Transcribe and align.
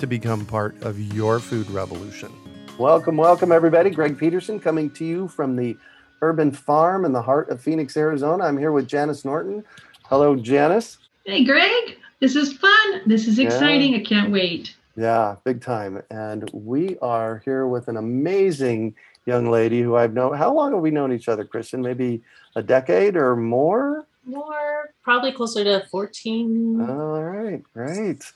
to 0.00 0.06
become 0.06 0.46
part 0.46 0.82
of 0.82 0.98
your 1.14 1.38
food 1.38 1.70
revolution. 1.70 2.32
Welcome, 2.78 3.18
welcome, 3.18 3.52
everybody. 3.52 3.90
Greg 3.90 4.18
Peterson 4.18 4.58
coming 4.58 4.90
to 4.92 5.04
you 5.04 5.28
from 5.28 5.56
the 5.56 5.76
Urban 6.22 6.52
Farm 6.52 7.04
in 7.04 7.12
the 7.12 7.20
heart 7.20 7.50
of 7.50 7.60
Phoenix, 7.60 7.98
Arizona. 7.98 8.44
I'm 8.44 8.56
here 8.56 8.72
with 8.72 8.88
Janice 8.88 9.26
Norton. 9.26 9.62
Hello, 10.04 10.36
Janice. 10.36 10.96
Hey, 11.26 11.44
Greg. 11.44 11.98
This 12.18 12.34
is 12.34 12.54
fun. 12.54 13.02
This 13.04 13.28
is 13.28 13.38
exciting. 13.38 13.92
Yeah. 13.92 13.98
I 13.98 14.02
can't 14.02 14.32
wait. 14.32 14.74
Yeah, 14.96 15.36
big 15.44 15.60
time. 15.60 16.02
And 16.10 16.50
we 16.54 16.96
are 17.00 17.42
here 17.44 17.66
with 17.66 17.88
an 17.88 17.98
amazing 17.98 18.94
young 19.26 19.50
lady 19.50 19.82
who 19.82 19.96
I've 19.96 20.14
known. 20.14 20.34
How 20.34 20.52
long 20.52 20.72
have 20.72 20.80
we 20.80 20.90
known 20.90 21.12
each 21.12 21.28
other, 21.28 21.44
Kristin? 21.44 21.80
Maybe 21.80 22.22
a 22.56 22.62
decade 22.62 23.16
or 23.16 23.36
more? 23.36 24.06
More, 24.24 24.94
probably 25.02 25.32
closer 25.32 25.62
to 25.64 25.86
14. 25.90 26.80
All 26.88 27.22
right, 27.22 27.62
great. 27.74 28.32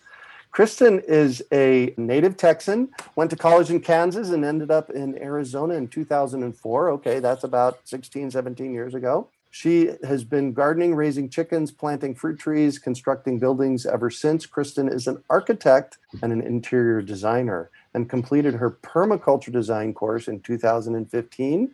Kristin 0.55 1.03
is 1.09 1.43
a 1.51 1.93
native 1.97 2.37
Texan, 2.37 2.89
went 3.17 3.29
to 3.31 3.37
college 3.37 3.71
in 3.71 3.81
Kansas 3.81 4.31
and 4.31 4.45
ended 4.45 4.71
up 4.71 4.89
in 4.89 5.21
Arizona 5.21 5.75
in 5.75 5.89
2004. 5.89 6.91
Okay, 6.91 7.19
that's 7.19 7.43
about 7.43 7.81
16, 7.83 8.31
17 8.31 8.73
years 8.73 8.95
ago. 8.95 9.29
She 9.51 9.91
has 10.05 10.23
been 10.23 10.53
gardening, 10.53 10.95
raising 10.95 11.29
chickens, 11.29 11.73
planting 11.73 12.15
fruit 12.15 12.39
trees, 12.39 12.79
constructing 12.79 13.41
buildings 13.41 13.85
ever 13.85 14.11
since. 14.11 14.47
Kristin 14.47 14.93
is 14.93 15.09
an 15.09 15.23
architect 15.29 15.99
and 16.23 16.33
an 16.33 16.41
interior 16.41 17.03
designer 17.03 17.71
and 17.93 18.09
completed 18.09 18.55
her 18.55 18.71
permaculture 18.71 19.53
design 19.53 19.93
course 19.93 20.29
in 20.29 20.39
2015. 20.39 21.73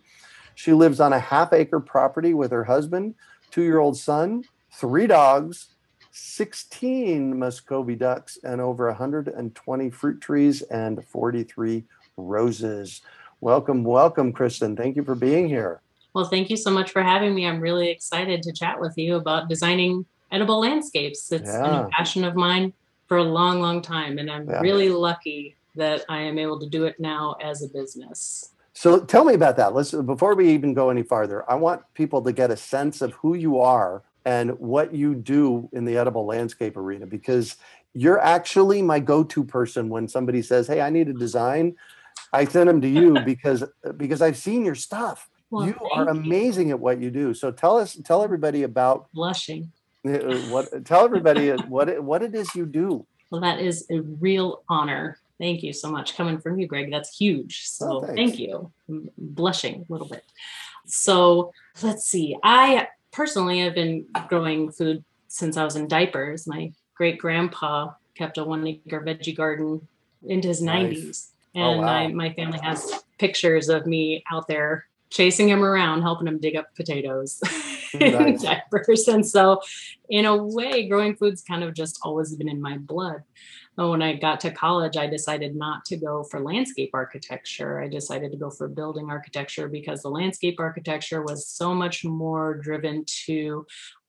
She 0.54 0.72
lives 0.72 1.00
on 1.00 1.12
a 1.12 1.20
half 1.20 1.52
acre 1.52 1.80
property 1.80 2.32
with 2.32 2.50
her 2.50 2.64
husband, 2.64 3.14
two 3.50 3.62
year 3.62 3.78
old 3.78 3.98
son, 3.98 4.44
three 4.72 5.06
dogs, 5.06 5.68
16 6.10 7.38
Muscovy 7.38 7.94
ducks, 7.96 8.38
and 8.42 8.60
over 8.60 8.86
120 8.86 9.90
fruit 9.90 10.20
trees 10.20 10.62
and 10.62 11.04
43 11.04 11.84
roses. 12.16 13.02
Welcome, 13.40 13.84
welcome, 13.84 14.32
Kristin. 14.32 14.76
Thank 14.76 14.96
you 14.96 15.04
for 15.04 15.14
being 15.14 15.48
here. 15.48 15.80
Well, 16.12 16.24
thank 16.24 16.50
you 16.50 16.56
so 16.56 16.70
much 16.70 16.90
for 16.90 17.02
having 17.02 17.34
me. 17.34 17.46
I'm 17.46 17.60
really 17.60 17.88
excited 17.88 18.42
to 18.42 18.52
chat 18.52 18.80
with 18.80 18.98
you 18.98 19.16
about 19.16 19.48
designing 19.48 20.04
edible 20.32 20.60
landscapes. 20.60 21.30
It's 21.30 21.48
yeah. 21.48 21.62
been 21.62 21.74
a 21.74 21.88
passion 21.88 22.24
of 22.24 22.34
mine 22.34 22.72
for 23.06 23.18
a 23.18 23.24
long, 23.24 23.60
long 23.60 23.80
time, 23.80 24.18
and 24.18 24.30
I'm 24.30 24.48
yeah. 24.48 24.60
really 24.60 24.88
lucky 24.88 25.56
that 25.76 26.04
I 26.08 26.18
am 26.22 26.38
able 26.38 26.58
to 26.60 26.68
do 26.68 26.84
it 26.84 26.98
now 26.98 27.36
as 27.40 27.62
a 27.62 27.68
business. 27.68 28.50
So 28.72 29.00
tell 29.00 29.24
me 29.24 29.34
about 29.34 29.56
that. 29.56 29.74
Let's 29.74 29.92
before 29.92 30.34
we 30.34 30.50
even 30.50 30.74
go 30.74 30.90
any 30.90 31.02
farther, 31.02 31.48
I 31.50 31.54
want 31.54 31.82
people 31.94 32.22
to 32.22 32.32
get 32.32 32.50
a 32.50 32.56
sense 32.56 33.00
of 33.02 33.12
who 33.14 33.34
you 33.34 33.58
are 33.60 34.02
and 34.24 34.58
what 34.58 34.94
you 34.94 35.14
do 35.14 35.68
in 35.72 35.84
the 35.84 35.96
edible 35.96 36.26
landscape 36.26 36.76
arena 36.76 37.06
because 37.06 37.56
you're 37.94 38.20
actually 38.20 38.82
my 38.82 39.00
go-to 39.00 39.42
person 39.42 39.88
when 39.88 40.06
somebody 40.06 40.42
says 40.42 40.66
hey 40.66 40.80
i 40.80 40.90
need 40.90 41.08
a 41.08 41.12
design 41.12 41.74
i 42.32 42.44
send 42.44 42.68
them 42.68 42.80
to 42.80 42.88
you 42.88 43.18
because 43.24 43.64
because 43.96 44.22
i've 44.22 44.36
seen 44.36 44.64
your 44.64 44.74
stuff. 44.74 45.28
Well, 45.50 45.66
you 45.66 45.74
are 45.92 46.08
amazing 46.08 46.68
you. 46.68 46.74
at 46.74 46.80
what 46.80 47.00
you 47.00 47.10
do. 47.10 47.34
So 47.34 47.50
tell 47.50 47.76
us 47.76 47.98
tell 48.04 48.22
everybody 48.22 48.62
about 48.62 49.08
blushing. 49.12 49.72
uh, 50.06 50.10
what 50.50 50.84
tell 50.84 51.04
everybody 51.04 51.50
eh, 51.50 51.56
what 51.68 51.88
it, 51.88 52.02
what 52.02 52.22
it 52.22 52.34
is 52.34 52.54
you 52.54 52.66
do. 52.66 53.04
Well 53.30 53.40
that 53.40 53.60
is 53.60 53.84
a 53.90 54.00
real 54.00 54.62
honor. 54.68 55.18
Thank 55.40 55.62
you 55.62 55.72
so 55.72 55.90
much. 55.90 56.16
Coming 56.16 56.38
from 56.38 56.58
you 56.60 56.68
greg 56.68 56.90
that's 56.90 57.16
huge. 57.16 57.64
Oh, 57.66 57.74
so 57.74 58.04
oh, 58.04 58.14
thank 58.14 58.38
you. 58.38 58.70
I'm 58.88 59.10
blushing 59.18 59.86
a 59.88 59.92
little 59.92 60.08
bit. 60.08 60.24
So 60.86 61.52
let's 61.82 62.04
see. 62.04 62.36
I 62.44 62.86
personally, 63.12 63.62
I've 63.62 63.74
been 63.74 64.06
growing 64.28 64.70
food 64.70 65.04
since 65.28 65.56
I 65.56 65.64
was 65.64 65.76
in 65.76 65.88
diapers. 65.88 66.46
My 66.46 66.72
great 66.94 67.18
grandpa 67.18 67.92
kept 68.14 68.38
a 68.38 68.44
one 68.44 68.66
acre 68.66 69.00
veggie 69.00 69.36
garden 69.36 69.86
into 70.26 70.48
his 70.48 70.62
nice. 70.62 70.98
90s. 70.98 71.26
And 71.54 71.64
oh, 71.64 71.78
wow. 71.78 71.84
my, 71.84 72.08
my 72.08 72.32
family 72.34 72.60
has 72.62 73.02
pictures 73.18 73.68
of 73.68 73.86
me 73.86 74.22
out 74.30 74.46
there 74.46 74.86
chasing 75.10 75.48
him 75.48 75.64
around, 75.64 76.02
helping 76.02 76.28
him 76.28 76.38
dig 76.38 76.56
up 76.56 76.74
potatoes 76.76 77.40
in 77.94 78.36
diapers. 78.36 79.08
And 79.08 79.26
so, 79.26 79.60
in 80.08 80.24
a 80.24 80.36
way, 80.36 80.88
growing 80.88 81.16
food's 81.16 81.42
kind 81.42 81.64
of 81.64 81.74
just 81.74 81.98
always 82.02 82.34
been 82.36 82.48
in 82.48 82.60
my 82.60 82.78
blood 82.78 83.22
when 83.88 84.02
I 84.02 84.12
got 84.12 84.40
to 84.40 84.50
college, 84.50 84.98
I 84.98 85.06
decided 85.06 85.56
not 85.56 85.86
to 85.86 85.96
go 85.96 86.22
for 86.24 86.40
landscape 86.40 86.90
architecture. 86.92 87.80
I 87.80 87.88
decided 87.88 88.30
to 88.32 88.36
go 88.36 88.50
for 88.50 88.68
building 88.68 89.08
architecture 89.08 89.68
because 89.68 90.02
the 90.02 90.10
landscape 90.10 90.60
architecture 90.60 91.22
was 91.22 91.48
so 91.48 91.74
much 91.74 92.04
more 92.04 92.54
driven 92.54 93.04
to 93.26 93.64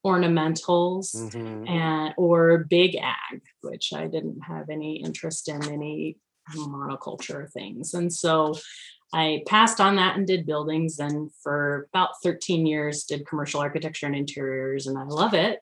ornamentals 0.05 1.15
mm-hmm. 1.15 1.67
and 1.67 2.13
or 2.17 2.65
big 2.69 2.95
ag, 2.95 3.41
which 3.61 3.93
I 3.93 4.07
didn't 4.07 4.41
have 4.41 4.69
any 4.69 4.97
interest 4.97 5.47
in 5.47 5.63
any 5.71 6.17
monoculture 6.55 7.49
things. 7.51 7.93
And 7.93 8.11
so 8.11 8.55
I 9.13 9.43
passed 9.47 9.79
on 9.79 9.95
that 9.97 10.17
and 10.17 10.25
did 10.25 10.45
buildings 10.45 10.99
and 10.99 11.31
for 11.43 11.87
about 11.93 12.21
13 12.23 12.65
years 12.65 13.03
did 13.03 13.27
commercial 13.27 13.61
architecture 13.61 14.05
and 14.05 14.15
interiors 14.15 14.87
and 14.87 14.97
I 14.97 15.03
love 15.03 15.33
it. 15.33 15.59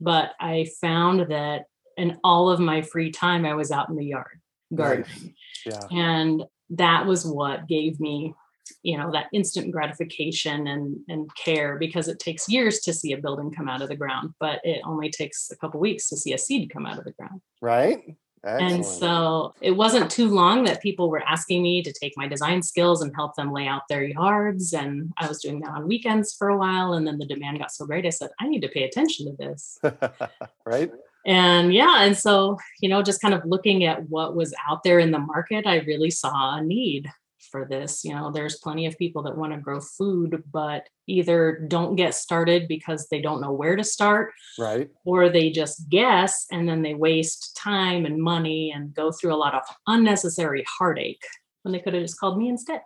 But 0.00 0.32
I 0.38 0.68
found 0.80 1.30
that 1.30 1.64
and 1.98 2.16
all 2.24 2.48
of 2.48 2.60
my 2.60 2.80
free 2.80 3.10
time 3.10 3.44
I 3.44 3.54
was 3.54 3.70
out 3.70 3.88
in 3.90 3.96
the 3.96 4.06
yard 4.06 4.40
gardening. 4.74 5.34
Yeah. 5.66 5.80
And 5.90 6.44
that 6.70 7.06
was 7.06 7.26
what 7.26 7.68
gave 7.68 7.98
me, 8.00 8.34
you 8.82 8.96
know, 8.98 9.10
that 9.12 9.26
instant 9.32 9.72
gratification 9.72 10.66
and 10.66 10.98
and 11.08 11.30
care 11.34 11.78
because 11.78 12.08
it 12.08 12.18
takes 12.18 12.48
years 12.48 12.80
to 12.80 12.92
see 12.92 13.12
a 13.12 13.18
building 13.18 13.50
come 13.50 13.68
out 13.68 13.82
of 13.82 13.88
the 13.88 13.96
ground, 13.96 14.34
but 14.40 14.60
it 14.64 14.80
only 14.84 15.10
takes 15.10 15.50
a 15.50 15.56
couple 15.56 15.80
weeks 15.80 16.08
to 16.08 16.16
see 16.16 16.32
a 16.32 16.38
seed 16.38 16.70
come 16.70 16.86
out 16.86 16.98
of 16.98 17.04
the 17.04 17.12
ground. 17.12 17.40
Right. 17.60 18.16
Excellent. 18.44 18.72
And 18.72 18.86
so 18.86 19.52
it 19.60 19.72
wasn't 19.72 20.12
too 20.12 20.28
long 20.28 20.62
that 20.62 20.80
people 20.80 21.10
were 21.10 21.24
asking 21.26 21.60
me 21.60 21.82
to 21.82 21.92
take 21.92 22.12
my 22.16 22.28
design 22.28 22.62
skills 22.62 23.02
and 23.02 23.12
help 23.16 23.34
them 23.34 23.52
lay 23.52 23.66
out 23.66 23.82
their 23.88 24.04
yards. 24.04 24.72
And 24.72 25.12
I 25.16 25.26
was 25.26 25.40
doing 25.40 25.58
that 25.60 25.70
on 25.70 25.88
weekends 25.88 26.34
for 26.34 26.48
a 26.48 26.56
while. 26.56 26.92
And 26.92 27.04
then 27.04 27.18
the 27.18 27.26
demand 27.26 27.58
got 27.58 27.72
so 27.72 27.84
great, 27.84 28.06
I 28.06 28.10
said, 28.10 28.30
I 28.38 28.46
need 28.46 28.62
to 28.62 28.68
pay 28.68 28.84
attention 28.84 29.26
to 29.26 29.36
this. 29.36 29.80
right 30.64 30.92
and 31.28 31.72
yeah 31.72 32.02
and 32.02 32.16
so 32.16 32.56
you 32.80 32.88
know 32.88 33.02
just 33.02 33.20
kind 33.20 33.34
of 33.34 33.44
looking 33.44 33.84
at 33.84 34.08
what 34.08 34.34
was 34.34 34.52
out 34.68 34.82
there 34.82 34.98
in 34.98 35.12
the 35.12 35.18
market 35.18 35.66
i 35.66 35.76
really 35.80 36.10
saw 36.10 36.56
a 36.56 36.62
need 36.62 37.08
for 37.50 37.64
this. 37.64 38.04
You 38.04 38.14
know 38.14 38.30
there's 38.30 38.58
plenty 38.58 38.86
of 38.86 38.98
people 38.98 39.22
that 39.22 39.36
want 39.36 39.52
to 39.52 39.58
grow 39.58 39.80
food 39.80 40.42
but 40.52 40.86
either 41.06 41.64
don't 41.68 41.96
get 41.96 42.14
started 42.14 42.68
because 42.68 43.08
they 43.08 43.20
don't 43.20 43.40
know 43.40 43.52
where 43.52 43.76
to 43.76 43.84
start 43.84 44.32
right. 44.58 44.90
or 45.04 45.28
they 45.28 45.50
just 45.50 45.88
guess 45.88 46.46
and 46.50 46.68
then 46.68 46.82
they 46.82 46.94
waste 46.94 47.56
time 47.56 48.04
and 48.04 48.22
money 48.22 48.72
and 48.74 48.94
go 48.94 49.10
through 49.10 49.34
a 49.34 49.36
lot 49.36 49.54
of 49.54 49.62
unnecessary 49.86 50.64
heartache 50.78 51.24
when 51.68 51.74
they 51.74 51.82
could 51.82 51.92
have 51.92 52.02
just 52.02 52.18
called 52.18 52.38
me 52.38 52.48
instead. 52.48 52.80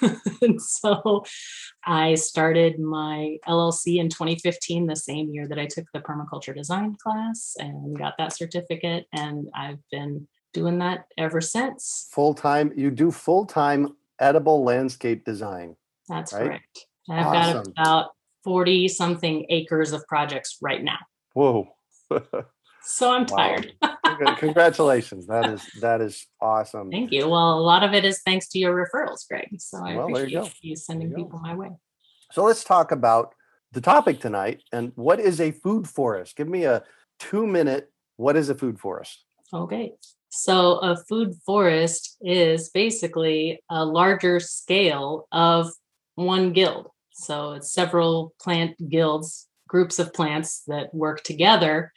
and 0.42 0.60
so 0.60 1.24
I 1.86 2.14
started 2.14 2.78
my 2.78 3.38
LLC 3.48 3.96
in 3.98 4.10
2015, 4.10 4.86
the 4.86 4.94
same 4.94 5.30
year 5.30 5.48
that 5.48 5.58
I 5.58 5.64
took 5.64 5.86
the 5.94 6.00
permaculture 6.00 6.54
design 6.54 6.96
class 7.02 7.54
and 7.58 7.98
got 7.98 8.14
that 8.18 8.36
certificate. 8.36 9.06
And 9.14 9.48
I've 9.54 9.78
been 9.90 10.28
doing 10.52 10.78
that 10.80 11.06
ever 11.16 11.40
since. 11.40 12.08
Full 12.12 12.34
time, 12.34 12.70
you 12.76 12.90
do 12.90 13.10
full 13.10 13.46
time 13.46 13.96
edible 14.20 14.62
landscape 14.62 15.24
design. 15.24 15.74
That's 16.08 16.34
right? 16.34 16.44
correct. 16.44 16.86
I've 17.10 17.26
awesome. 17.26 17.62
got 17.62 17.68
about 17.78 18.10
40 18.44 18.88
something 18.88 19.46
acres 19.48 19.92
of 19.92 20.06
projects 20.06 20.58
right 20.60 20.84
now. 20.84 20.98
Whoa. 21.32 21.68
so 22.82 23.10
I'm 23.10 23.24
tired. 23.24 23.72
Congratulations. 24.38 25.26
That 25.26 25.50
is 25.50 25.64
that 25.80 26.00
is 26.00 26.26
awesome. 26.40 26.90
Thank 26.90 27.12
you. 27.12 27.28
Well, 27.28 27.58
a 27.58 27.60
lot 27.60 27.82
of 27.82 27.94
it 27.94 28.04
is 28.04 28.20
thanks 28.22 28.48
to 28.48 28.58
your 28.58 28.74
referrals, 28.74 29.26
Greg. 29.28 29.48
So 29.58 29.78
I 29.78 29.96
well, 29.96 30.08
appreciate 30.08 30.30
you, 30.62 30.70
you, 30.70 30.76
sending 30.76 31.10
you 31.10 31.16
people 31.16 31.38
my 31.38 31.54
way. 31.54 31.70
So 32.32 32.44
let's 32.44 32.64
talk 32.64 32.92
about 32.92 33.34
the 33.72 33.80
topic 33.80 34.20
tonight 34.20 34.62
and 34.72 34.92
what 34.94 35.20
is 35.20 35.40
a 35.40 35.50
food 35.50 35.88
forest? 35.88 36.36
Give 36.36 36.48
me 36.48 36.64
a 36.64 36.82
two 37.18 37.46
minute 37.46 37.90
what 38.16 38.36
is 38.36 38.48
a 38.48 38.54
food 38.54 38.78
forest? 38.78 39.24
Okay. 39.52 39.92
So 40.28 40.78
a 40.78 40.96
food 40.96 41.36
forest 41.46 42.16
is 42.20 42.68
basically 42.68 43.62
a 43.70 43.84
larger 43.84 44.40
scale 44.40 45.26
of 45.32 45.70
one 46.16 46.52
guild. 46.52 46.88
So 47.12 47.52
it's 47.52 47.72
several 47.72 48.34
plant 48.40 48.76
guilds, 48.90 49.46
groups 49.68 49.98
of 49.98 50.12
plants 50.12 50.62
that 50.66 50.92
work 50.94 51.22
together 51.22 51.92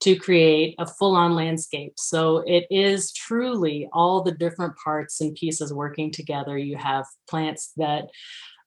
to 0.00 0.16
create 0.16 0.74
a 0.78 0.86
full 0.86 1.16
on 1.16 1.34
landscape. 1.34 1.94
So 1.96 2.38
it 2.46 2.66
is 2.70 3.12
truly 3.12 3.88
all 3.92 4.22
the 4.22 4.32
different 4.32 4.74
parts 4.76 5.20
and 5.20 5.34
pieces 5.34 5.72
working 5.72 6.10
together. 6.10 6.58
You 6.58 6.76
have 6.76 7.06
plants 7.28 7.72
that 7.76 8.08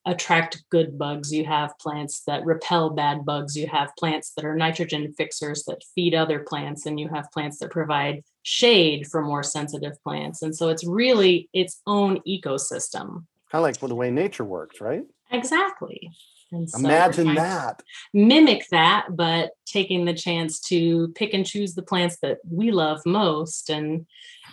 attract 0.05 0.63
good 0.69 0.97
bugs, 0.97 1.31
you 1.31 1.45
have 1.45 1.77
plants 1.79 2.23
that 2.25 2.45
repel 2.45 2.89
bad 2.89 3.25
bugs, 3.25 3.55
you 3.55 3.67
have 3.67 3.91
plants 3.97 4.31
that 4.35 4.45
are 4.45 4.55
nitrogen 4.55 5.13
fixers 5.17 5.63
that 5.65 5.83
feed 5.93 6.15
other 6.15 6.39
plants, 6.39 6.85
and 6.85 6.99
you 6.99 7.09
have 7.09 7.31
plants 7.31 7.59
that 7.59 7.69
provide 7.69 8.23
shade 8.41 9.05
for 9.05 9.21
more 9.21 9.43
sensitive 9.43 10.01
plants. 10.03 10.41
And 10.41 10.55
so 10.55 10.69
it's 10.69 10.87
really 10.87 11.49
its 11.53 11.81
own 11.85 12.21
ecosystem. 12.27 13.25
Kind 13.51 13.59
of 13.59 13.61
like 13.61 13.79
the 13.79 13.95
way 13.95 14.09
nature 14.09 14.45
works, 14.45 14.81
right? 14.81 15.03
Exactly. 15.31 16.11
And 16.51 16.69
so 16.69 16.79
Imagine 16.79 17.35
that. 17.35 17.83
Mimic 18.13 18.67
that, 18.71 19.07
but 19.11 19.51
taking 19.65 20.05
the 20.05 20.13
chance 20.13 20.59
to 20.61 21.09
pick 21.09 21.33
and 21.33 21.45
choose 21.45 21.75
the 21.75 21.83
plants 21.83 22.17
that 22.21 22.37
we 22.49 22.71
love 22.71 23.01
most. 23.05 23.69
And 23.69 24.05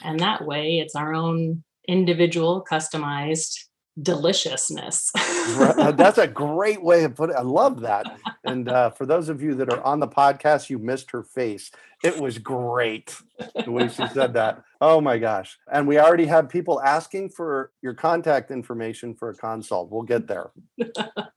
and 0.04 0.20
that 0.20 0.44
way 0.44 0.78
it's 0.78 0.94
our 0.94 1.14
own 1.14 1.64
individual 1.88 2.64
customized 2.70 3.66
deliciousness. 4.00 5.10
Uh, 5.16 5.90
that's 5.92 6.18
a 6.18 6.26
great 6.26 6.82
way 6.82 7.04
of 7.04 7.14
putting 7.14 7.34
it. 7.34 7.38
I 7.38 7.42
love 7.42 7.80
that. 7.80 8.18
And 8.44 8.68
uh, 8.68 8.90
for 8.90 9.06
those 9.06 9.28
of 9.28 9.42
you 9.42 9.54
that 9.54 9.72
are 9.72 9.82
on 9.82 10.00
the 10.00 10.08
podcast, 10.08 10.68
you 10.68 10.78
missed 10.78 11.10
her 11.12 11.22
face. 11.22 11.70
It 12.04 12.20
was 12.20 12.38
great 12.38 13.16
the 13.64 13.70
way 13.70 13.88
she 13.88 14.06
said 14.08 14.34
that. 14.34 14.62
Oh 14.80 15.00
my 15.00 15.18
gosh. 15.18 15.58
And 15.72 15.88
we 15.88 15.98
already 15.98 16.26
have 16.26 16.48
people 16.48 16.80
asking 16.82 17.30
for 17.30 17.72
your 17.82 17.94
contact 17.94 18.50
information 18.50 19.14
for 19.14 19.30
a 19.30 19.34
consult. 19.34 19.90
We'll 19.90 20.02
get 20.02 20.26
there 20.26 20.50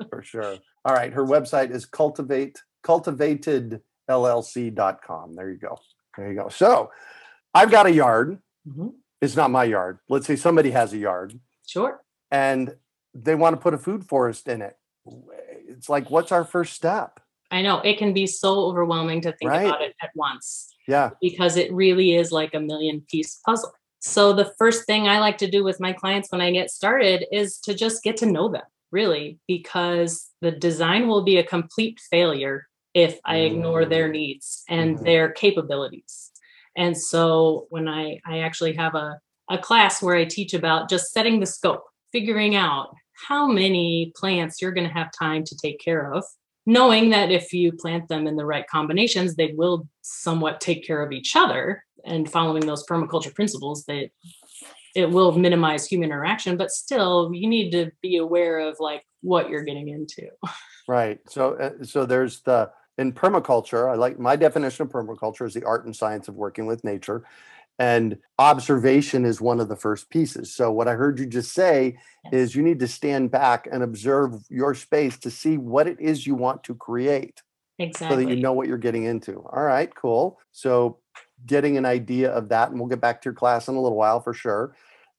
for 0.10 0.22
sure. 0.22 0.58
All 0.86 0.94
right. 0.94 1.14
Her 1.14 1.26
website 1.26 1.72
is 1.72 1.86
cultivate 1.86 2.62
cultivatedllc.com. 2.86 5.36
There 5.36 5.52
you 5.52 5.58
go. 5.58 5.78
There 6.18 6.30
you 6.30 6.36
go. 6.36 6.50
So 6.50 6.92
I've 7.54 7.72
got 7.72 7.86
a 7.86 7.92
yard. 7.92 8.40
Mm-hmm. 8.68 8.88
It's 9.22 9.36
not 9.36 9.52
my 9.52 9.66
yard. 9.66 10.00
Let's 10.10 10.26
say 10.28 10.36
somebody 10.36 10.72
has 10.72 10.94
a 10.94 10.98
yard. 10.98 11.40
Sure 11.68 12.02
and 12.32 12.76
they 13.14 13.36
want 13.36 13.56
to 13.56 13.62
put 13.62 13.74
a 13.74 13.78
food 13.78 14.06
forest 14.06 14.48
in 14.48 14.62
it. 14.62 14.78
It's 15.68 15.90
like, 15.90 16.10
what's 16.10 16.32
our 16.32 16.44
first 16.44 16.74
step? 16.74 17.20
I 17.52 17.62
know 17.62 17.80
it 17.80 17.98
can 17.98 18.14
be 18.14 18.28
so 18.28 18.66
overwhelming 18.66 19.22
to 19.22 19.32
think 19.34 19.50
right? 19.50 19.66
about 19.66 19.82
it 19.82 19.96
at 20.02 20.12
once. 20.16 20.76
Yeah. 20.90 21.12
Because 21.22 21.56
it 21.56 21.72
really 21.72 22.16
is 22.16 22.32
like 22.32 22.54
a 22.54 22.60
million 22.60 23.06
piece 23.10 23.40
puzzle. 23.46 23.72
So 24.00 24.34
the 24.34 24.52
first 24.58 24.86
thing 24.86 25.08
I 25.08 25.20
like 25.20 25.38
to 25.40 25.50
do 25.50 25.64
with 25.64 25.80
my 25.80 25.94
clients 25.94 26.32
when 26.32 26.42
I 26.42 26.52
get 26.52 26.72
started 26.72 27.26
is 27.32 27.60
to 27.60 27.74
just 27.74 28.02
get 28.02 28.18
to 28.18 28.26
know 28.26 28.50
them, 28.50 28.64
really, 28.92 29.40
because 29.48 30.30
the 30.42 30.52
design 30.52 31.08
will 31.08 31.24
be 31.24 31.38
a 31.38 31.44
complete 31.44 32.00
failure 32.10 32.68
if 32.94 33.20
I 33.26 33.38
ignore 33.38 33.86
their 33.86 34.10
mm. 34.10 34.14
needs 34.14 34.64
and 34.68 34.96
mm-hmm. 34.96 35.06
their 35.06 35.32
capabilities. 35.32 36.32
And 36.76 36.98
so 36.98 37.68
when 37.70 37.88
I 37.88 38.20
I 38.26 38.40
actually 38.40 38.74
have 38.74 38.96
a 38.96 39.20
a 39.50 39.58
class 39.58 40.02
where 40.02 40.16
I 40.16 40.26
teach 40.26 40.54
about 40.54 40.90
just 40.90 41.12
setting 41.12 41.40
the 41.40 41.46
scope 41.46 41.84
figuring 42.12 42.56
out 42.56 42.94
how 43.28 43.48
many 43.48 44.12
plants 44.16 44.62
you're 44.62 44.72
going 44.72 44.88
to 44.88 44.94
have 44.94 45.12
time 45.12 45.44
to 45.44 45.58
take 45.58 45.80
care 45.80 46.14
of, 46.14 46.24
knowing 46.70 47.10
that 47.10 47.32
if 47.32 47.52
you 47.52 47.72
plant 47.72 48.08
them 48.08 48.28
in 48.28 48.36
the 48.36 48.46
right 48.46 48.68
combinations, 48.68 49.36
they 49.36 49.54
will 49.58 49.88
somewhat 50.04 50.62
take 50.62 50.86
care 50.86 51.02
of 51.02 51.12
each 51.12 51.36
other. 51.36 51.84
And 52.06 52.32
following 52.32 52.66
those 52.66 52.86
permaculture 52.86 53.34
principles, 53.34 53.86
that 53.86 54.12
it 54.96 55.10
will 55.10 55.32
minimize 55.32 55.88
human 55.88 56.10
interaction, 56.10 56.58
but 56.58 56.70
still, 56.70 57.32
you 57.34 57.50
need 57.50 57.72
to 57.72 57.92
be 58.02 58.18
aware 58.18 58.60
of 58.60 58.78
like 58.80 59.04
what 59.22 59.50
you're 59.50 59.64
getting 59.64 59.90
into. 59.90 60.30
Right. 60.88 61.20
So, 61.28 61.54
uh, 61.54 61.84
so 61.84 62.06
there's 62.06 62.42
the 62.42 62.72
in 62.98 63.14
permaculture. 63.14 63.92
I 63.92 63.96
like 63.96 64.18
my 64.18 64.36
definition 64.36 64.88
of 64.88 64.92
permaculture 64.92 65.46
is 65.46 65.54
the 65.54 65.64
art 65.64 65.86
and 65.86 65.96
science 65.96 66.28
of 66.28 66.36
working 66.36 66.66
with 66.66 66.84
nature 66.84 67.26
and 67.80 68.18
observation 68.38 69.26
is 69.26 69.40
one 69.40 69.62
of 69.62 69.70
the 69.70 69.76
first 69.76 70.10
pieces. 70.10 70.54
So, 70.54 70.70
what 70.70 70.90
I 70.90 70.94
heard 70.94 71.18
you 71.18 71.26
just 71.26 71.54
say 71.54 71.98
is 72.32 72.54
you 72.54 72.62
need 72.62 72.80
to 72.80 72.88
stand 72.88 73.32
back 73.32 73.68
and 73.72 73.82
observe 73.82 74.36
your 74.50 74.76
space 74.76 75.18
to 75.20 75.32
see 75.32 75.58
what 75.58 75.88
it 75.88 76.00
is 76.00 76.28
you 76.28 76.36
want 76.36 76.64
to 76.66 76.76
create. 76.76 77.42
Exactly. 77.80 78.10
So 78.10 78.22
that 78.22 78.36
you 78.36 78.42
know 78.42 78.52
what 78.52 78.68
you're 78.68 78.78
getting 78.78 79.06
into. 79.06 79.38
All 79.38 79.64
right, 79.64 79.90
cool. 79.96 80.40
So, 80.52 81.00
getting 81.46 81.78
an 81.78 81.86
idea 81.86 82.32
of 82.32 82.50
that, 82.50 82.70
and 82.70 82.80
we'll 82.80 82.90
get 82.90 83.00
back 83.00 83.22
to 83.22 83.28
your 83.28 83.34
class 83.34 83.70
in 83.70 83.76
a 83.76 83.82
little 83.82 83.98
while 83.98 84.20
for 84.20 84.34
sure. 84.34 84.76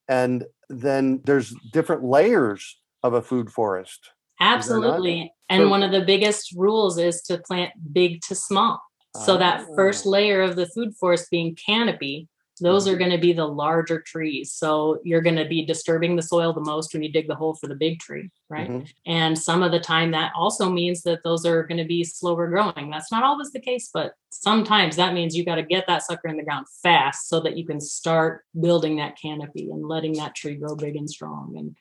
And 0.07 0.45
then 0.69 1.23
there's 1.25 1.55
different 1.73 2.05
layers 2.05 2.79
of 3.03 3.15
a 3.15 3.23
food 3.23 3.51
forest. 3.51 4.11
Absolutely. 4.39 5.33
And 5.49 5.62
so, 5.62 5.69
one 5.71 5.83
of 5.83 5.93
the 5.93 6.03
biggest 6.03 6.53
rules 6.55 6.99
is 6.99 7.23
to 7.23 7.39
plant 7.39 7.73
big 7.91 8.21
to 8.29 8.35
small. 8.35 8.83
So, 9.17 9.39
that 9.39 9.65
first 9.75 10.07
ah. 10.07 10.11
layer 10.11 10.43
of 10.43 10.57
the 10.57 10.67
food 10.67 10.95
forest 10.95 11.29
being 11.31 11.55
canopy 11.55 12.29
those 12.61 12.87
are 12.87 12.97
going 12.97 13.11
to 13.11 13.19
be 13.19 13.33
the 13.33 13.47
larger 13.47 14.01
trees. 14.01 14.53
So 14.53 15.01
you're 15.05 15.21
going 15.21 15.37
to 15.37 15.47
be 15.47 15.65
disturbing 15.65 16.17
the 16.17 16.23
soil 16.23 16.53
the 16.53 16.61
most 16.61 16.93
when 16.93 17.03
you 17.03 17.11
dig 17.11 17.29
the 17.29 17.35
hole 17.35 17.55
for 17.55 17.67
the 17.67 17.75
big 17.75 17.99
tree, 17.99 18.31
right? 18.49 18.71
Mm-hmm. 18.71 18.85
And 19.07 19.39
some 19.39 19.62
of 19.62 19.73
the 19.73 19.81
time 19.81 20.11
that 20.12 20.33
also 20.37 20.71
means 20.71 21.03
that 21.03 21.25
those 21.25 21.45
are 21.47 21.65
going 21.65 21.79
to 21.79 21.85
be 21.85 22.05
slower 22.05 22.49
growing. 22.49 22.91
That's 22.91 23.11
not 23.11 23.25
always 23.25 23.51
the 23.51 23.61
case, 23.61 23.91
but 23.93 24.12
sometimes 24.31 24.97
that 24.97 25.15
means 25.15 25.37
you 25.37 25.45
got 25.45 25.57
to 25.57 25.62
get 25.62 25.87
that 25.87 26.03
sucker 26.03 26.29
in 26.29 26.37
the 26.37 26.45
ground 26.45 26.67
fast 26.83 27.29
so 27.29 27.41
that 27.41 27.57
you 27.57 27.67
can 27.67 27.81
start 27.81 28.45
building 28.59 28.97
that 28.97 29.19
canopy 29.21 29.71
and 29.71 29.87
letting 29.87 30.15
that 30.15 30.35
tree 30.35 30.55
grow 30.55 30.77
big 30.77 30.97
and 30.97 31.11
strong 31.11 31.55
and 31.57 31.77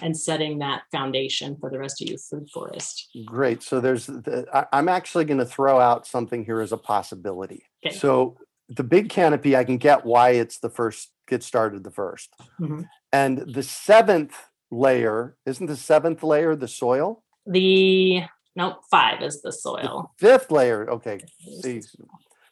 and 0.00 0.18
setting 0.18 0.58
that 0.58 0.82
foundation 0.90 1.56
for 1.60 1.70
the 1.70 1.78
rest 1.78 2.02
of 2.02 2.08
your 2.08 2.18
food 2.18 2.48
forest. 2.50 3.10
Great. 3.24 3.62
So 3.62 3.80
there's 3.80 4.06
the, 4.06 4.46
I, 4.52 4.66
I'm 4.72 4.88
actually 4.88 5.24
going 5.24 5.38
to 5.38 5.46
throw 5.46 5.78
out 5.78 6.06
something 6.06 6.44
here 6.44 6.60
as 6.60 6.72
a 6.72 6.76
possibility. 6.76 7.64
Okay. 7.84 7.94
So 7.94 8.36
the 8.68 8.84
big 8.84 9.08
canopy, 9.08 9.56
I 9.56 9.64
can 9.64 9.78
get 9.78 10.04
why 10.04 10.30
it's 10.30 10.58
the 10.58 10.70
first, 10.70 11.12
get 11.28 11.42
started 11.42 11.84
the 11.84 11.90
1st 11.90 12.28
mm-hmm. 12.60 12.82
And 13.12 13.38
the 13.38 13.62
seventh 13.62 14.34
layer, 14.70 15.36
isn't 15.44 15.66
the 15.66 15.76
seventh 15.76 16.22
layer 16.22 16.56
the 16.56 16.68
soil? 16.68 17.22
The, 17.46 18.22
no, 18.56 18.78
five 18.90 19.22
is 19.22 19.42
the 19.42 19.52
soil. 19.52 20.12
The 20.18 20.28
fifth 20.28 20.50
layer, 20.50 20.90
okay. 20.90 21.20
See, 21.60 21.82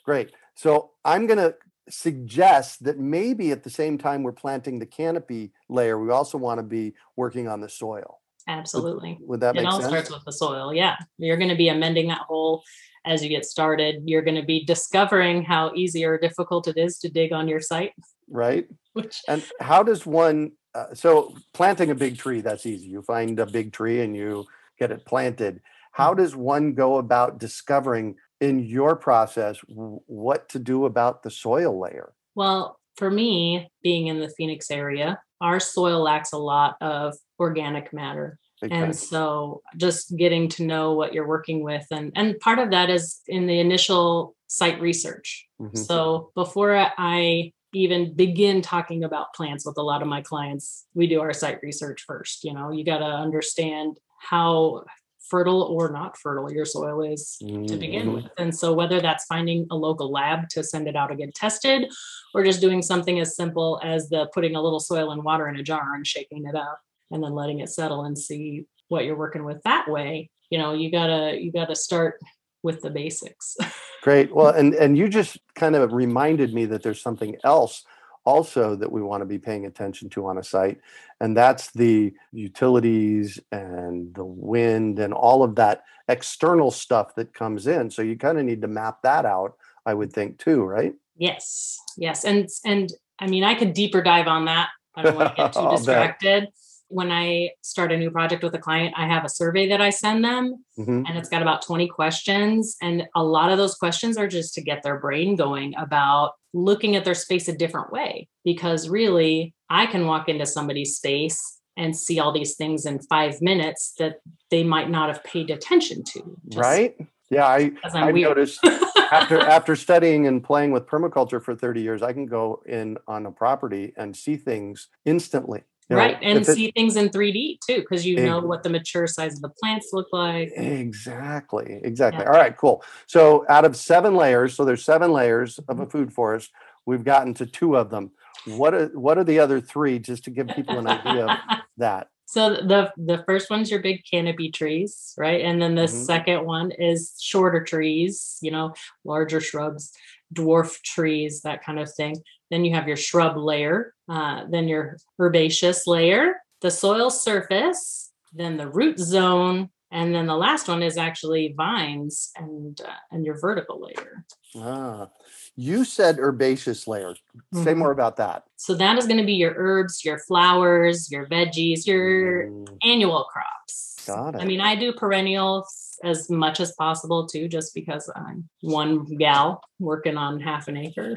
great. 0.04 0.32
So 0.54 0.90
I'm 1.04 1.26
going 1.26 1.38
to 1.38 1.54
suggest 1.88 2.84
that 2.84 2.98
maybe 2.98 3.50
at 3.50 3.62
the 3.62 3.70
same 3.70 3.98
time 3.98 4.22
we're 4.22 4.32
planting 4.32 4.78
the 4.78 4.86
canopy 4.86 5.52
layer, 5.68 5.98
we 5.98 6.10
also 6.10 6.38
want 6.38 6.58
to 6.58 6.62
be 6.62 6.94
working 7.16 7.48
on 7.48 7.60
the 7.60 7.68
soil. 7.68 8.20
Absolutely. 8.48 9.18
Would, 9.20 9.28
would 9.28 9.40
that 9.40 9.56
it 9.56 9.62
make 9.62 9.72
all 9.72 9.82
starts 9.82 10.10
with 10.10 10.24
the 10.24 10.32
soil. 10.32 10.74
Yeah. 10.74 10.96
You're 11.18 11.36
going 11.36 11.50
to 11.50 11.56
be 11.56 11.68
amending 11.68 12.08
that 12.08 12.22
hole 12.22 12.62
as 13.04 13.22
you 13.22 13.28
get 13.28 13.44
started. 13.44 14.02
You're 14.04 14.22
going 14.22 14.36
to 14.36 14.44
be 14.44 14.64
discovering 14.64 15.42
how 15.42 15.72
easy 15.74 16.04
or 16.04 16.18
difficult 16.18 16.68
it 16.68 16.76
is 16.76 16.98
to 16.98 17.08
dig 17.08 17.32
on 17.32 17.48
your 17.48 17.60
site. 17.60 17.92
Right. 18.28 18.66
Which... 18.92 19.20
And 19.28 19.44
how 19.60 19.82
does 19.82 20.04
one, 20.04 20.52
uh, 20.74 20.94
so 20.94 21.34
planting 21.54 21.90
a 21.90 21.94
big 21.94 22.18
tree, 22.18 22.40
that's 22.40 22.66
easy. 22.66 22.88
You 22.88 23.02
find 23.02 23.38
a 23.38 23.46
big 23.46 23.72
tree 23.72 24.00
and 24.00 24.16
you 24.16 24.46
get 24.78 24.90
it 24.90 25.04
planted. 25.06 25.60
How 25.92 26.10
mm-hmm. 26.10 26.22
does 26.22 26.36
one 26.36 26.74
go 26.74 26.96
about 26.96 27.38
discovering 27.38 28.16
in 28.40 28.60
your 28.60 28.96
process 28.96 29.58
what 29.68 30.48
to 30.50 30.58
do 30.58 30.86
about 30.86 31.22
the 31.22 31.30
soil 31.30 31.78
layer? 31.78 32.12
Well, 32.34 32.78
for 32.96 33.10
me, 33.10 33.70
being 33.82 34.08
in 34.08 34.20
the 34.20 34.30
Phoenix 34.30 34.70
area, 34.70 35.20
our 35.40 35.60
soil 35.60 36.02
lacks 36.02 36.32
a 36.32 36.38
lot 36.38 36.76
of 36.80 37.14
organic 37.40 37.92
matter. 37.92 38.38
And 38.70 38.94
so 38.94 39.62
just 39.78 40.14
getting 40.16 40.48
to 40.50 40.64
know 40.64 40.92
what 40.92 41.14
you're 41.14 41.26
working 41.26 41.62
with 41.62 41.86
and 41.90 42.12
and 42.14 42.38
part 42.40 42.58
of 42.58 42.70
that 42.72 42.90
is 42.90 43.20
in 43.26 43.46
the 43.46 43.58
initial 43.58 44.36
site 44.48 44.80
research. 44.80 45.46
Mm-hmm. 45.60 45.76
So 45.76 46.30
before 46.34 46.76
I 46.76 47.52
even 47.72 48.14
begin 48.14 48.60
talking 48.60 49.04
about 49.04 49.32
plants 49.32 49.64
with 49.64 49.78
a 49.78 49.82
lot 49.82 50.02
of 50.02 50.08
my 50.08 50.20
clients, 50.20 50.86
we 50.94 51.06
do 51.06 51.20
our 51.20 51.32
site 51.32 51.58
research 51.62 52.04
first, 52.06 52.44
you 52.44 52.52
know, 52.52 52.70
you 52.70 52.84
got 52.84 52.98
to 52.98 53.04
understand 53.04 53.98
how 54.18 54.84
fertile 55.30 55.62
or 55.62 55.92
not 55.92 56.18
fertile 56.18 56.52
your 56.52 56.64
soil 56.64 57.02
is 57.02 57.38
mm-hmm. 57.42 57.64
to 57.66 57.76
begin 57.76 58.06
mm-hmm. 58.06 58.14
with. 58.16 58.28
And 58.36 58.54
so 58.54 58.74
whether 58.74 59.00
that's 59.00 59.24
finding 59.26 59.66
a 59.70 59.76
local 59.76 60.10
lab 60.10 60.48
to 60.50 60.64
send 60.64 60.88
it 60.88 60.96
out 60.96 61.06
to 61.06 61.14
get 61.14 61.34
tested 61.34 61.88
or 62.34 62.44
just 62.44 62.60
doing 62.60 62.82
something 62.82 63.20
as 63.20 63.36
simple 63.36 63.80
as 63.84 64.08
the 64.08 64.28
putting 64.34 64.56
a 64.56 64.62
little 64.62 64.80
soil 64.80 65.12
and 65.12 65.22
water 65.22 65.48
in 65.48 65.56
a 65.56 65.62
jar 65.62 65.94
and 65.94 66.06
shaking 66.06 66.46
it 66.46 66.56
up 66.56 66.80
and 67.10 67.22
then 67.22 67.34
letting 67.34 67.60
it 67.60 67.68
settle 67.68 68.04
and 68.04 68.18
see 68.18 68.64
what 68.88 69.04
you're 69.04 69.16
working 69.16 69.44
with 69.44 69.62
that 69.64 69.88
way 69.88 70.30
you 70.50 70.58
know 70.58 70.72
you 70.72 70.90
gotta 70.90 71.36
you 71.40 71.52
gotta 71.52 71.74
start 71.74 72.18
with 72.62 72.80
the 72.82 72.90
basics. 72.90 73.56
Great. 74.02 74.34
Well, 74.34 74.48
and 74.48 74.74
and 74.74 74.96
you 74.96 75.08
just 75.08 75.38
kind 75.54 75.76
of 75.76 75.92
reminded 75.92 76.54
me 76.54 76.66
that 76.66 76.82
there's 76.82 77.02
something 77.02 77.36
else 77.44 77.84
also 78.24 78.76
that 78.76 78.92
we 78.92 79.02
want 79.02 79.22
to 79.22 79.26
be 79.26 79.38
paying 79.38 79.64
attention 79.64 80.10
to 80.10 80.26
on 80.26 80.36
a 80.36 80.44
site 80.44 80.78
and 81.22 81.34
that's 81.34 81.70
the 81.70 82.12
utilities 82.32 83.40
and 83.50 84.14
the 84.14 84.24
wind 84.24 84.98
and 84.98 85.14
all 85.14 85.42
of 85.42 85.54
that 85.54 85.84
external 86.06 86.70
stuff 86.70 87.14
that 87.14 87.32
comes 87.32 87.66
in 87.66 87.88
so 87.88 88.02
you 88.02 88.18
kind 88.18 88.38
of 88.38 88.44
need 88.44 88.60
to 88.60 88.68
map 88.68 88.98
that 89.02 89.24
out 89.24 89.54
i 89.86 89.94
would 89.94 90.12
think 90.12 90.38
too 90.38 90.62
right? 90.62 90.92
Yes 91.16 91.78
yes 91.96 92.24
and 92.24 92.46
and 92.66 92.92
i 93.20 93.26
mean 93.26 93.42
i 93.42 93.54
could 93.54 93.72
deeper 93.72 94.02
dive 94.02 94.26
on 94.26 94.44
that 94.44 94.68
i 94.94 95.02
don't 95.02 95.16
want 95.16 95.34
to 95.34 95.42
get 95.42 95.52
too 95.54 95.70
distracted 95.70 96.48
when 96.90 97.12
I 97.12 97.50
start 97.62 97.92
a 97.92 97.96
new 97.96 98.10
project 98.10 98.42
with 98.42 98.54
a 98.54 98.58
client, 98.58 98.94
I 98.96 99.06
have 99.06 99.24
a 99.24 99.28
survey 99.28 99.68
that 99.68 99.80
I 99.80 99.90
send 99.90 100.24
them 100.24 100.64
mm-hmm. 100.76 101.04
and 101.06 101.16
it's 101.16 101.28
got 101.28 101.40
about 101.40 101.62
20 101.62 101.86
questions. 101.86 102.76
And 102.82 103.08
a 103.14 103.22
lot 103.22 103.52
of 103.52 103.58
those 103.58 103.76
questions 103.76 104.18
are 104.18 104.26
just 104.26 104.54
to 104.54 104.60
get 104.60 104.82
their 104.82 104.98
brain 104.98 105.36
going 105.36 105.74
about 105.76 106.32
looking 106.52 106.96
at 106.96 107.04
their 107.04 107.14
space 107.14 107.46
a 107.46 107.56
different 107.56 107.92
way. 107.92 108.28
Because 108.44 108.88
really, 108.88 109.54
I 109.70 109.86
can 109.86 110.06
walk 110.06 110.28
into 110.28 110.46
somebody's 110.46 110.96
space 110.96 111.60
and 111.76 111.96
see 111.96 112.18
all 112.18 112.32
these 112.32 112.56
things 112.56 112.84
in 112.84 112.98
five 112.98 113.40
minutes 113.40 113.94
that 113.98 114.16
they 114.50 114.64
might 114.64 114.90
not 114.90 115.08
have 115.08 115.22
paid 115.22 115.50
attention 115.50 116.02
to. 116.04 116.36
Right. 116.56 116.96
Yeah. 117.30 117.46
I, 117.46 117.70
I 117.84 118.10
noticed 118.10 118.66
after, 119.12 119.38
after 119.40 119.76
studying 119.76 120.26
and 120.26 120.42
playing 120.42 120.72
with 120.72 120.86
permaculture 120.86 121.40
for 121.40 121.54
30 121.54 121.80
years, 121.80 122.02
I 122.02 122.12
can 122.12 122.26
go 122.26 122.62
in 122.66 122.98
on 123.06 123.26
a 123.26 123.30
property 123.30 123.92
and 123.96 124.16
see 124.16 124.36
things 124.36 124.88
instantly 125.04 125.62
know, 125.90 125.96
right 125.96 126.18
and 126.22 126.44
see 126.46 126.66
it, 126.66 126.74
things 126.74 126.96
in 126.96 127.08
3d 127.08 127.58
too 127.66 127.80
because 127.80 128.06
you 128.06 128.16
know 128.16 128.40
what 128.40 128.62
the 128.62 128.70
mature 128.70 129.06
size 129.06 129.34
of 129.34 129.42
the 129.42 129.48
plants 129.48 129.90
look 129.92 130.08
like. 130.12 130.50
Exactly 130.56 131.80
exactly. 131.82 132.24
Yeah. 132.24 132.30
all 132.30 132.36
right 132.36 132.56
cool. 132.56 132.82
So 133.06 133.44
out 133.48 133.64
of 133.64 133.76
seven 133.76 134.14
layers 134.14 134.54
so 134.54 134.64
there's 134.64 134.84
seven 134.84 135.12
layers 135.12 135.58
of 135.58 135.68
a 135.68 135.74
mm-hmm. 135.74 135.90
food 135.90 136.12
forest 136.12 136.50
we've 136.86 137.04
gotten 137.04 137.34
to 137.34 137.46
two 137.46 137.76
of 137.76 137.90
them. 137.90 138.12
What 138.46 138.74
are 138.74 138.86
what 138.88 139.18
are 139.18 139.24
the 139.24 139.38
other 139.38 139.60
three 139.60 139.98
just 139.98 140.24
to 140.24 140.30
give 140.30 140.48
people 140.48 140.78
an 140.78 140.86
idea 140.86 141.26
of 141.26 141.38
that? 141.78 142.08
So 142.26 142.50
the 142.50 142.92
the 142.96 143.24
first 143.26 143.50
one's 143.50 143.70
your 143.70 143.80
big 143.80 144.02
canopy 144.08 144.50
trees 144.50 145.14
right? 145.18 145.40
And 145.40 145.60
then 145.60 145.74
the 145.74 145.82
mm-hmm. 145.82 146.04
second 146.04 146.46
one 146.46 146.70
is 146.70 147.16
shorter 147.20 147.62
trees 147.64 148.38
you 148.40 148.50
know 148.50 148.74
larger 149.04 149.40
shrubs 149.40 149.92
dwarf 150.34 150.80
trees 150.82 151.42
that 151.42 151.64
kind 151.64 151.80
of 151.80 151.92
thing 151.92 152.16
then 152.50 152.64
you 152.64 152.74
have 152.74 152.88
your 152.88 152.96
shrub 152.96 153.36
layer, 153.36 153.94
uh, 154.08 154.44
then 154.48 154.68
your 154.68 154.96
herbaceous 155.18 155.86
layer, 155.86 156.36
the 156.60 156.70
soil 156.70 157.10
surface, 157.10 158.10
then 158.32 158.56
the 158.56 158.68
root 158.68 158.98
zone, 158.98 159.70
and 159.90 160.14
then 160.14 160.26
the 160.26 160.36
last 160.36 160.68
one 160.68 160.82
is 160.82 160.96
actually 160.96 161.54
vines 161.56 162.30
and 162.36 162.80
uh, 162.80 162.92
and 163.10 163.24
your 163.24 163.38
vertical 163.40 163.80
layer. 163.80 164.24
Ah, 164.56 165.08
you 165.56 165.84
said 165.84 166.18
herbaceous 166.18 166.86
layer. 166.86 167.14
Say 167.14 167.60
mm-hmm. 167.60 167.78
more 167.78 167.90
about 167.90 168.16
that. 168.16 168.44
So 168.56 168.74
that 168.74 168.98
is 168.98 169.06
going 169.06 169.18
to 169.18 169.26
be 169.26 169.34
your 169.34 169.54
herbs, 169.56 170.04
your 170.04 170.18
flowers, 170.18 171.10
your 171.10 171.26
veggies, 171.26 171.86
your 171.86 172.46
mm. 172.46 172.78
annual 172.84 173.24
crops. 173.24 173.96
Got 174.06 174.36
it. 174.36 174.40
I 174.40 174.44
mean, 174.44 174.60
I 174.60 174.74
do 174.74 174.92
perennials 174.92 175.98
as 176.02 176.30
much 176.30 176.60
as 176.60 176.72
possible 176.72 177.26
too, 177.26 177.48
just 177.48 177.74
because 177.74 178.10
I'm 178.16 178.48
one 178.62 179.04
gal 179.04 179.62
working 179.78 180.16
on 180.16 180.40
half 180.40 180.68
an 180.68 180.76
acre. 180.76 181.16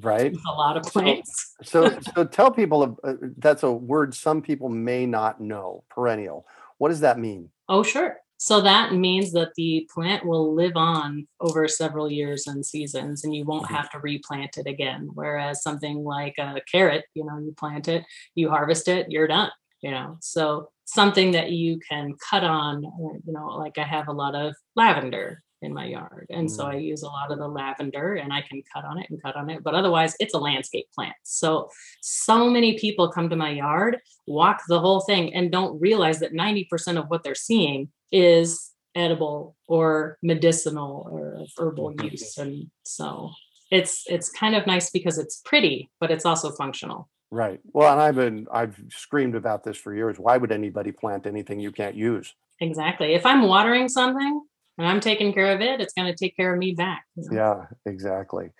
Right. 0.00 0.34
a 0.34 0.52
lot 0.52 0.76
of 0.76 0.84
plants. 0.84 1.54
So, 1.62 1.90
so, 1.90 1.98
so 2.14 2.24
tell 2.24 2.50
people 2.50 2.98
uh, 3.04 3.14
that's 3.36 3.62
a 3.62 3.70
word 3.70 4.14
some 4.14 4.42
people 4.42 4.68
may 4.68 5.06
not 5.06 5.40
know. 5.40 5.84
Perennial. 5.90 6.46
What 6.78 6.88
does 6.88 7.00
that 7.00 7.18
mean? 7.18 7.50
Oh, 7.68 7.82
sure. 7.82 8.21
So 8.44 8.60
that 8.62 8.92
means 8.92 9.30
that 9.34 9.54
the 9.54 9.88
plant 9.94 10.26
will 10.26 10.52
live 10.52 10.72
on 10.74 11.28
over 11.38 11.68
several 11.68 12.10
years 12.10 12.48
and 12.48 12.66
seasons, 12.66 13.22
and 13.22 13.32
you 13.32 13.44
won't 13.44 13.66
mm-hmm. 13.66 13.74
have 13.74 13.88
to 13.90 14.00
replant 14.00 14.58
it 14.58 14.66
again. 14.66 15.08
Whereas 15.14 15.62
something 15.62 16.02
like 16.02 16.34
a 16.38 16.60
carrot, 16.70 17.04
you 17.14 17.24
know, 17.24 17.38
you 17.38 17.54
plant 17.56 17.86
it, 17.86 18.04
you 18.34 18.50
harvest 18.50 18.88
it, 18.88 19.06
you're 19.12 19.28
done. 19.28 19.52
You 19.80 19.92
know, 19.92 20.16
so 20.20 20.70
something 20.86 21.30
that 21.30 21.52
you 21.52 21.78
can 21.88 22.14
cut 22.30 22.42
on 22.42 22.82
you 22.82 23.32
know 23.32 23.46
like 23.46 23.78
i 23.78 23.82
have 23.82 24.08
a 24.08 24.12
lot 24.12 24.34
of 24.34 24.54
lavender 24.76 25.42
in 25.62 25.72
my 25.72 25.86
yard 25.86 26.26
and 26.28 26.48
mm. 26.48 26.50
so 26.50 26.66
i 26.66 26.74
use 26.74 27.02
a 27.02 27.06
lot 27.06 27.30
of 27.30 27.38
the 27.38 27.46
lavender 27.46 28.16
and 28.16 28.32
i 28.32 28.42
can 28.42 28.60
cut 28.74 28.84
on 28.84 28.98
it 28.98 29.06
and 29.08 29.22
cut 29.22 29.36
on 29.36 29.48
it 29.48 29.62
but 29.62 29.74
otherwise 29.74 30.14
it's 30.18 30.34
a 30.34 30.38
landscape 30.38 30.86
plant 30.94 31.14
so 31.22 31.70
so 32.02 32.50
many 32.50 32.76
people 32.78 33.10
come 33.10 33.30
to 33.30 33.36
my 33.36 33.50
yard 33.50 33.98
walk 34.26 34.60
the 34.68 34.80
whole 34.80 35.00
thing 35.00 35.32
and 35.32 35.52
don't 35.52 35.80
realize 35.80 36.18
that 36.18 36.32
90% 36.32 36.98
of 36.98 37.06
what 37.08 37.22
they're 37.22 37.34
seeing 37.34 37.88
is 38.12 38.70
edible 38.94 39.56
or 39.68 40.18
medicinal 40.22 41.08
or 41.10 41.44
herbal 41.58 41.94
mm-hmm. 41.94 42.08
use 42.08 42.36
and 42.36 42.70
so 42.84 43.30
it's 43.70 44.04
it's 44.06 44.30
kind 44.30 44.54
of 44.54 44.66
nice 44.66 44.90
because 44.90 45.18
it's 45.18 45.40
pretty 45.44 45.90
but 45.98 46.10
it's 46.10 46.26
also 46.26 46.50
functional 46.52 47.08
Right. 47.32 47.60
Well, 47.72 47.90
and 47.90 47.98
I've 47.98 48.14
been 48.14 48.46
I've 48.52 48.78
screamed 48.90 49.34
about 49.34 49.64
this 49.64 49.78
for 49.78 49.94
years. 49.94 50.18
Why 50.18 50.36
would 50.36 50.52
anybody 50.52 50.92
plant 50.92 51.26
anything 51.26 51.58
you 51.58 51.72
can't 51.72 51.94
use? 51.94 52.34
Exactly. 52.60 53.14
If 53.14 53.24
I'm 53.24 53.44
watering 53.44 53.88
something 53.88 54.44
and 54.76 54.86
I'm 54.86 55.00
taking 55.00 55.32
care 55.32 55.50
of 55.50 55.62
it, 55.62 55.80
it's 55.80 55.94
going 55.94 56.12
to 56.12 56.14
take 56.14 56.36
care 56.36 56.52
of 56.52 56.58
me 56.58 56.72
back. 56.72 57.06
You 57.16 57.30
know? 57.30 57.36
Yeah, 57.36 57.90
exactly. 57.90 58.50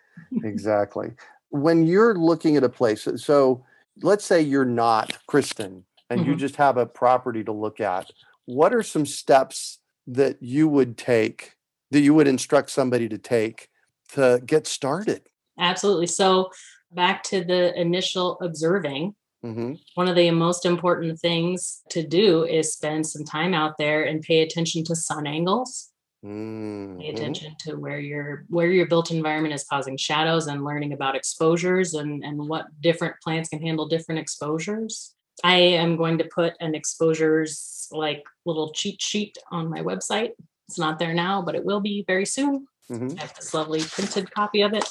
exactly. 0.43 1.11
When 1.51 1.87
you're 1.87 2.15
looking 2.15 2.57
at 2.57 2.65
a 2.65 2.69
place, 2.71 3.07
so 3.17 3.63
let's 4.01 4.25
say 4.25 4.41
you're 4.41 4.65
not 4.65 5.19
Kristin 5.29 5.83
and 6.09 6.21
mm-hmm. 6.21 6.31
you 6.31 6.37
just 6.37 6.57
have 6.57 6.79
a 6.79 6.87
property 6.87 7.45
to 7.45 7.53
look 7.53 7.79
at. 7.79 8.11
What 8.47 8.75
are 8.75 8.83
some 8.83 9.07
steps 9.07 9.79
that 10.07 10.43
you 10.43 10.69
would 10.69 10.99
take 10.99 11.55
that 11.91 12.01
you 12.01 12.15
would 12.15 12.27
instruct 12.27 12.71
somebody 12.71 13.09
to 13.09 13.19
take 13.19 13.69
to 14.15 14.43
get 14.45 14.67
started? 14.67 15.23
Absolutely. 15.59 16.07
So 16.07 16.51
back 16.91 17.23
to 17.25 17.45
the 17.45 17.79
initial 17.79 18.39
observing, 18.41 19.15
mm-hmm. 19.45 19.75
one 19.95 20.09
of 20.09 20.17
the 20.17 20.31
most 20.31 20.65
important 20.65 21.21
things 21.21 21.83
to 21.91 22.07
do 22.07 22.45
is 22.45 22.73
spend 22.73 23.07
some 23.07 23.25
time 23.25 23.55
out 23.55 23.75
there 23.79 24.05
and 24.05 24.23
pay 24.23 24.41
attention 24.43 24.85
to 24.85 24.97
sun 24.97 25.27
angles. 25.27 25.91
Mm-hmm. 26.25 27.01
Pay 27.01 27.09
attention 27.11 27.57
to 27.61 27.75
where 27.75 27.99
your 27.99 28.45
where 28.49 28.71
your 28.71 28.87
built 28.87 29.11
environment 29.11 29.55
is 29.55 29.65
causing 29.65 29.97
shadows 29.97 30.47
and 30.47 30.65
learning 30.65 30.93
about 30.93 31.17
exposures 31.17 31.95
and, 31.95 32.23
and 32.25 32.49
what 32.49 32.67
different 32.81 33.17
plants 33.23 33.49
can 33.49 33.61
handle 33.61 33.89
different 33.89 34.21
exposures. 34.21 35.15
I 35.45 35.57
am 35.57 35.97
going 35.97 36.19
to 36.19 36.25
put 36.25 36.55
an 36.61 36.75
exposures 36.75 37.89
like 37.91 38.25
little 38.47 38.73
cheat 38.73 39.01
sheet 39.03 39.37
on 39.51 39.69
my 39.69 39.81
website. 39.81 40.31
It's 40.69 40.79
not 40.79 40.99
there 40.99 41.15
now, 41.15 41.43
but 41.43 41.55
it 41.55 41.65
will 41.65 41.81
be 41.81 42.05
very 42.07 42.27
soon. 42.27 42.67
Mm-hmm. 42.91 43.19
I 43.19 43.23
have 43.23 43.35
this 43.35 43.53
lovely 43.55 43.81
printed 43.83 44.31
copy 44.33 44.63
of 44.63 44.73
it. 44.73 44.89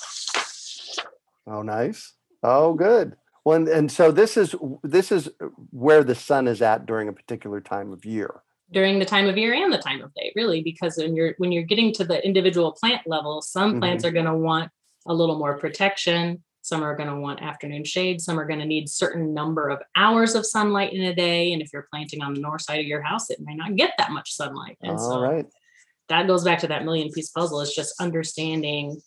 Oh, 1.48 1.62
nice. 1.62 2.13
Oh, 2.43 2.74
good. 2.74 3.15
Well, 3.43 3.58
and, 3.58 3.67
and 3.67 3.91
so 3.91 4.12
this 4.12 4.38
is 4.38 4.55
this 4.84 5.12
is 5.12 5.29
where 5.72 6.03
the 6.03 6.15
sun 6.15 6.48
is 6.48 6.62
at 6.62 6.86
during 6.86 7.08
a 7.08 7.13
particular 7.13 7.60
time 7.60 7.91
of 7.91 8.05
year. 8.05 8.41
During 8.72 9.00
the 9.00 9.05
time 9.05 9.27
of 9.27 9.38
year 9.38 9.53
and 9.53 9.74
the 9.74 9.79
time 9.79 10.01
of 10.01 10.13
day, 10.13 10.31
really, 10.36 10.62
because 10.62 10.98
when 10.98 11.15
you're 11.15 11.34
when 11.39 11.51
you're 11.51 11.63
getting 11.63 11.91
to 11.93 12.03
the 12.03 12.24
individual 12.25 12.72
plant 12.72 13.01
level, 13.08 13.41
some 13.41 13.79
plants 13.79 14.03
mm-hmm. 14.03 14.10
are 14.10 14.13
going 14.13 14.25
to 14.25 14.38
want 14.38 14.72
a 15.08 15.13
little 15.13 15.38
more 15.38 15.58
protection. 15.58 16.43
Some 16.72 16.86
are 16.86 16.96
going 16.96 17.10
to 17.10 17.18
want 17.18 17.42
afternoon 17.42 17.84
shade. 17.84 18.22
Some 18.22 18.40
are 18.40 18.46
going 18.46 18.62
to 18.62 18.66
need 18.66 18.88
certain 18.88 19.34
number 19.34 19.68
of 19.68 19.82
hours 19.98 20.36
of 20.36 20.46
sunlight 20.46 20.94
in 20.94 21.01
a 21.01 21.13
day. 21.13 21.51
And 21.51 21.62
if 21.62 21.74
you're 21.74 21.90
planting 21.92 22.22
on 22.22 22.34
the 22.34 22.40
north 22.40 22.62
side 22.62 22.80
of 22.80 22.86
your 22.86 23.01
house, 23.01 23.30
it 23.30 23.42
may 23.42 23.56
not 23.56 23.75
get 23.75 23.92
that 23.98 24.12
much 24.12 24.32
sunlight. 24.32 24.78
And 24.82 24.94
All 24.94 24.98
so 24.98 25.22
right. 25.22 25.46
that 26.08 26.28
goes 26.28 26.46
back 26.46 26.60
to 26.60 26.68
that 26.68 26.86
million 26.86 27.12
piece 27.12 27.30
puzzle. 27.30 27.60
Is 27.60 27.75
just 27.75 28.00
understanding 28.00 29.01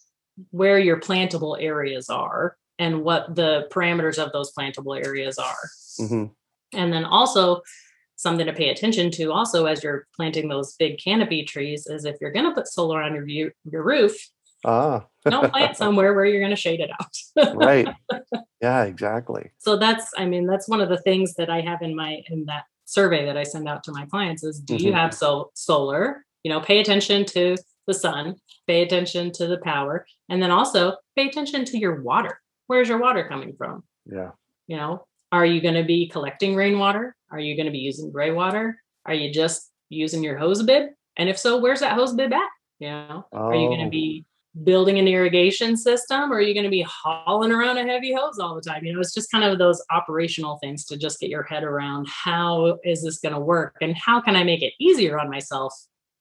where 0.50 0.78
your 0.78 1.00
plantable 1.00 1.56
areas 1.58 2.10
are 2.10 2.58
and 2.78 3.02
what 3.02 3.34
the 3.34 3.66
parameters 3.72 4.22
of 4.22 4.30
those 4.32 4.52
plantable 4.52 5.02
areas 5.02 5.38
are. 5.38 5.70
Mm-hmm. 6.00 6.24
And 6.78 6.92
then 6.92 7.06
also 7.06 7.62
something 8.16 8.44
to 8.44 8.52
pay 8.52 8.68
attention 8.68 9.10
to 9.12 9.32
also 9.32 9.64
as 9.64 9.82
you're 9.82 10.06
planting 10.14 10.48
those 10.48 10.74
big 10.74 10.98
canopy 10.98 11.44
trees 11.44 11.86
is 11.86 12.04
if 12.04 12.16
you're 12.20 12.30
going 12.30 12.44
to 12.44 12.54
put 12.54 12.68
solar 12.68 13.02
on 13.02 13.14
your 13.14 13.24
view, 13.24 13.52
your 13.70 13.84
roof, 13.84 14.14
ah. 14.64 15.06
don't 15.24 15.52
plant 15.52 15.76
somewhere 15.82 16.14
where 16.14 16.24
you're 16.24 16.40
going 16.40 16.50
to 16.50 16.56
shade 16.56 16.80
it 16.80 16.90
out. 16.90 17.56
right. 17.56 17.88
Yeah, 18.60 18.84
exactly. 18.84 19.50
So 19.58 19.76
that's 19.76 20.10
I 20.16 20.24
mean 20.24 20.46
that's 20.46 20.70
one 20.70 20.80
of 20.80 20.88
the 20.88 20.96
things 20.96 21.34
that 21.34 21.50
I 21.50 21.60
have 21.60 21.82
in 21.82 21.94
my 21.94 22.22
in 22.30 22.46
that 22.46 22.64
survey 22.86 23.26
that 23.26 23.36
I 23.36 23.42
send 23.42 23.68
out 23.68 23.84
to 23.84 23.92
my 23.92 24.06
clients 24.06 24.42
is 24.42 24.58
do 24.58 24.76
mm-hmm. 24.76 24.86
you 24.86 24.92
have 24.94 25.12
so 25.12 25.50
solar? 25.52 26.24
You 26.44 26.50
know, 26.50 26.60
pay 26.60 26.80
attention 26.80 27.26
to 27.26 27.58
the 27.86 27.92
sun, 27.92 28.36
pay 28.66 28.80
attention 28.80 29.32
to 29.32 29.46
the 29.46 29.58
power, 29.58 30.06
and 30.30 30.42
then 30.42 30.50
also 30.50 30.96
pay 31.14 31.28
attention 31.28 31.66
to 31.66 31.78
your 31.78 32.00
water. 32.00 32.40
Where's 32.66 32.88
your 32.88 32.98
water 32.98 33.26
coming 33.28 33.54
from? 33.56 33.84
Yeah. 34.06 34.30
You 34.66 34.78
know, 34.78 35.06
are 35.30 35.44
you 35.44 35.60
going 35.60 35.74
to 35.74 35.84
be 35.84 36.08
collecting 36.08 36.54
rainwater? 36.54 37.14
Are 37.30 37.38
you 37.38 37.56
going 37.56 37.66
to 37.66 37.72
be 37.72 37.78
using 37.78 38.10
gray 38.10 38.30
water? 38.30 38.80
Are 39.04 39.14
you 39.14 39.32
just 39.32 39.70
using 39.90 40.22
your 40.22 40.38
hose 40.38 40.62
bib? 40.62 40.90
And 41.16 41.28
if 41.28 41.38
so, 41.38 41.58
where's 41.58 41.80
that 41.80 41.92
hose 41.92 42.14
bib 42.14 42.32
at? 42.32 42.48
You 42.78 42.88
know, 42.88 43.26
oh. 43.32 43.38
are 43.38 43.54
you 43.54 43.68
going 43.68 43.84
to 43.84 43.90
be 43.90 44.24
building 44.62 44.98
an 44.98 45.08
irrigation 45.08 45.76
system 45.76 46.30
or 46.32 46.36
are 46.36 46.40
you 46.40 46.54
going 46.54 46.64
to 46.64 46.70
be 46.70 46.86
hauling 46.88 47.50
around 47.50 47.76
a 47.78 47.84
heavy 47.84 48.12
hose 48.12 48.38
all 48.38 48.54
the 48.54 48.60
time? 48.60 48.84
You 48.84 48.92
know, 48.92 49.00
it's 49.00 49.14
just 49.14 49.30
kind 49.30 49.44
of 49.44 49.58
those 49.58 49.82
operational 49.90 50.58
things 50.58 50.84
to 50.86 50.96
just 50.96 51.18
get 51.18 51.28
your 51.30 51.42
head 51.42 51.64
around 51.64 52.06
how 52.08 52.78
is 52.84 53.02
this 53.02 53.18
going 53.18 53.34
to 53.34 53.40
work 53.40 53.76
and 53.80 53.96
how 53.96 54.20
can 54.20 54.36
I 54.36 54.44
make 54.44 54.62
it 54.62 54.72
easier 54.78 55.18
on 55.18 55.28
myself 55.28 55.74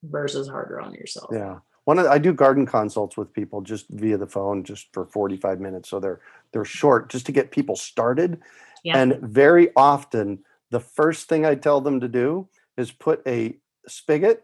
versus 0.03 0.47
harder 0.47 0.81
on 0.81 0.93
yourself. 0.93 1.29
Yeah. 1.31 1.59
one 1.85 1.97
of 1.97 2.05
the, 2.05 2.11
I 2.11 2.17
do 2.17 2.33
garden 2.33 2.65
consults 2.65 3.17
with 3.17 3.33
people 3.33 3.61
just 3.61 3.87
via 3.89 4.17
the 4.17 4.27
phone, 4.27 4.63
just 4.63 4.87
for 4.93 5.05
45 5.05 5.59
minutes. 5.59 5.89
So 5.89 5.99
they're 5.99 6.21
they're 6.51 6.65
short, 6.65 7.09
just 7.09 7.25
to 7.25 7.31
get 7.31 7.51
people 7.51 7.75
started. 7.75 8.39
Yeah. 8.83 8.97
And 8.97 9.19
very 9.21 9.69
often, 9.75 10.39
the 10.71 10.79
first 10.79 11.29
thing 11.29 11.45
I 11.45 11.55
tell 11.55 11.81
them 11.81 11.99
to 12.01 12.07
do 12.07 12.47
is 12.77 12.91
put 12.91 13.21
a 13.27 13.57
spigot 13.87 14.41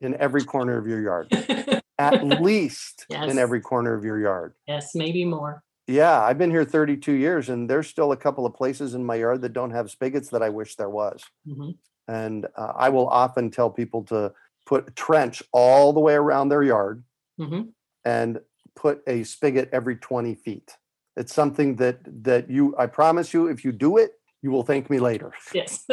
in 0.00 0.14
every 0.16 0.44
corner 0.44 0.78
of 0.78 0.86
your 0.86 1.00
yard, 1.00 1.28
at 1.98 2.22
least 2.24 3.06
Yes. 3.10 3.30
in 3.30 3.38
every 3.38 3.60
corner 3.60 3.94
of 3.94 4.04
your 4.04 4.18
yard. 4.20 4.54
yes, 4.66 4.94
maybe 4.94 5.24
more. 5.24 5.62
Yeah, 5.86 6.20
I've 6.22 6.36
been 6.38 6.50
here 6.50 6.64
32 6.66 7.12
years, 7.12 7.48
and 7.48 7.68
there's 7.68 7.88
still 7.88 8.12
a 8.12 8.16
couple 8.16 8.44
of 8.44 8.52
places 8.54 8.94
in 8.94 9.04
my 9.04 9.14
yard 9.16 9.40
that 9.40 9.54
don't 9.54 9.70
have 9.70 9.90
spigots 9.90 10.28
that 10.30 10.42
I 10.42 10.50
wish 10.50 10.76
there 10.76 10.90
was. 10.90 11.22
Mhm. 11.46 11.76
And 12.06 12.46
uh, 12.56 12.72
I 12.76 12.90
will 12.90 13.08
often 13.08 13.50
tell 13.50 13.70
people 13.70 14.04
to 14.04 14.32
put 14.66 14.88
a 14.88 14.90
trench 14.92 15.42
all 15.52 15.92
the 15.94 16.00
way 16.00 16.14
around 16.14 16.50
their 16.50 16.62
yard 16.62 17.04
Mhm. 17.40 17.72
and 18.04 18.40
put 18.76 19.02
a 19.06 19.24
spigot 19.24 19.70
every 19.72 19.96
20 19.96 20.34
feet. 20.34 20.76
It's 21.16 21.32
something 21.34 21.76
that 21.76 21.98
that 22.24 22.50
you 22.50 22.74
I 22.78 22.86
promise 22.86 23.32
you 23.34 23.46
if 23.48 23.64
you 23.64 23.72
do 23.72 23.96
it, 23.96 24.12
you 24.42 24.50
will 24.50 24.62
thank 24.62 24.88
me 24.90 24.98
later, 25.00 25.32
Yes. 25.54 25.86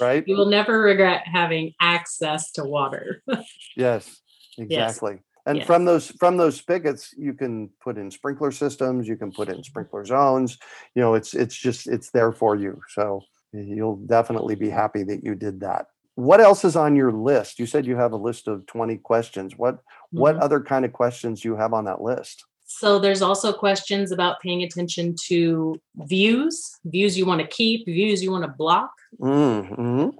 right? 0.00 0.26
you 0.28 0.36
will 0.36 0.48
never 0.48 0.80
regret 0.80 1.22
having 1.26 1.74
access 1.80 2.52
to 2.52 2.64
water. 2.64 3.22
Yes, 3.76 4.22
exactly. 4.58 5.18
And 5.46 5.58
Yes. 5.58 5.66
from 5.66 5.84
those 5.84 6.08
from 6.12 6.36
those 6.36 6.56
spigots, 6.56 7.14
you 7.16 7.34
can 7.34 7.70
put 7.82 7.96
in 7.98 8.10
sprinkler 8.10 8.50
systems, 8.52 9.08
you 9.08 9.16
can 9.16 9.32
put 9.32 9.48
in 9.48 9.62
sprinkler 9.64 10.04
zones. 10.04 10.58
You 10.94 11.02
know, 11.02 11.14
it's 11.14 11.34
it's 11.34 11.56
just 11.56 11.86
it's 11.88 12.10
there 12.10 12.32
for 12.32 12.56
you. 12.56 12.80
So 12.88 13.22
you'll 13.52 13.96
definitely 13.96 14.54
be 14.54 14.70
happy 14.70 15.02
that 15.04 15.24
you 15.24 15.34
did 15.34 15.60
that. 15.60 15.86
What 16.14 16.40
else 16.40 16.64
is 16.64 16.76
on 16.76 16.94
your 16.96 17.12
list? 17.12 17.58
You 17.58 17.66
said 17.66 17.86
you 17.86 17.96
have 17.96 18.12
a 18.12 18.16
list 18.16 18.46
of 18.48 18.66
20 18.66 18.98
questions. 18.98 19.56
What 19.56 19.78
what 20.12 20.36
Mhm. 20.36 20.42
other 20.42 20.60
kind 20.60 20.84
of 20.84 20.92
questions 20.92 21.40
do 21.40 21.48
you 21.48 21.56
have 21.56 21.72
on 21.72 21.84
that 21.86 22.00
list? 22.02 22.44
So 22.66 22.98
there's 23.00 23.22
also 23.22 23.52
questions 23.52 24.12
about 24.12 24.38
paying 24.40 24.62
attention 24.62 25.16
to 25.26 25.80
views, 25.96 26.78
views 26.84 27.18
you 27.18 27.26
want 27.26 27.40
to 27.40 27.46
keep, 27.48 27.84
views 27.86 28.22
you 28.22 28.30
want 28.30 28.44
to 28.44 28.50
block, 28.56 28.90
Mm-hmm. 29.20 30.10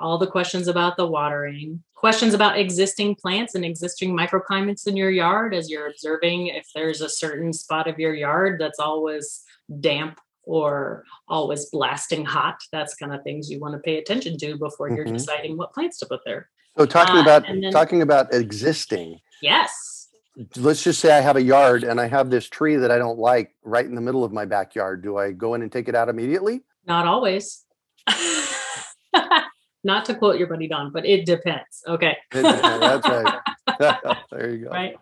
All 0.00 0.18
the 0.18 0.26
questions 0.26 0.68
about 0.68 0.96
the 0.96 1.06
watering, 1.06 1.82
questions 1.94 2.34
about 2.34 2.58
existing 2.58 3.14
plants 3.16 3.54
and 3.54 3.64
existing 3.64 4.16
microclimates 4.16 4.86
in 4.86 4.96
your 4.96 5.10
yard 5.10 5.54
as 5.54 5.68
you're 5.70 5.88
observing 5.88 6.48
if 6.48 6.66
there's 6.74 7.00
a 7.00 7.08
certain 7.08 7.52
spot 7.52 7.88
of 7.88 7.98
your 7.98 8.14
yard 8.14 8.60
that's 8.60 8.78
always 8.78 9.42
damp 9.80 10.18
or 10.44 11.04
always 11.28 11.66
blasting 11.70 12.24
hot. 12.24 12.56
That's 12.72 12.94
kind 12.94 13.12
of 13.12 13.22
things 13.22 13.50
you 13.50 13.60
want 13.60 13.74
to 13.74 13.80
pay 13.80 13.98
attention 13.98 14.38
to 14.38 14.56
before 14.56 14.88
you're 14.90 15.04
Mhm. 15.06 15.14
deciding 15.14 15.56
what 15.56 15.72
plants 15.74 15.98
to 15.98 16.06
put 16.06 16.20
there. 16.24 16.48
So 16.78 16.86
talking 16.86 17.16
Uh, 17.16 17.22
about 17.22 17.42
then- 17.42 17.70
talking 17.72 18.02
about 18.02 18.32
existing, 18.32 19.18
Yes. 19.42 20.08
let's 20.56 20.82
just 20.84 21.00
say 21.00 21.12
I 21.12 21.20
have 21.20 21.36
a 21.36 21.42
yard 21.42 21.82
and 21.84 22.00
I 22.00 22.06
have 22.06 22.30
this 22.30 22.48
tree 22.48 22.76
that 22.76 22.90
I 22.90 22.98
don't 22.98 23.18
like 23.18 23.54
right 23.62 23.84
in 23.84 23.94
the 23.96 24.00
middle 24.00 24.22
of 24.24 24.32
my 24.32 24.44
backyard. 24.44 25.02
Do 25.02 25.16
I 25.18 25.32
go 25.32 25.54
in 25.54 25.62
and 25.62 25.70
take 25.72 25.88
it 25.88 25.94
out 25.96 26.08
immediately? 26.08 26.62
Not 26.86 27.06
always. 27.06 27.64
Not 29.84 30.04
to 30.06 30.14
quote 30.14 30.38
your 30.38 30.48
buddy 30.48 30.68
Don, 30.68 30.92
but 30.92 31.06
it 31.06 31.24
depends. 31.24 31.82
Okay. 31.86 32.16
That's 32.32 33.08
right. 33.08 33.38
there 34.30 34.50
you 34.50 34.64
go. 34.64 34.70
right? 34.70 34.96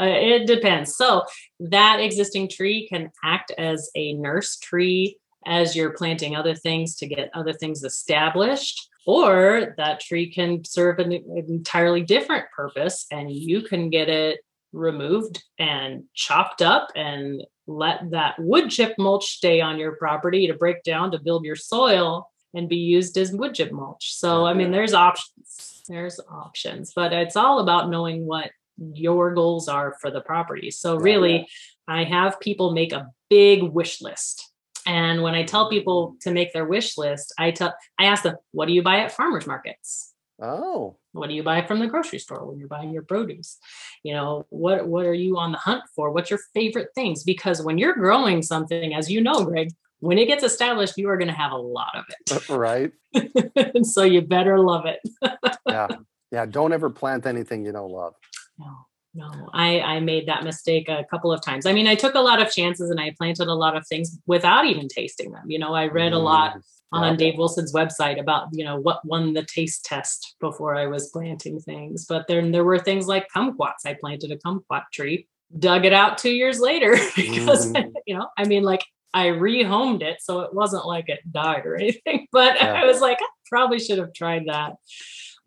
Uh, 0.00 0.04
it 0.04 0.46
depends. 0.46 0.96
So 0.96 1.24
that 1.60 2.00
existing 2.00 2.48
tree 2.48 2.86
can 2.88 3.10
act 3.24 3.52
as 3.58 3.90
a 3.96 4.12
nurse 4.12 4.56
tree 4.58 5.18
as 5.46 5.74
you're 5.74 5.94
planting 5.94 6.36
other 6.36 6.54
things 6.54 6.96
to 6.96 7.06
get 7.06 7.30
other 7.34 7.52
things 7.52 7.82
established, 7.82 8.88
or 9.06 9.74
that 9.78 10.00
tree 10.00 10.30
can 10.30 10.64
serve 10.64 10.98
an, 10.98 11.12
an 11.12 11.44
entirely 11.48 12.02
different 12.02 12.44
purpose, 12.54 13.06
and 13.10 13.30
you 13.32 13.62
can 13.62 13.88
get 13.88 14.08
it 14.08 14.40
removed 14.72 15.42
and 15.58 16.04
chopped 16.14 16.60
up 16.60 16.88
and 16.94 17.42
let 17.66 18.10
that 18.10 18.38
wood 18.38 18.70
chip 18.70 18.94
mulch 18.98 19.26
stay 19.26 19.60
on 19.60 19.78
your 19.78 19.96
property 19.96 20.46
to 20.46 20.54
break 20.54 20.82
down 20.82 21.10
to 21.10 21.18
build 21.18 21.44
your 21.44 21.56
soil 21.56 22.30
and 22.54 22.68
be 22.68 22.76
used 22.76 23.16
as 23.18 23.32
wood 23.32 23.54
chip 23.54 23.72
mulch. 23.72 24.14
So 24.14 24.46
I 24.46 24.54
mean 24.54 24.70
there's 24.70 24.94
options. 24.94 25.82
There's 25.88 26.20
options, 26.30 26.92
but 26.94 27.12
it's 27.12 27.36
all 27.36 27.60
about 27.60 27.90
knowing 27.90 28.26
what 28.26 28.50
your 28.76 29.34
goals 29.34 29.68
are 29.68 29.96
for 30.00 30.10
the 30.10 30.20
property. 30.20 30.70
So 30.70 30.96
really 30.96 31.48
I 31.86 32.04
have 32.04 32.40
people 32.40 32.72
make 32.72 32.92
a 32.92 33.08
big 33.30 33.62
wish 33.62 34.00
list. 34.00 34.52
And 34.86 35.22
when 35.22 35.34
I 35.34 35.44
tell 35.44 35.68
people 35.68 36.12
mm. 36.12 36.20
to 36.20 36.30
make 36.30 36.52
their 36.52 36.64
wish 36.64 36.96
list, 36.96 37.34
I 37.38 37.50
tell 37.50 37.74
I 37.98 38.06
ask 38.06 38.22
them, 38.22 38.36
what 38.52 38.66
do 38.66 38.72
you 38.72 38.82
buy 38.82 39.00
at 39.00 39.12
farmers 39.12 39.46
markets? 39.46 40.14
Oh, 40.40 40.96
What 41.12 41.28
do 41.28 41.34
you 41.34 41.42
buy 41.42 41.66
from 41.66 41.80
the 41.80 41.88
grocery 41.88 42.20
store 42.20 42.46
when 42.46 42.58
you're 42.58 42.68
buying 42.68 42.92
your 42.92 43.02
produce? 43.02 43.58
You 44.04 44.14
know, 44.14 44.46
what 44.50 44.86
what 44.86 45.04
are 45.04 45.14
you 45.14 45.36
on 45.36 45.52
the 45.52 45.58
hunt 45.58 45.82
for? 45.96 46.12
What's 46.12 46.30
your 46.30 46.38
favorite 46.54 46.90
things? 46.94 47.24
Because 47.24 47.62
when 47.62 47.76
you're 47.76 47.94
growing 47.94 48.42
something, 48.42 48.94
as 48.94 49.10
you 49.10 49.20
know, 49.20 49.44
Greg, 49.44 49.70
when 50.00 50.18
it 50.18 50.26
gets 50.26 50.44
established, 50.44 50.96
you 50.96 51.08
are 51.08 51.16
going 51.16 51.28
to 51.28 51.34
have 51.34 51.52
a 51.52 51.56
lot 51.56 51.96
of 51.96 52.48
right. 52.50 52.92
it. 53.12 53.72
and 53.74 53.86
so 53.86 54.02
you 54.02 54.20
better 54.22 54.58
love 54.58 54.86
it. 54.86 55.00
Yeah. 55.68 55.88
Yeah. 56.32 56.46
Don't 56.46 56.72
ever 56.72 56.88
plant 56.88 57.26
anything 57.26 57.64
you 57.64 57.72
don't 57.72 57.90
love. 57.90 58.14
No, 58.58 58.86
no, 59.14 59.50
I, 59.52 59.80
I 59.80 60.00
made 60.00 60.26
that 60.28 60.44
mistake 60.44 60.88
a 60.88 61.04
couple 61.10 61.30
of 61.30 61.42
times. 61.42 61.66
I 61.66 61.72
mean, 61.72 61.86
I 61.86 61.94
took 61.94 62.14
a 62.14 62.20
lot 62.20 62.40
of 62.40 62.50
chances 62.50 62.90
and 62.90 62.98
I 62.98 63.14
planted 63.18 63.48
a 63.48 63.54
lot 63.54 63.76
of 63.76 63.86
things 63.86 64.18
without 64.26 64.64
even 64.64 64.88
tasting 64.88 65.30
them. 65.32 65.50
You 65.50 65.58
know, 65.58 65.74
I 65.74 65.86
read 65.88 66.12
a 66.14 66.18
lot 66.18 66.56
Mm, 66.94 66.98
on 67.00 67.10
yeah. 67.12 67.16
Dave 67.16 67.38
Wilson's 67.38 67.74
website 67.74 68.18
about, 68.18 68.48
you 68.52 68.64
know, 68.64 68.76
what 68.80 69.04
won 69.04 69.34
the 69.34 69.44
taste 69.44 69.84
test 69.84 70.36
before 70.40 70.74
I 70.74 70.86
was 70.86 71.10
planting 71.10 71.60
things. 71.60 72.06
But 72.06 72.26
then 72.28 72.50
there 72.50 72.64
were 72.64 72.78
things 72.78 73.06
like 73.06 73.28
kumquats. 73.34 73.84
I 73.84 73.92
planted 73.92 74.30
a 74.30 74.38
kumquat 74.38 74.84
tree, 74.90 75.28
dug 75.58 75.84
it 75.84 75.92
out 75.92 76.16
two 76.16 76.30
years 76.30 76.60
later 76.60 76.92
because, 77.16 77.70
Mhm. 77.72 77.92
you 78.06 78.16
know, 78.16 78.28
I 78.38 78.44
mean, 78.46 78.62
like 78.62 78.84
I 79.14 79.26
rehomed 79.26 80.02
it. 80.02 80.20
So 80.22 80.40
it 80.40 80.54
wasn't 80.54 80.86
like 80.86 81.08
it 81.08 81.20
died 81.30 81.66
or 81.66 81.76
anything, 81.80 82.26
but 82.32 82.56
Yeah. 82.56 82.74
I 82.74 82.84
was 82.84 83.00
like, 83.00 83.18
I 83.20 83.26
probably 83.48 83.78
should 83.78 83.98
have 83.98 84.12
tried 84.12 84.44
that 84.46 84.74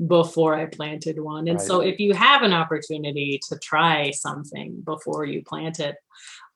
before 0.06 0.56
I 0.56 0.66
planted 0.66 1.20
one. 1.20 1.48
And 1.48 1.62
so 1.62 1.82
if 1.82 2.00
you 2.00 2.14
have 2.14 2.42
an 2.42 2.54
opportunity 2.54 3.40
to 3.50 3.60
try 3.60 4.10
something 4.12 4.82
before 4.84 5.26
you 5.26 5.44
plant 5.44 5.80
it, 5.80 5.96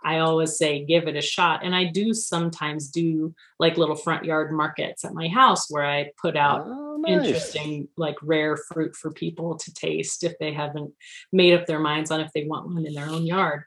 I 0.04 0.20
always 0.20 0.58
say 0.58 0.84
give 0.86 1.08
it 1.08 1.16
a 1.16 1.22
shot. 1.22 1.62
And 1.64 1.76
I 1.76 1.86
do 1.86 2.14
sometimes 2.14 2.90
do 2.90 3.34
like 3.60 3.78
little 3.78 3.96
front 3.96 4.26
yard 4.26 4.52
markets 4.52 5.04
at 5.06 5.14
my 5.14 5.28
house 5.28 5.70
where 5.70 5.86
I 5.86 6.12
put 6.22 6.36
out 6.38 6.64
Oh, 6.66 6.98
nice. 6.98 7.26
interesting, 7.26 7.88
like 7.98 8.16
rare 8.22 8.56
fruit 8.58 8.96
for 8.96 9.12
people 9.12 9.58
to 9.58 9.74
taste 9.74 10.24
if 10.24 10.38
they 10.40 10.54
haven't 10.54 10.94
made 11.32 11.54
up 11.54 11.66
their 11.68 11.80
minds 11.80 12.12
on 12.12 12.22
if 12.22 12.32
they 12.34 12.46
want 12.46 12.68
one 12.68 12.86
in 12.86 12.94
their 12.94 13.10
own 13.10 13.26
yard. 13.26 13.64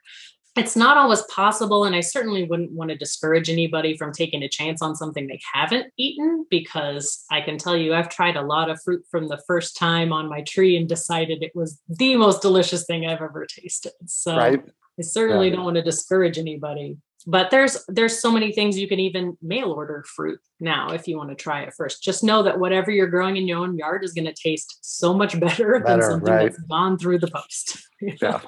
It's 0.59 0.75
not 0.75 0.97
always 0.97 1.21
possible, 1.23 1.85
and 1.85 1.95
I 1.95 2.01
certainly 2.01 2.43
wouldn't 2.43 2.71
want 2.71 2.89
to 2.91 2.97
discourage 2.97 3.49
anybody 3.49 3.95
from 3.97 4.11
taking 4.11 4.43
a 4.43 4.49
chance 4.49 4.81
on 4.81 4.95
something 4.95 5.25
they 5.27 5.39
haven't 5.53 5.87
eaten 5.97 6.45
because 6.49 7.23
I 7.31 7.41
can 7.41 7.57
tell 7.57 7.77
you 7.77 7.93
I've 7.93 8.09
tried 8.09 8.35
a 8.35 8.41
lot 8.41 8.69
of 8.69 8.81
fruit 8.83 9.05
from 9.09 9.27
the 9.27 9.41
first 9.47 9.77
time 9.77 10.11
on 10.11 10.29
my 10.29 10.41
tree 10.41 10.75
and 10.77 10.87
decided 10.87 11.41
it 11.41 11.55
was 11.55 11.79
the 11.87 12.15
most 12.17 12.41
delicious 12.41 12.85
thing 12.85 13.07
I've 13.07 13.21
ever 13.21 13.45
tasted. 13.45 13.93
So 14.05 14.35
Right. 14.37 14.61
I 14.99 15.01
certainly 15.01 15.47
Yeah. 15.49 15.55
don't 15.55 15.65
want 15.65 15.77
to 15.77 15.81
discourage 15.81 16.37
anybody. 16.37 16.97
But 17.27 17.51
there's 17.51 17.83
there's 17.87 18.19
so 18.19 18.31
many 18.31 18.51
things 18.53 18.77
you 18.77 18.87
can 18.87 18.99
even 18.99 19.37
mail 19.41 19.71
order 19.71 20.03
fruit 20.07 20.39
now 20.59 20.91
if 20.91 21.07
you 21.07 21.17
want 21.17 21.29
to 21.29 21.35
try 21.35 21.61
it 21.63 21.73
first. 21.75 22.01
Just 22.01 22.23
know 22.23 22.43
that 22.43 22.59
whatever 22.59 22.91
you're 22.91 23.07
growing 23.07 23.35
in 23.37 23.47
your 23.47 23.59
own 23.59 23.77
yard 23.77 24.03
is 24.05 24.13
going 24.13 24.25
to 24.25 24.33
taste 24.33 24.77
so 24.81 25.13
much 25.13 25.37
better, 25.39 25.81
than 25.85 26.01
something 26.01 26.33
right. 26.33 26.51
that's 26.51 26.63
gone 26.63 26.97
through 26.97 27.19
the 27.19 27.27
post. 27.27 27.77
Yeah. 28.01 28.13
know? 28.21 28.41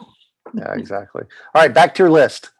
Yeah, 0.54 0.74
exactly. 0.74 1.24
All 1.54 1.62
right. 1.62 1.74
Back 1.74 1.96
to 1.96 2.04
your 2.04 2.10
list. 2.12 2.52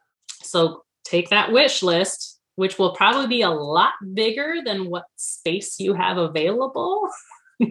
So 0.44 0.84
take 1.04 1.30
that 1.30 1.52
wish 1.52 1.84
list, 1.84 2.40
which 2.56 2.78
will 2.80 2.94
probably 2.94 3.28
be 3.28 3.42
a 3.42 3.50
lot 3.50 3.94
bigger 4.14 4.56
than 4.66 4.90
what 4.90 5.06
space 5.16 5.80
you 5.80 5.94
have 5.94 6.18
available. 6.18 7.08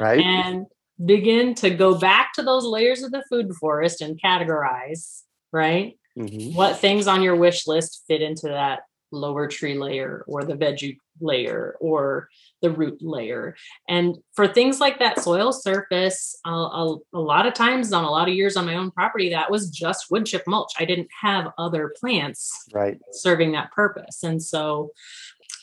Right. 0.00 0.18
and 0.20 0.66
begin 1.04 1.54
to 1.56 1.70
go 1.70 1.96
back 1.96 2.32
to 2.34 2.42
those 2.42 2.64
layers 2.64 3.02
of 3.04 3.12
the 3.12 3.22
food 3.30 3.52
forest 3.54 4.00
and 4.00 4.20
categorize, 4.20 5.22
right? 5.52 5.96
Mhm. 6.18 6.54
What 6.54 6.78
things 6.78 7.06
on 7.06 7.22
your 7.22 7.36
wish 7.36 7.66
list 7.68 8.02
fit 8.08 8.20
into 8.20 8.48
that 8.48 8.80
lower 9.14 9.46
tree 9.48 9.78
layer 9.78 10.24
or 10.26 10.44
the 10.44 10.54
veggie 10.54 10.98
layer 11.20 11.76
or 11.80 12.28
the 12.60 12.70
root 12.70 12.98
layer. 13.00 13.54
And 13.88 14.16
for 14.34 14.48
things 14.48 14.80
like 14.80 14.98
that 14.98 15.20
soil 15.20 15.52
surface, 15.52 16.38
a, 16.44 16.50
a, 16.50 16.96
a 17.14 17.20
lot 17.20 17.46
of 17.46 17.54
times 17.54 17.92
on 17.92 18.04
a 18.04 18.10
lot 18.10 18.28
of 18.28 18.34
years 18.34 18.56
on 18.56 18.66
my 18.66 18.74
own 18.74 18.90
property, 18.90 19.30
that 19.30 19.50
was 19.50 19.70
just 19.70 20.10
wood 20.10 20.26
chip 20.26 20.42
mulch. 20.46 20.72
I 20.78 20.84
didn't 20.84 21.08
have 21.20 21.52
other 21.58 21.94
plants 22.00 22.66
Right. 22.72 22.98
serving 23.12 23.52
that 23.52 23.70
purpose. 23.72 24.22
And 24.22 24.42
so 24.42 24.90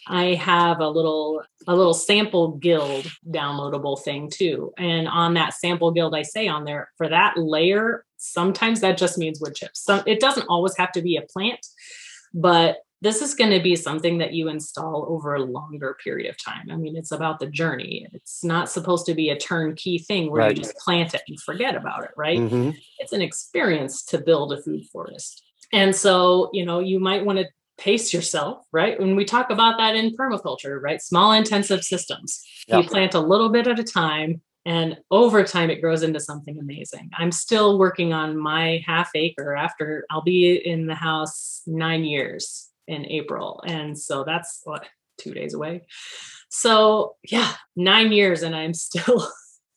I 0.07 0.33
have 0.33 0.79
a 0.79 0.89
little 0.89 1.43
a 1.67 1.75
little 1.75 1.93
sample 1.93 2.57
guild 2.57 3.05
downloadable 3.29 4.01
thing 4.01 4.29
too. 4.31 4.73
And 4.77 5.07
on 5.07 5.35
that 5.35 5.53
sample 5.53 5.91
guild 5.91 6.15
I 6.15 6.23
say 6.23 6.47
on 6.47 6.63
there 6.65 6.89
for 6.97 7.07
that 7.07 7.37
layer, 7.37 8.03
sometimes 8.17 8.81
that 8.81 8.97
just 8.97 9.17
means 9.17 9.39
wood 9.39 9.55
chips. 9.55 9.83
So 9.83 10.01
it 10.07 10.19
doesn't 10.19 10.47
always 10.47 10.75
have 10.77 10.91
to 10.93 11.01
be 11.01 11.17
a 11.17 11.21
plant, 11.21 11.65
but 12.33 12.77
this 13.01 13.21
is 13.21 13.33
going 13.33 13.49
to 13.49 13.59
be 13.59 13.75
something 13.75 14.19
that 14.19 14.33
you 14.33 14.47
install 14.47 15.07
over 15.09 15.33
a 15.33 15.43
longer 15.43 15.97
period 16.03 16.29
of 16.29 16.37
time. 16.41 16.69
I 16.71 16.75
mean, 16.75 16.95
it's 16.95 17.11
about 17.11 17.39
the 17.39 17.47
journey. 17.47 18.07
It's 18.13 18.43
not 18.43 18.69
supposed 18.69 19.07
to 19.07 19.15
be 19.15 19.29
a 19.29 19.37
turnkey 19.37 19.97
thing 19.97 20.29
where 20.29 20.43
right. 20.43 20.55
you 20.55 20.63
just 20.63 20.77
plant 20.77 21.15
it 21.15 21.23
and 21.27 21.39
forget 21.41 21.75
about 21.75 22.03
it, 22.03 22.11
right? 22.15 22.39
Mm-hmm. 22.39 22.71
It's 22.99 23.11
an 23.11 23.21
experience 23.21 24.03
to 24.05 24.19
build 24.19 24.53
a 24.53 24.61
food 24.61 24.85
forest. 24.85 25.43
And 25.73 25.95
so, 25.95 26.51
you 26.53 26.63
know, 26.63 26.79
you 26.79 26.99
might 26.99 27.25
want 27.25 27.39
to 27.39 27.47
pace 27.79 28.13
yourself, 28.13 28.63
right? 28.71 28.99
When 28.99 29.15
we 29.15 29.25
talk 29.25 29.49
about 29.49 29.79
that 29.79 29.95
in 29.95 30.15
permaculture, 30.15 30.79
right? 30.79 31.01
Small 31.01 31.31
intensive 31.31 31.83
systems. 31.83 32.43
Yep. 32.67 32.83
You 32.83 32.89
plant 32.89 33.13
a 33.15 33.19
little 33.19 33.49
bit 33.49 33.67
at 33.67 33.79
a 33.79 33.83
time 33.83 34.41
and 34.63 34.97
over 35.09 35.43
time 35.43 35.71
it 35.71 35.81
grows 35.81 36.03
into 36.03 36.19
something 36.19 36.59
amazing. 36.59 37.09
I'm 37.17 37.31
still 37.31 37.79
working 37.79 38.13
on 38.13 38.37
my 38.37 38.83
half 38.85 39.09
acre 39.15 39.55
after 39.55 40.05
I'll 40.11 40.21
be 40.21 40.55
in 40.55 40.85
the 40.85 40.93
house 40.93 41.63
9 41.65 42.03
years 42.03 42.70
in 42.91 43.05
April. 43.05 43.63
And 43.65 43.97
so 43.97 44.23
that's 44.23 44.61
what 44.63 44.85
2 45.19 45.33
days 45.33 45.53
away. 45.53 45.81
So, 46.49 47.15
yeah, 47.23 47.53
9 47.75 48.11
years 48.11 48.43
and 48.43 48.55
I'm 48.55 48.73
still 48.87 49.27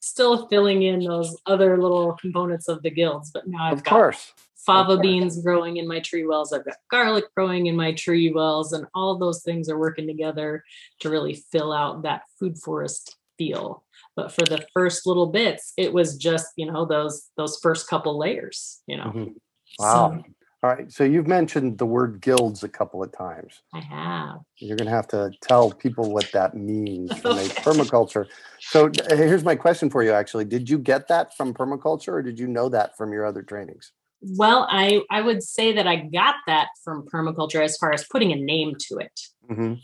still 0.00 0.46
filling 0.48 0.83
in 0.83 1.00
those 1.00 1.35
other 1.46 1.81
little 1.81 2.12
components 2.20 2.68
of 2.68 2.83
the 2.83 2.90
guilds, 2.90 3.31
but 3.33 3.46
now 3.46 3.64
I've 3.64 3.79
of 3.79 3.85
got 3.85 3.90
course 3.90 4.33
fava 4.64 4.98
beans 4.98 5.40
growing 5.42 5.77
in 5.77 5.87
my 5.87 6.00
tree 6.00 6.27
wells. 6.27 6.53
I've 6.53 6.64
got 6.64 6.77
garlic 6.90 7.24
growing 7.35 7.66
in 7.66 7.77
my 7.77 7.92
tree 7.92 8.33
wells, 8.33 8.72
and 8.72 8.87
all 8.94 9.18
those 9.18 9.42
things 9.42 9.68
are 9.68 9.79
working 9.79 10.07
together 10.07 10.64
to 11.00 11.11
really 11.11 11.35
fill 11.35 11.72
out 11.72 12.03
that 12.03 12.22
food 12.38 12.59
forest 12.59 13.16
feel. 13.38 13.85
But 14.16 14.33
for 14.33 14.44
the 14.44 14.64
first 14.72 15.07
little 15.07 15.27
bits, 15.27 15.72
it 15.77 15.92
was 15.92 16.16
just 16.16 16.46
you 16.57 16.70
know 16.70 16.85
those 16.85 17.29
those 17.37 17.59
first 17.62 17.88
couple 17.88 18.18
layers. 18.18 18.81
You 18.87 18.98
know. 18.98 19.05
Mm-hmm. 19.05 19.33
Wow. 19.79 20.22
So, 20.22 20.34
all 20.64 20.70
right. 20.70 20.90
So 20.90 21.05
you've 21.05 21.27
mentioned 21.27 21.77
the 21.77 21.85
word 21.85 22.22
guilds 22.22 22.62
a 22.62 22.70
couple 22.70 23.03
of 23.03 23.12
times. 23.12 23.61
I 23.74 23.81
have. 23.81 24.37
You're 24.57 24.79
going 24.79 24.87
to 24.88 24.94
have 24.94 25.07
to 25.09 25.31
tell 25.42 25.70
people 25.70 26.11
what 26.11 26.31
that 26.33 26.57
means 26.57 27.14
from 27.18 27.33
okay. 27.33 27.48
permaculture. 27.48 28.29
So 28.61 28.90
here's 29.11 29.44
my 29.44 29.57
question 29.57 29.90
for 29.90 30.03
you 30.03 30.12
actually. 30.12 30.46
Did 30.46 30.70
you 30.70 30.79
get 30.79 31.07
that 31.09 31.37
from 31.37 31.53
permaculture 31.53 32.14
or 32.14 32.22
did 32.22 32.38
you 32.38 32.46
know 32.46 32.70
that 32.70 32.96
from 32.96 33.12
your 33.12 33.27
other 33.27 33.42
trainings? 33.42 33.92
Well, 34.22 34.66
I 34.70 35.03
I 35.11 35.20
would 35.20 35.42
say 35.42 35.74
that 35.74 35.87
I 35.87 35.96
got 35.96 36.37
that 36.46 36.68
from 36.83 37.07
permaculture 37.12 37.62
as 37.62 37.77
far 37.77 37.92
as 37.92 38.07
putting 38.11 38.33
a 38.33 38.37
name 38.37 38.74
to 38.88 38.96
it. 38.96 39.20
Mm-hmm. 39.50 39.74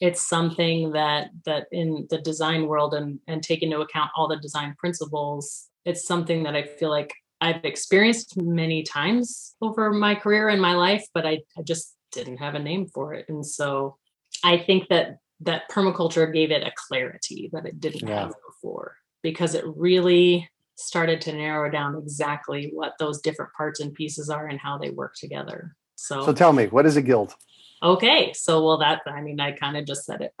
It's 0.00 0.28
something 0.28 0.90
that 0.90 1.28
that 1.44 1.68
in 1.70 2.08
the 2.10 2.18
design 2.18 2.66
world 2.66 2.94
and 2.94 3.20
and 3.28 3.44
take 3.44 3.62
into 3.62 3.78
account 3.78 4.10
all 4.16 4.26
the 4.26 4.38
design 4.38 4.74
principles. 4.76 5.68
It's 5.84 6.04
something 6.04 6.42
that 6.42 6.56
I 6.56 6.64
feel 6.64 6.90
like 6.90 7.14
I've 7.40 7.64
experienced 7.64 8.40
many 8.40 8.82
times 8.82 9.54
over 9.60 9.92
my 9.92 10.14
career 10.14 10.48
and 10.48 10.60
my 10.60 10.74
life, 10.74 11.06
but 11.12 11.26
I, 11.26 11.40
I 11.56 11.62
just 11.62 11.94
didn't 12.12 12.38
have 12.38 12.54
a 12.54 12.58
name 12.58 12.86
for 12.86 13.12
it. 13.14 13.26
And 13.28 13.44
so 13.44 13.96
I 14.42 14.58
think 14.58 14.88
that 14.88 15.18
that 15.40 15.70
permaculture 15.70 16.32
gave 16.32 16.50
it 16.50 16.62
a 16.62 16.72
clarity 16.88 17.50
that 17.52 17.66
it 17.66 17.80
didn't 17.80 18.08
yeah. 18.08 18.20
have 18.20 18.34
before 18.46 18.96
because 19.22 19.54
it 19.54 19.64
really 19.66 20.48
started 20.76 21.20
to 21.22 21.32
narrow 21.32 21.70
down 21.70 21.96
exactly 21.96 22.70
what 22.72 22.94
those 22.98 23.20
different 23.20 23.52
parts 23.54 23.80
and 23.80 23.94
pieces 23.94 24.30
are 24.30 24.46
and 24.46 24.60
how 24.60 24.78
they 24.78 24.90
work 24.90 25.14
together. 25.14 25.74
So, 25.96 26.24
so 26.24 26.32
tell 26.32 26.52
me, 26.52 26.66
what 26.66 26.86
is 26.86 26.96
a 26.96 27.02
guild? 27.02 27.34
Okay, 27.82 28.32
so 28.32 28.64
well, 28.64 28.78
that 28.78 29.02
I 29.06 29.20
mean, 29.20 29.40
I 29.40 29.52
kind 29.52 29.76
of 29.76 29.86
just 29.86 30.04
said 30.04 30.22
it. 30.22 30.32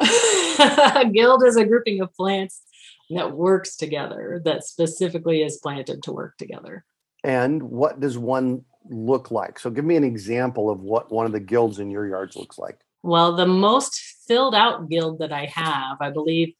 a 0.58 1.08
guild 1.12 1.44
is 1.44 1.56
a 1.56 1.64
grouping 1.64 2.00
of 2.00 2.14
plants 2.14 2.62
that 3.10 3.32
works 3.32 3.76
together, 3.76 4.40
that 4.44 4.64
specifically 4.64 5.42
is 5.42 5.58
planted 5.58 6.02
to 6.04 6.12
work 6.12 6.36
together. 6.38 6.84
And 7.24 7.62
what 7.62 8.00
does 8.00 8.18
one 8.18 8.64
look 8.88 9.30
like? 9.30 9.58
So, 9.58 9.70
give 9.70 9.84
me 9.84 9.96
an 9.96 10.04
example 10.04 10.70
of 10.70 10.80
what 10.80 11.12
one 11.12 11.26
of 11.26 11.32
the 11.32 11.40
guilds 11.40 11.78
in 11.78 11.90
your 11.90 12.06
yards 12.06 12.36
looks 12.36 12.58
like. 12.58 12.78
Well, 13.02 13.36
the 13.36 13.46
most 13.46 14.00
filled 14.26 14.54
out 14.54 14.88
guild 14.88 15.20
that 15.20 15.32
I 15.32 15.46
have, 15.46 15.98
I 16.00 16.10
believe, 16.10 16.54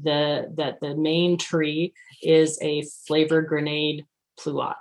the 0.00 0.52
that 0.56 0.80
the 0.80 0.96
main 0.96 1.38
tree 1.38 1.92
is 2.22 2.58
a 2.62 2.84
flavored 3.06 3.48
grenade 3.48 4.06
pluot. 4.38 4.74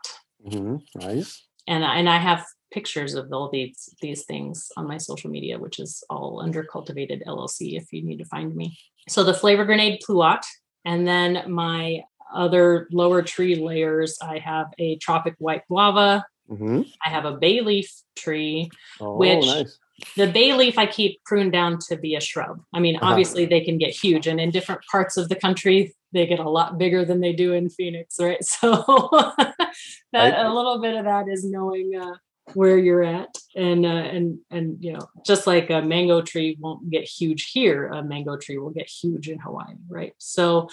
Mm-hmm. 0.46 0.78
Nice. 1.00 1.44
And 1.68 1.84
and 1.84 2.10
I 2.10 2.18
have 2.18 2.46
pictures 2.72 3.16
of 3.16 3.32
all 3.32 3.50
these 3.50 3.90
these 4.02 4.26
things 4.26 4.72
on 4.78 4.88
my 4.88 4.98
social 4.98 5.30
media, 5.30 5.58
which 5.58 5.80
is 5.80 6.04
all 6.10 6.42
under 6.42 6.64
cultivated 6.64 7.24
LLC 7.28 7.78
if 7.78 7.92
you 7.92 8.04
need 8.04 8.18
to 8.18 8.26
find 8.26 8.56
me. 8.56 8.78
So 9.10 9.24
the 9.24 9.34
flavor 9.34 9.66
grenade 9.66 10.02
pluot, 10.08 10.44
and 10.86 11.08
then 11.08 11.52
my 11.52 12.02
other 12.34 12.88
lower 12.92 13.22
tree 13.22 13.56
layers, 13.56 14.18
I 14.22 14.40
have 14.40 14.68
a 14.78 14.98
tropic 14.98 15.36
white 15.40 15.64
guava. 15.68 16.26
Mm-hmm. 16.50 16.84
I 17.06 17.10
have 17.10 17.26
a 17.26 17.34
bay 17.34 17.60
leaf 17.62 17.92
tree, 18.16 18.70
oh, 19.02 19.18
which 19.18 19.46
nice 19.46 19.78
the 20.16 20.28
bay 20.28 20.54
leaf 20.54 20.78
I 20.78 20.86
keep 20.86 21.24
pruned 21.24 21.52
down 21.52 21.80
to 21.90 21.98
be 21.98 22.16
a 22.16 22.22
shrub. 22.22 22.62
I 22.74 22.80
mean, 22.80 22.98
uh-huh. 22.98 23.06
obviously 23.06 23.46
they 23.46 23.62
can 23.62 23.78
get 23.78 23.92
huge, 23.92 24.28
and 24.28 24.40
in 24.40 24.52
different 24.52 24.82
parts 24.92 25.18
of 25.18 25.30
the 25.30 25.36
country, 25.36 25.96
they 26.14 26.26
get 26.26 26.40
a 26.40 26.50
lot 26.50 26.78
bigger 26.78 27.04
than 27.04 27.20
they 27.20 27.34
do 27.34 27.54
in 27.54 27.70
Phoenix, 27.70 28.16
right? 28.20 28.38
So 28.44 28.70
that 30.14 30.46
a 30.46 30.54
little 30.54 30.80
bit 30.82 30.96
of 30.96 31.06
that 31.06 31.28
is 31.28 31.44
knowing 31.44 31.92
uh, 32.00 32.14
where 32.54 32.78
you're 32.78 33.04
at, 33.04 33.36
and 33.56 33.86
uh, 33.86 33.90
and 33.90 34.40
and 34.52 34.84
you 34.84 34.94
know, 34.94 35.08
just 35.26 35.48
like 35.48 35.70
a 35.70 35.82
mango 35.82 36.22
tree 36.22 36.58
won't 36.60 36.90
get 36.90 37.04
huge 37.04 37.52
here, 37.52 37.88
a 37.88 38.04
mango 38.04 38.38
tree 38.38 38.58
will 38.58 38.72
get 38.72 38.88
huge 38.88 39.30
in 39.30 39.40
Hawaii, 39.40 39.76
right? 39.90 40.14
So 40.18 40.70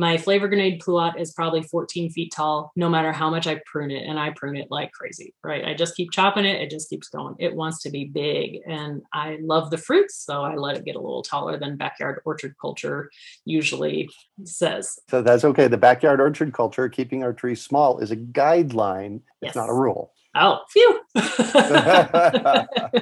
my 0.00 0.16
flavor 0.16 0.48
grenade 0.48 0.80
pluot 0.80 1.20
is 1.20 1.32
probably 1.32 1.62
14 1.62 2.10
feet 2.10 2.32
tall, 2.34 2.72
no 2.74 2.88
matter 2.88 3.12
how 3.12 3.28
much 3.28 3.46
I 3.46 3.60
prune 3.66 3.90
it. 3.90 4.06
And 4.08 4.18
I 4.18 4.30
prune 4.30 4.56
it 4.56 4.68
like 4.70 4.92
crazy, 4.92 5.34
right? 5.44 5.62
I 5.62 5.74
just 5.74 5.94
keep 5.94 6.10
chopping 6.10 6.46
it. 6.46 6.58
It 6.62 6.70
just 6.70 6.88
keeps 6.88 7.08
going. 7.08 7.34
It 7.38 7.54
wants 7.54 7.82
to 7.82 7.90
be 7.90 8.06
big. 8.06 8.60
And 8.66 9.02
I 9.12 9.36
love 9.42 9.70
the 9.70 9.76
fruits. 9.76 10.16
So 10.24 10.42
I 10.42 10.54
let 10.54 10.78
it 10.78 10.86
get 10.86 10.96
a 10.96 11.00
little 11.00 11.22
taller 11.22 11.58
than 11.58 11.76
backyard 11.76 12.22
orchard 12.24 12.54
culture 12.58 13.10
usually 13.44 14.08
says. 14.44 14.98
So 15.10 15.20
that's 15.20 15.44
okay. 15.44 15.68
The 15.68 15.76
backyard 15.76 16.20
orchard 16.20 16.54
culture, 16.54 16.88
keeping 16.88 17.22
our 17.22 17.34
trees 17.34 17.60
small, 17.60 17.98
is 17.98 18.10
a 18.10 18.16
guideline. 18.16 19.16
It's 19.42 19.48
yes. 19.48 19.54
not 19.54 19.68
a 19.68 19.74
rule. 19.74 20.14
Oh, 20.34 20.60
phew. 20.70 21.00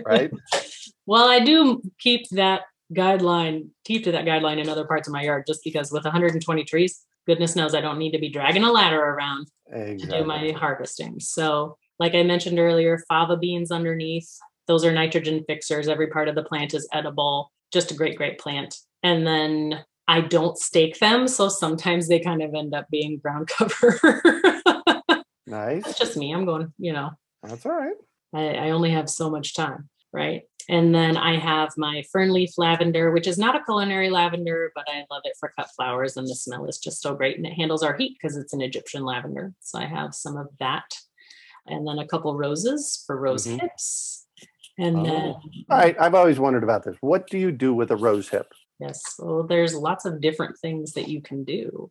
right. 0.05 0.31
Well, 1.07 1.29
I 1.29 1.41
do 1.41 1.83
keep 1.99 2.29
that 2.31 2.63
guideline, 2.95 3.69
keep 3.85 4.05
to 4.05 4.13
that 4.13 4.25
guideline 4.25 4.59
in 4.59 4.69
other 4.69 4.85
parts 4.85 5.09
of 5.09 5.13
my 5.13 5.23
yard 5.23 5.45
just 5.47 5.63
because 5.65 5.93
with 5.93 6.05
120 6.05 6.65
trees, 6.65 7.05
goodness 7.27 7.55
knows 7.55 7.75
I 7.75 7.81
don't 7.81 7.99
need 7.99 8.13
to 8.13 8.19
be 8.19 8.31
dragging 8.31 8.65
a 8.65 8.73
ladder 8.73 9.01
around 9.01 9.49
exactly. 9.71 9.99
to 9.99 10.19
do 10.19 10.25
my 10.25 10.53
harvesting. 10.53 11.21
So, 11.21 11.77
like 11.99 12.15
I 12.15 12.23
mentioned 12.23 12.59
earlier, 12.59 13.03
fava 13.09 13.37
beans 13.37 13.71
underneath, 13.71 14.29
those 14.67 14.85
are 14.85 14.93
nitrogen 14.93 15.45
fixers. 15.47 15.89
Every 15.89 16.07
part 16.09 16.29
of 16.29 16.35
the 16.35 16.45
plant 16.45 16.75
is 16.75 16.89
edible. 16.93 17.51
Just 17.73 17.91
a 17.91 17.95
great, 17.95 18.17
great 18.17 18.39
plant. 18.39 18.77
And 19.03 19.27
then 19.27 19.85
I 20.07 20.21
don't 20.23 20.57
stake 20.57 20.99
them. 20.99 21.27
So 21.27 21.49
sometimes 21.49 22.09
they 22.09 22.21
kind 22.21 22.43
of 22.43 22.55
end 22.55 22.75
up 22.75 22.87
being 22.91 23.19
ground 23.19 23.49
cover. 23.59 24.01
Nice. 25.49 25.85
That's 25.85 25.99
just 25.99 26.17
me. 26.17 26.33
I'm 26.33 26.45
going, 26.45 26.73
you 26.79 26.93
know. 26.93 27.11
That's 27.43 27.65
all 27.67 27.73
right. 27.73 27.97
I, 28.35 28.55
I 28.55 28.71
only 28.71 28.91
have 28.91 29.09
so 29.09 29.31
much 29.31 29.55
time 29.55 29.89
right? 30.13 30.43
And 30.69 30.95
then 30.95 31.17
I 31.17 31.39
have 31.39 31.71
my 31.77 32.03
fern 32.13 32.31
leaf 32.31 32.51
lavender, 32.59 33.11
which 33.11 33.27
is 33.27 33.39
not 33.39 33.57
a 33.57 33.65
culinary 33.65 34.11
lavender, 34.11 34.71
but 34.75 34.87
I 34.89 35.05
love 35.11 35.23
it 35.25 35.37
for 35.41 35.53
cut 35.57 35.69
flowers. 35.75 36.17
And 36.17 36.29
the 36.29 36.35
smell 36.35 36.67
is 36.67 36.79
just 36.79 37.01
so 37.01 37.15
great. 37.15 37.37
And 37.37 37.47
it 37.47 37.55
handles 37.55 37.83
our 37.83 37.97
heat 37.97 38.19
because 38.21 38.37
it's 38.37 38.53
an 38.53 38.61
Egyptian 38.61 39.05
lavender. 39.05 39.55
So 39.61 39.79
I 39.79 39.87
have 39.87 40.15
some 40.15 40.37
of 40.37 40.49
that. 40.61 40.85
And 41.67 41.87
then 41.87 41.99
a 41.99 42.07
couple 42.07 42.37
roses 42.37 43.03
for 43.07 43.19
rose 43.19 43.47
mm-hmm. 43.47 43.61
hips. 43.61 44.27
And 44.79 44.99
oh. 44.99 45.05
then. 45.05 45.35
All 45.71 45.79
right. 45.79 45.97
I've 45.99 46.15
always 46.15 46.39
wondered 46.39 46.65
about 46.65 46.85
this. 46.85 46.97
What 47.01 47.29
do 47.29 47.39
you 47.39 47.51
do 47.51 47.73
with 47.73 47.91
a 47.91 47.97
rose 47.97 48.29
hip? 48.29 48.53
Yes. 48.79 49.01
Well, 49.19 49.45
there's 49.45 49.75
lots 49.75 50.05
of 50.05 50.21
different 50.21 50.59
things 50.59 50.93
that 50.93 51.09
you 51.09 51.23
can 51.23 51.45
do. 51.45 51.91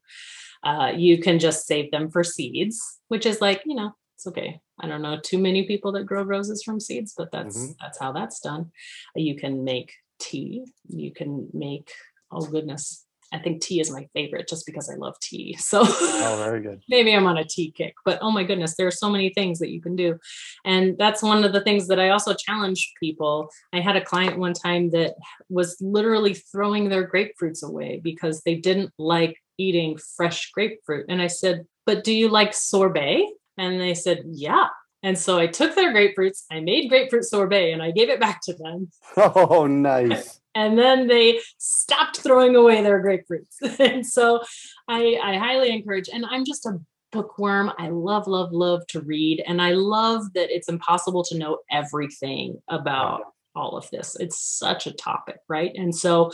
Uh, 0.63 0.91
you 0.95 1.19
can 1.19 1.39
just 1.39 1.67
save 1.67 1.91
them 1.91 2.09
for 2.09 2.23
seeds, 2.23 2.99
which 3.07 3.25
is 3.25 3.41
like, 3.41 3.61
you 3.65 3.75
know, 3.75 3.93
it's 4.15 4.27
okay. 4.27 4.59
I 4.79 4.87
don't 4.87 5.01
know 5.01 5.19
too 5.21 5.37
many 5.37 5.67
people 5.67 5.91
that 5.93 6.05
grow 6.05 6.23
roses 6.23 6.63
from 6.63 6.79
seeds, 6.79 7.13
but 7.17 7.31
that's 7.31 7.57
mm-hmm. 7.57 7.71
that's 7.79 7.99
how 7.99 8.11
that's 8.11 8.39
done. 8.39 8.71
You 9.15 9.35
can 9.35 9.63
make 9.63 9.93
tea. 10.19 10.65
You 10.87 11.11
can 11.11 11.49
make 11.53 11.91
oh 12.31 12.45
goodness. 12.45 13.03
I 13.33 13.39
think 13.39 13.61
tea 13.61 13.81
is 13.81 13.91
my 13.91 14.07
favorite 14.13 14.47
just 14.47 14.65
because 14.65 14.89
I 14.89 14.95
love 14.95 15.19
tea. 15.19 15.55
So 15.59 15.83
oh, 15.85 16.41
very 16.43 16.61
good. 16.61 16.81
maybe 16.87 17.13
I'm 17.13 17.27
on 17.27 17.37
a 17.37 17.43
tea 17.43 17.71
kick, 17.71 17.93
but 18.05 18.19
oh 18.21 18.31
my 18.31 18.43
goodness, 18.43 18.75
there 18.75 18.87
are 18.87 18.91
so 18.91 19.09
many 19.09 19.29
things 19.29 19.59
that 19.59 19.69
you 19.69 19.81
can 19.81 19.95
do. 19.95 20.17
And 20.63 20.97
that's 20.97 21.21
one 21.21 21.43
of 21.43 21.51
the 21.51 21.61
things 21.61 21.87
that 21.87 21.99
I 21.99 22.09
also 22.09 22.33
challenge 22.33 22.93
people. 22.99 23.49
I 23.73 23.81
had 23.81 23.97
a 23.97 24.03
client 24.03 24.39
one 24.39 24.53
time 24.53 24.91
that 24.91 25.15
was 25.49 25.75
literally 25.81 26.35
throwing 26.35 26.87
their 26.87 27.07
grapefruits 27.07 27.63
away 27.63 27.99
because 28.01 28.41
they 28.41 28.55
didn't 28.55 28.93
like 28.97 29.37
eating 29.57 29.97
fresh 29.97 30.51
grapefruit. 30.51 31.05
And 31.09 31.21
I 31.21 31.27
said, 31.27 31.65
but 31.85 32.03
do 32.03 32.13
you 32.13 32.29
like 32.29 32.53
sorbet? 32.53 33.27
And 33.57 33.79
they 33.79 33.93
said, 33.93 34.23
yeah. 34.25 34.67
And 35.03 35.17
so 35.17 35.37
I 35.37 35.47
took 35.47 35.75
their 35.75 35.93
grapefruits, 35.93 36.43
I 36.51 36.59
made 36.59 36.89
grapefruit 36.89 37.23
sorbet, 37.23 37.71
and 37.71 37.81
I 37.81 37.91
gave 37.91 38.09
it 38.09 38.19
back 38.19 38.41
to 38.43 38.53
them. 38.53 38.89
Oh, 39.17 39.67
nice. 39.67 40.39
And 40.55 40.77
then 40.77 41.07
they 41.07 41.39
stopped 41.59 42.17
throwing 42.17 42.55
away 42.55 42.81
their 42.81 43.03
grapefruits. 43.03 43.79
and 43.79 44.05
so 44.05 44.41
I, 44.87 45.19
I 45.23 45.37
highly 45.37 45.69
encourage, 45.69 46.09
and 46.09 46.25
I'm 46.25 46.45
just 46.45 46.65
a 46.65 46.79
bookworm. 47.11 47.71
I 47.77 47.89
love, 47.89 48.27
love, 48.27 48.51
love 48.51 48.85
to 48.87 49.01
read. 49.01 49.43
And 49.47 49.61
I 49.61 49.71
love 49.71 50.33
that 50.33 50.53
it's 50.53 50.67
impossible 50.67 51.23
to 51.25 51.37
know 51.37 51.59
everything 51.71 52.61
about 52.67 53.21
all 53.55 53.77
of 53.77 53.89
this. 53.91 54.15
It's 54.19 54.39
such 54.39 54.87
a 54.87 54.91
topic, 54.91 55.37
right? 55.47 55.71
And 55.75 55.95
so 55.95 56.31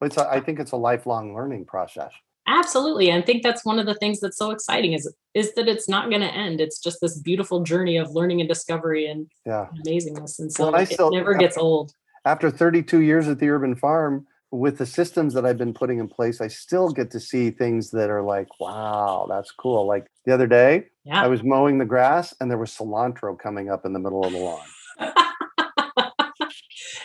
it's 0.00 0.16
a, 0.16 0.28
I 0.28 0.40
think 0.40 0.60
it's 0.60 0.72
a 0.72 0.76
lifelong 0.76 1.34
learning 1.34 1.66
process. 1.66 2.12
Absolutely. 2.46 3.12
I 3.12 3.22
think 3.22 3.42
that's 3.42 3.64
one 3.64 3.78
of 3.78 3.86
the 3.86 3.94
things 3.94 4.20
that's 4.20 4.36
so 4.36 4.50
exciting 4.50 4.92
is 4.92 5.12
is 5.34 5.54
that 5.54 5.68
it's 5.68 5.88
not 5.88 6.08
going 6.08 6.22
to 6.22 6.34
end. 6.34 6.60
It's 6.60 6.80
just 6.80 7.00
this 7.00 7.18
beautiful 7.18 7.62
journey 7.62 7.96
of 7.96 8.10
learning 8.10 8.40
and 8.40 8.48
discovery 8.48 9.06
and 9.06 9.30
yeah. 9.46 9.68
amazingness. 9.86 10.38
And 10.38 10.52
so 10.52 10.70
well, 10.70 10.80
it 10.80 10.88
still, 10.88 11.10
never 11.10 11.34
gets 11.34 11.56
old. 11.56 11.92
After 12.24 12.50
32 12.50 13.00
years 13.00 13.28
at 13.28 13.38
the 13.38 13.48
urban 13.48 13.76
farm, 13.76 14.26
with 14.52 14.78
the 14.78 14.86
systems 14.86 15.32
that 15.34 15.46
I've 15.46 15.58
been 15.58 15.72
putting 15.72 16.00
in 16.00 16.08
place, 16.08 16.40
I 16.40 16.48
still 16.48 16.90
get 16.90 17.10
to 17.12 17.20
see 17.20 17.50
things 17.50 17.90
that 17.92 18.10
are 18.10 18.22
like, 18.22 18.48
wow, 18.58 19.26
that's 19.28 19.52
cool. 19.52 19.86
Like 19.86 20.06
the 20.24 20.34
other 20.34 20.48
day, 20.48 20.86
yeah. 21.04 21.22
I 21.22 21.28
was 21.28 21.44
mowing 21.44 21.78
the 21.78 21.84
grass 21.84 22.34
and 22.40 22.50
there 22.50 22.58
was 22.58 22.70
cilantro 22.72 23.38
coming 23.38 23.70
up 23.70 23.86
in 23.86 23.92
the 23.92 24.00
middle 24.00 24.24
of 24.24 24.32
the 24.32 24.38
lawn. 24.38 24.66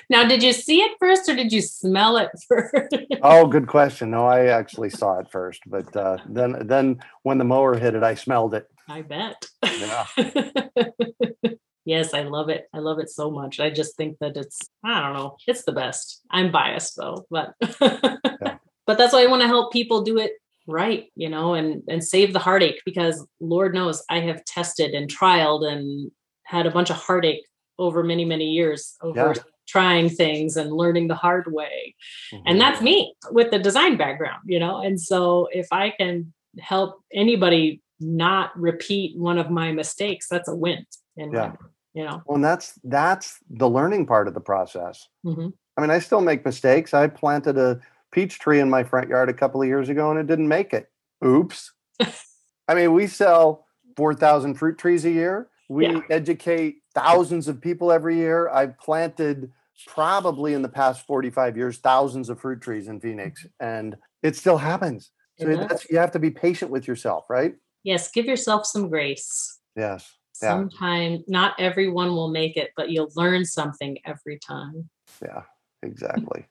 Now, 0.09 0.27
did 0.27 0.43
you 0.43 0.53
see 0.53 0.81
it 0.81 0.97
first 0.99 1.27
or 1.29 1.35
did 1.35 1.51
you 1.51 1.61
smell 1.61 2.17
it 2.17 2.29
first? 2.47 2.95
oh, 3.21 3.47
good 3.47 3.67
question. 3.67 4.11
No, 4.11 4.25
I 4.25 4.47
actually 4.47 4.89
saw 4.89 5.19
it 5.19 5.29
first, 5.31 5.61
but 5.65 5.95
uh, 5.95 6.17
then 6.27 6.67
then 6.67 6.99
when 7.23 7.37
the 7.37 7.43
mower 7.43 7.77
hit 7.77 7.95
it, 7.95 8.03
I 8.03 8.15
smelled 8.15 8.53
it. 8.53 8.69
I 8.87 9.01
bet. 9.01 9.45
Yeah. 9.63 10.05
yes, 11.85 12.13
I 12.13 12.21
love 12.21 12.49
it. 12.49 12.67
I 12.73 12.79
love 12.79 12.99
it 12.99 13.09
so 13.09 13.31
much. 13.31 13.59
I 13.59 13.69
just 13.69 13.97
think 13.97 14.17
that 14.19 14.37
it's 14.37 14.59
I 14.83 15.01
don't 15.01 15.13
know, 15.13 15.37
it's 15.47 15.63
the 15.63 15.71
best. 15.71 16.21
I'm 16.29 16.51
biased 16.51 16.95
though, 16.97 17.25
but 17.29 17.53
yeah. 17.61 18.57
but 18.85 18.97
that's 18.97 19.13
why 19.13 19.23
I 19.23 19.27
want 19.27 19.41
to 19.41 19.47
help 19.47 19.73
people 19.73 20.03
do 20.03 20.17
it 20.17 20.33
right 20.67 21.11
you 21.15 21.29
know 21.29 21.53
and 21.53 21.83
and 21.87 22.03
save 22.03 22.33
the 22.33 22.39
heartache 22.39 22.81
because 22.85 23.23
lord 23.39 23.71
knows 23.71 24.03
i 24.09 24.19
have 24.19 24.43
tested 24.45 24.95
and 24.95 25.15
trialed 25.15 25.63
and 25.63 26.09
had 26.41 26.65
a 26.65 26.71
bunch 26.71 26.89
of 26.89 26.95
heartache 26.95 27.45
over 27.77 28.03
many 28.03 28.25
many 28.25 28.45
years 28.45 28.95
over 29.03 29.35
yeah 29.35 29.43
trying 29.67 30.09
things 30.09 30.57
and 30.57 30.71
learning 30.71 31.07
the 31.07 31.15
hard 31.15 31.51
way. 31.51 31.95
Mm-hmm. 32.33 32.43
And 32.47 32.61
that's 32.61 32.81
me 32.81 33.15
with 33.31 33.51
the 33.51 33.59
design 33.59 33.97
background, 33.97 34.41
you 34.45 34.59
know. 34.59 34.81
And 34.81 34.99
so 34.99 35.47
if 35.51 35.67
I 35.71 35.91
can 35.91 36.33
help 36.59 37.01
anybody 37.13 37.81
not 37.99 38.57
repeat 38.59 39.17
one 39.17 39.37
of 39.37 39.49
my 39.49 39.71
mistakes, 39.71 40.27
that's 40.29 40.49
a 40.49 40.55
win. 40.55 40.85
And 41.17 41.33
yeah. 41.33 41.53
you 41.93 42.03
know. 42.03 42.21
Well, 42.25 42.35
and 42.35 42.43
that's 42.43 42.79
that's 42.83 43.37
the 43.49 43.69
learning 43.69 44.05
part 44.05 44.27
of 44.27 44.33
the 44.33 44.41
process. 44.41 45.07
Mm-hmm. 45.25 45.49
I 45.77 45.81
mean, 45.81 45.89
I 45.89 45.99
still 45.99 46.21
make 46.21 46.45
mistakes. 46.45 46.93
I 46.93 47.07
planted 47.07 47.57
a 47.57 47.79
peach 48.11 48.39
tree 48.39 48.59
in 48.59 48.69
my 48.69 48.83
front 48.83 49.09
yard 49.09 49.29
a 49.29 49.33
couple 49.33 49.61
of 49.61 49.67
years 49.67 49.89
ago 49.89 50.09
and 50.09 50.19
it 50.19 50.25
didn't 50.25 50.47
make 50.47 50.73
it. 50.73 50.89
Oops. 51.23 51.73
I 52.67 52.73
mean, 52.73 52.93
we 52.93 53.07
sell 53.07 53.65
4,000 53.97 54.55
fruit 54.55 54.77
trees 54.77 55.03
a 55.05 55.11
year. 55.11 55.49
We 55.69 55.87
yeah. 55.87 55.99
educate 56.09 56.77
thousands 56.95 57.47
of 57.47 57.61
people 57.61 57.91
every 57.91 58.15
year. 58.15 58.49
I've 58.49 58.79
planted 58.79 59.51
probably 59.87 60.53
in 60.53 60.61
the 60.61 60.69
past 60.69 61.05
45 61.05 61.57
years 61.57 61.77
thousands 61.77 62.29
of 62.29 62.39
fruit 62.39 62.61
trees 62.61 62.87
in 62.87 62.99
Phoenix, 62.99 63.41
mm-hmm. 63.43 63.65
and 63.65 63.97
it 64.23 64.35
still 64.35 64.57
happens. 64.57 65.11
So 65.37 65.53
that's, 65.53 65.89
you 65.89 65.97
have 65.97 66.11
to 66.11 66.19
be 66.19 66.31
patient 66.31 66.71
with 66.71 66.87
yourself, 66.87 67.25
right? 67.29 67.55
Yes, 67.83 68.09
give 68.09 68.25
yourself 68.25 68.65
some 68.65 68.89
grace. 68.89 69.59
Yes. 69.75 70.09
Yeah. 70.41 70.49
Sometimes 70.49 71.23
not 71.27 71.55
everyone 71.59 72.09
will 72.09 72.29
make 72.29 72.57
it, 72.57 72.71
but 72.77 72.89
you'll 72.89 73.11
learn 73.15 73.45
something 73.45 73.97
every 74.05 74.39
time. 74.39 74.89
Yeah, 75.21 75.41
exactly. 75.83 76.45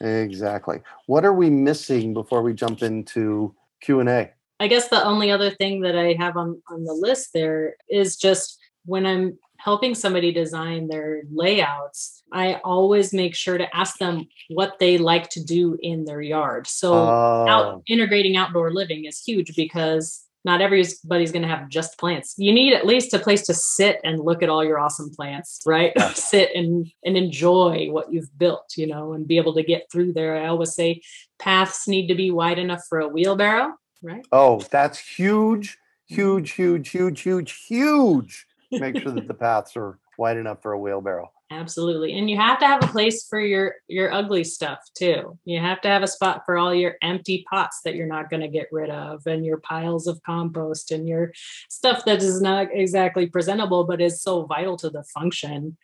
exactly. 0.00 0.80
What 1.06 1.24
are 1.24 1.32
we 1.34 1.50
missing 1.50 2.14
before 2.14 2.42
we 2.42 2.54
jump 2.54 2.82
into 2.82 3.54
Q&A? 3.82 4.32
I 4.60 4.68
guess 4.68 4.88
the 4.88 5.04
only 5.04 5.30
other 5.30 5.50
thing 5.50 5.80
that 5.82 5.96
I 5.96 6.14
have 6.18 6.36
on, 6.36 6.62
on 6.70 6.84
the 6.84 6.92
list 6.92 7.30
there 7.34 7.76
is 7.88 8.16
just 8.16 8.58
when 8.84 9.06
I'm 9.06 9.38
helping 9.56 9.94
somebody 9.94 10.32
design 10.32 10.88
their 10.88 11.22
layouts, 11.32 12.22
I 12.32 12.54
always 12.64 13.12
make 13.12 13.34
sure 13.34 13.58
to 13.58 13.76
ask 13.76 13.98
them 13.98 14.26
what 14.48 14.78
they 14.80 14.98
like 14.98 15.30
to 15.30 15.44
do 15.44 15.78
in 15.80 16.04
their 16.04 16.20
yard. 16.20 16.66
So 16.66 16.94
out, 16.94 17.64
oh. 17.66 17.82
integrating 17.86 18.36
outdoor 18.36 18.72
living 18.72 19.04
is 19.04 19.22
huge 19.22 19.54
because 19.54 20.24
not 20.44 20.60
everybody's 20.60 21.30
going 21.30 21.42
to 21.42 21.48
have 21.48 21.68
just 21.68 21.96
plants. 21.96 22.34
You 22.36 22.52
need 22.52 22.72
at 22.72 22.86
least 22.86 23.14
a 23.14 23.20
place 23.20 23.42
to 23.46 23.54
sit 23.54 24.00
and 24.02 24.18
look 24.18 24.42
at 24.42 24.48
all 24.48 24.64
your 24.64 24.80
awesome 24.80 25.10
plants, 25.10 25.60
right? 25.64 25.92
sit 26.14 26.50
and 26.56 26.90
and 27.04 27.16
enjoy 27.16 27.86
what 27.90 28.12
you've 28.12 28.36
built, 28.36 28.72
you 28.76 28.88
know, 28.88 29.12
and 29.12 29.28
be 29.28 29.36
able 29.36 29.54
to 29.54 29.62
get 29.62 29.86
through 29.92 30.14
there. 30.14 30.36
I 30.36 30.48
always 30.48 30.74
say 30.74 31.02
paths 31.38 31.86
need 31.86 32.08
to 32.08 32.16
be 32.16 32.32
wide 32.32 32.58
enough 32.58 32.82
for 32.88 32.98
a 32.98 33.06
wheelbarrow, 33.06 33.74
right? 34.02 34.26
Oh, 34.32 34.60
that's 34.72 34.98
huge, 34.98 35.78
huge, 36.08 36.50
huge, 36.50 36.88
huge, 36.88 37.20
huge, 37.20 37.64
huge 37.68 38.46
make 38.72 38.98
sure 38.98 39.12
that 39.12 39.28
the 39.28 39.34
paths 39.46 39.76
are 39.76 39.98
wide 40.18 40.36
enough 40.36 40.62
for 40.62 40.72
a 40.72 40.78
wheelbarrow. 40.78 41.30
Absolutely 41.50 42.18
and 42.18 42.30
you 42.30 42.36
have 42.38 42.58
to 42.60 42.66
have 42.66 42.82
a 42.82 42.86
place 42.86 43.26
for 43.28 43.38
your 43.38 43.74
your 43.86 44.10
ugly 44.10 44.42
stuff 44.42 44.78
too. 44.96 45.38
You 45.44 45.60
have 45.60 45.82
to 45.82 45.88
have 45.88 46.02
a 46.02 46.06
spot 46.06 46.42
for 46.46 46.56
all 46.56 46.74
your 46.74 46.96
empty 47.02 47.44
pots 47.50 47.80
that 47.84 47.94
you're 47.94 48.06
not 48.06 48.30
going 48.30 48.40
to 48.40 48.48
get 48.48 48.68
rid 48.72 48.88
of 48.88 49.26
and 49.26 49.44
your 49.44 49.58
piles 49.58 50.06
of 50.06 50.22
compost 50.22 50.90
and 50.92 51.06
your 51.06 51.32
stuff 51.68 52.06
that 52.06 52.22
is 52.22 52.40
not 52.40 52.68
exactly 52.72 53.26
presentable 53.26 53.84
but 53.84 54.00
is 54.00 54.22
so 54.22 54.44
vital 54.44 54.78
to 54.78 54.88
the 54.88 55.04
function 55.04 55.76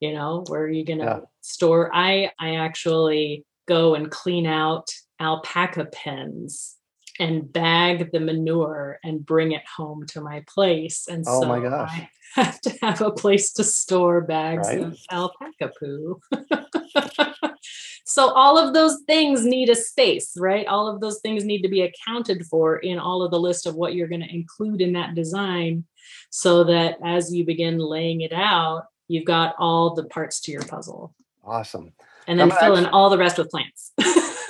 you 0.00 0.12
know 0.12 0.44
where 0.48 0.62
are 0.62 0.68
you 0.68 0.84
going 0.84 0.98
to 0.98 1.04
yeah. 1.04 1.20
store. 1.40 1.90
I 1.94 2.32
i 2.40 2.56
actually 2.56 3.44
go 3.68 3.94
and 3.94 4.10
clean 4.10 4.46
out 4.46 4.88
alpaca 5.20 5.84
pens 5.84 6.76
and 7.22 7.52
bag 7.52 8.10
the 8.10 8.18
manure 8.18 8.98
and 9.04 9.24
bring 9.24 9.52
it 9.52 9.62
home 9.76 10.04
to 10.08 10.20
my 10.20 10.44
place. 10.48 11.06
And 11.08 11.24
oh 11.28 11.42
so 11.42 11.48
my 11.48 11.60
gosh. 11.60 11.90
I 11.92 12.08
have 12.42 12.60
to 12.62 12.70
have 12.82 13.00
a 13.00 13.12
place 13.12 13.52
to 13.54 13.64
store 13.64 14.22
bags 14.22 14.66
right. 14.66 14.82
of 14.82 14.98
alpaca 15.10 15.72
poo. 15.78 16.20
so 18.04 18.30
all 18.30 18.58
of 18.58 18.74
those 18.74 18.98
things 19.06 19.44
need 19.44 19.68
a 19.68 19.76
space, 19.76 20.32
right? 20.36 20.66
All 20.66 20.88
of 20.88 21.00
those 21.00 21.20
things 21.20 21.44
need 21.44 21.62
to 21.62 21.68
be 21.68 21.82
accounted 21.82 22.44
for 22.46 22.78
in 22.78 22.98
all 22.98 23.22
of 23.22 23.30
the 23.30 23.38
list 23.38 23.66
of 23.66 23.76
what 23.76 23.94
you're 23.94 24.08
going 24.08 24.22
to 24.22 24.34
include 24.34 24.80
in 24.80 24.94
that 24.94 25.14
design 25.14 25.84
so 26.30 26.64
that 26.64 26.98
as 27.04 27.32
you 27.32 27.44
begin 27.44 27.78
laying 27.78 28.22
it 28.22 28.32
out, 28.32 28.86
you've 29.06 29.26
got 29.26 29.54
all 29.60 29.94
the 29.94 30.04
parts 30.04 30.40
to 30.40 30.50
your 30.50 30.64
puzzle. 30.64 31.14
Awesome. 31.44 31.92
And 32.26 32.40
then 32.40 32.50
fill 32.50 32.58
actually, 32.58 32.78
in 32.78 32.86
all 32.86 33.10
the 33.10 33.18
rest 33.18 33.38
with 33.38 33.50
plants. 33.50 33.92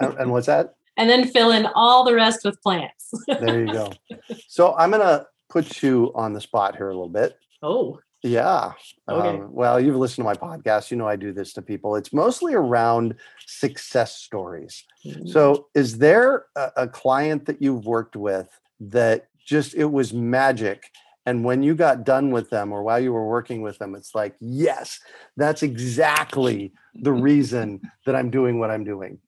and, 0.00 0.14
and 0.18 0.30
what's 0.30 0.46
that? 0.46 0.74
And 0.96 1.10
then 1.10 1.28
fill 1.28 1.50
in 1.50 1.66
all 1.74 2.04
the 2.04 2.14
rest 2.14 2.44
with 2.44 2.60
plants. 2.62 3.12
there 3.28 3.64
you 3.64 3.72
go. 3.72 3.92
So 4.48 4.74
I'm 4.76 4.90
going 4.90 5.02
to 5.02 5.26
put 5.50 5.82
you 5.82 6.12
on 6.14 6.32
the 6.32 6.40
spot 6.40 6.76
here 6.76 6.88
a 6.88 6.94
little 6.94 7.08
bit. 7.08 7.38
Oh. 7.62 8.00
Yeah. 8.22 8.72
Okay. 9.08 9.28
Um, 9.28 9.52
well, 9.52 9.78
you've 9.78 9.96
listened 9.96 10.24
to 10.24 10.24
my 10.24 10.34
podcast. 10.34 10.90
You 10.90 10.96
know, 10.96 11.06
I 11.06 11.16
do 11.16 11.32
this 11.32 11.52
to 11.54 11.62
people. 11.62 11.94
It's 11.96 12.12
mostly 12.12 12.54
around 12.54 13.14
success 13.46 14.16
stories. 14.16 14.84
Mm-hmm. 15.04 15.26
So, 15.28 15.68
is 15.74 15.98
there 15.98 16.46
a, 16.56 16.72
a 16.76 16.88
client 16.88 17.46
that 17.46 17.62
you've 17.62 17.86
worked 17.86 18.16
with 18.16 18.48
that 18.80 19.28
just 19.44 19.74
it 19.74 19.84
was 19.84 20.12
magic? 20.12 20.90
And 21.26 21.44
when 21.44 21.62
you 21.62 21.74
got 21.74 22.04
done 22.04 22.30
with 22.30 22.50
them 22.50 22.72
or 22.72 22.82
while 22.82 23.00
you 23.00 23.12
were 23.12 23.26
working 23.26 23.60
with 23.60 23.78
them, 23.78 23.94
it's 23.94 24.14
like, 24.14 24.36
yes, 24.40 25.00
that's 25.36 25.62
exactly 25.62 26.72
the 26.94 27.12
reason 27.12 27.80
that 28.06 28.14
I'm 28.14 28.30
doing 28.30 28.58
what 28.58 28.70
I'm 28.70 28.84
doing 28.84 29.18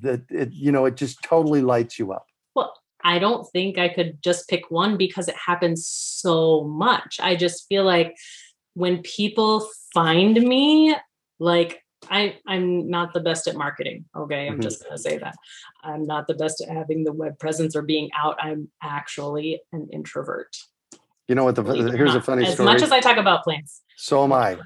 that 0.00 0.22
it 0.30 0.52
you 0.52 0.72
know 0.72 0.84
it 0.84 0.96
just 0.96 1.22
totally 1.22 1.60
lights 1.60 1.98
you 1.98 2.12
up 2.12 2.26
well 2.54 2.72
i 3.04 3.18
don't 3.18 3.44
think 3.50 3.78
i 3.78 3.88
could 3.88 4.22
just 4.22 4.48
pick 4.48 4.70
one 4.70 4.96
because 4.96 5.28
it 5.28 5.36
happens 5.36 5.86
so 5.86 6.64
much 6.64 7.18
i 7.20 7.34
just 7.34 7.66
feel 7.68 7.84
like 7.84 8.16
when 8.74 9.00
people 9.02 9.68
find 9.92 10.40
me 10.40 10.94
like 11.38 11.82
I, 12.10 12.36
I'm 12.46 12.88
not 12.88 13.14
the 13.14 13.20
best 13.20 13.48
at 13.48 13.56
marketing. 13.56 14.04
Okay. 14.16 14.46
I'm 14.46 14.54
mm-hmm. 14.54 14.62
just 14.62 14.82
going 14.82 14.96
to 14.96 15.02
say 15.02 15.18
that. 15.18 15.34
I'm 15.82 16.04
not 16.04 16.26
the 16.26 16.34
best 16.34 16.60
at 16.60 16.68
having 16.68 17.04
the 17.04 17.12
web 17.12 17.38
presence 17.38 17.74
or 17.74 17.82
being 17.82 18.10
out. 18.16 18.36
I'm 18.40 18.68
actually 18.82 19.60
an 19.72 19.88
introvert. 19.92 20.56
You 21.28 21.34
know 21.34 21.44
what? 21.44 21.56
The, 21.56 21.62
here's 21.64 22.14
a 22.14 22.20
funny 22.20 22.46
as 22.46 22.54
story. 22.54 22.68
As 22.68 22.74
much 22.74 22.82
as 22.82 22.92
I 22.92 23.00
talk 23.00 23.16
about 23.16 23.42
plants. 23.42 23.82
So 23.96 24.22
am 24.22 24.32
I. 24.32 24.58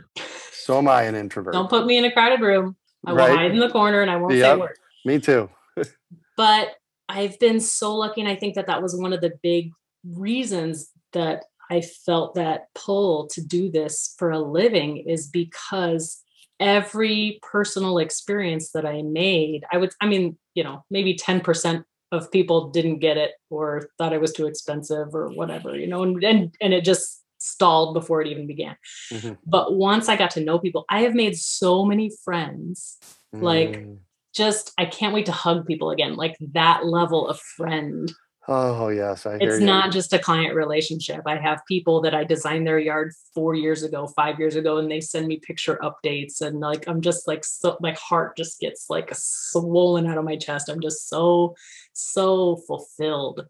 So 0.53 0.79
am 0.79 0.89
I 0.89 1.05
an 1.05 1.15
introvert. 1.15 1.55
Don't 1.55 1.71
put 1.71 1.87
me 1.87 1.97
in 1.97 2.05
a 2.05 2.13
crowded 2.13 2.41
room. 2.41 2.77
I 3.07 3.13
will 3.13 3.35
hide 3.35 3.53
in 3.53 3.59
the 3.59 3.71
corner 3.71 4.03
and 4.03 4.11
I 4.11 4.17
won't 4.17 4.35
yep. 4.35 4.45
say 4.45 4.51
a 4.51 4.59
word. 4.59 4.79
Me 5.05 5.19
too. 5.19 5.51
but 6.37 6.69
I've 7.09 7.39
been 7.39 7.61
so 7.61 7.97
lucky. 7.97 8.21
And 8.21 8.31
I 8.31 8.37
think 8.37 8.55
that 8.55 8.67
that 8.67 8.83
was 8.83 8.97
one 8.97 9.13
of 9.13 9.21
the 9.21 9.33
big 9.43 9.73
reasons 10.05 10.91
that 11.13 11.45
I 11.71 11.81
felt 11.81 12.35
that 12.35 12.67
pull 12.75 13.29
to 13.29 13.41
do 13.41 13.71
this 13.71 14.15
for 14.19 14.31
a 14.31 14.41
living 14.41 14.99
is 14.99 15.29
because 15.29 16.23
every 16.59 17.39
personal 17.43 17.99
experience 17.99 18.73
that 18.73 18.85
I 18.85 19.03
made, 19.03 19.65
I 19.73 19.79
would, 19.79 19.93
I 20.01 20.07
mean, 20.07 20.37
you 20.55 20.65
know, 20.65 20.85
maybe 20.91 21.17
10% 21.17 21.85
of 22.13 22.31
people 22.31 22.71
didn't 22.71 22.99
get 22.99 23.17
it 23.17 23.33
or 23.51 23.89
thought 23.97 24.13
it 24.13 24.21
was 24.21 24.33
too 24.33 24.47
expensive 24.47 25.15
or 25.15 25.29
whatever, 25.29 25.77
you 25.77 25.87
know, 25.87 26.03
and, 26.03 26.23
and, 26.23 26.55
and 26.61 26.75
it 26.75 26.85
just 26.85 27.23
stalled 27.39 27.95
before 27.95 28.21
it 28.21 28.29
even 28.29 28.47
began. 28.47 28.77
Mm-hmm. 29.13 29.35
But 29.47 29.75
once 29.75 30.09
I 30.09 30.17
got 30.17 30.31
to 30.33 30.45
know 30.45 30.59
people, 30.59 30.85
I 30.89 31.03
have 31.03 31.15
made 31.15 31.37
so 31.37 31.85
many 31.85 32.11
friends. 32.25 32.99
Mm. 33.35 33.43
Like 33.43 33.87
just 34.35 34.73
I 34.79 34.87
can't 34.87 35.15
wait 35.15 35.27
to 35.27 35.33
hug 35.33 35.67
people 35.67 35.91
again, 35.91 36.17
like 36.17 36.37
that 36.53 36.87
level 36.87 37.29
of 37.29 37.41
friend. 37.41 38.13
Oh 38.49 38.89
yes, 38.89 39.27
I 39.27 39.37
It's 39.41 39.61
not 39.61 39.93
just 39.93 40.13
a 40.13 40.19
client 40.19 40.55
relationship. 40.55 41.23
I 41.27 41.37
have 41.37 41.61
people 41.69 42.01
that 42.03 42.15
I 42.15 42.25
designed 42.25 42.67
their 42.67 42.79
yard 42.79 43.13
four 43.35 43.55
years 43.55 43.83
ago, 43.83 44.09
five 44.09 44.41
years 44.41 44.57
ago, 44.57 44.79
and 44.79 44.91
they 44.91 45.01
send 45.01 45.29
me 45.29 45.39
picture 45.39 45.79
updates, 45.83 46.41
and 46.41 46.59
like 46.59 46.89
I'm 46.89 47.01
just 47.01 47.29
like 47.29 47.45
so 47.45 47.77
my 47.81 47.93
heart 47.93 48.37
just 48.37 48.59
gets 48.59 48.87
like 48.89 49.11
swollen 49.15 50.07
out 50.07 50.19
of 50.19 50.25
my 50.25 50.37
chest. 50.37 50.69
I'm 50.69 50.81
just 50.81 51.09
so 51.09 51.55
so 51.93 52.57
fulfilled 52.67 53.47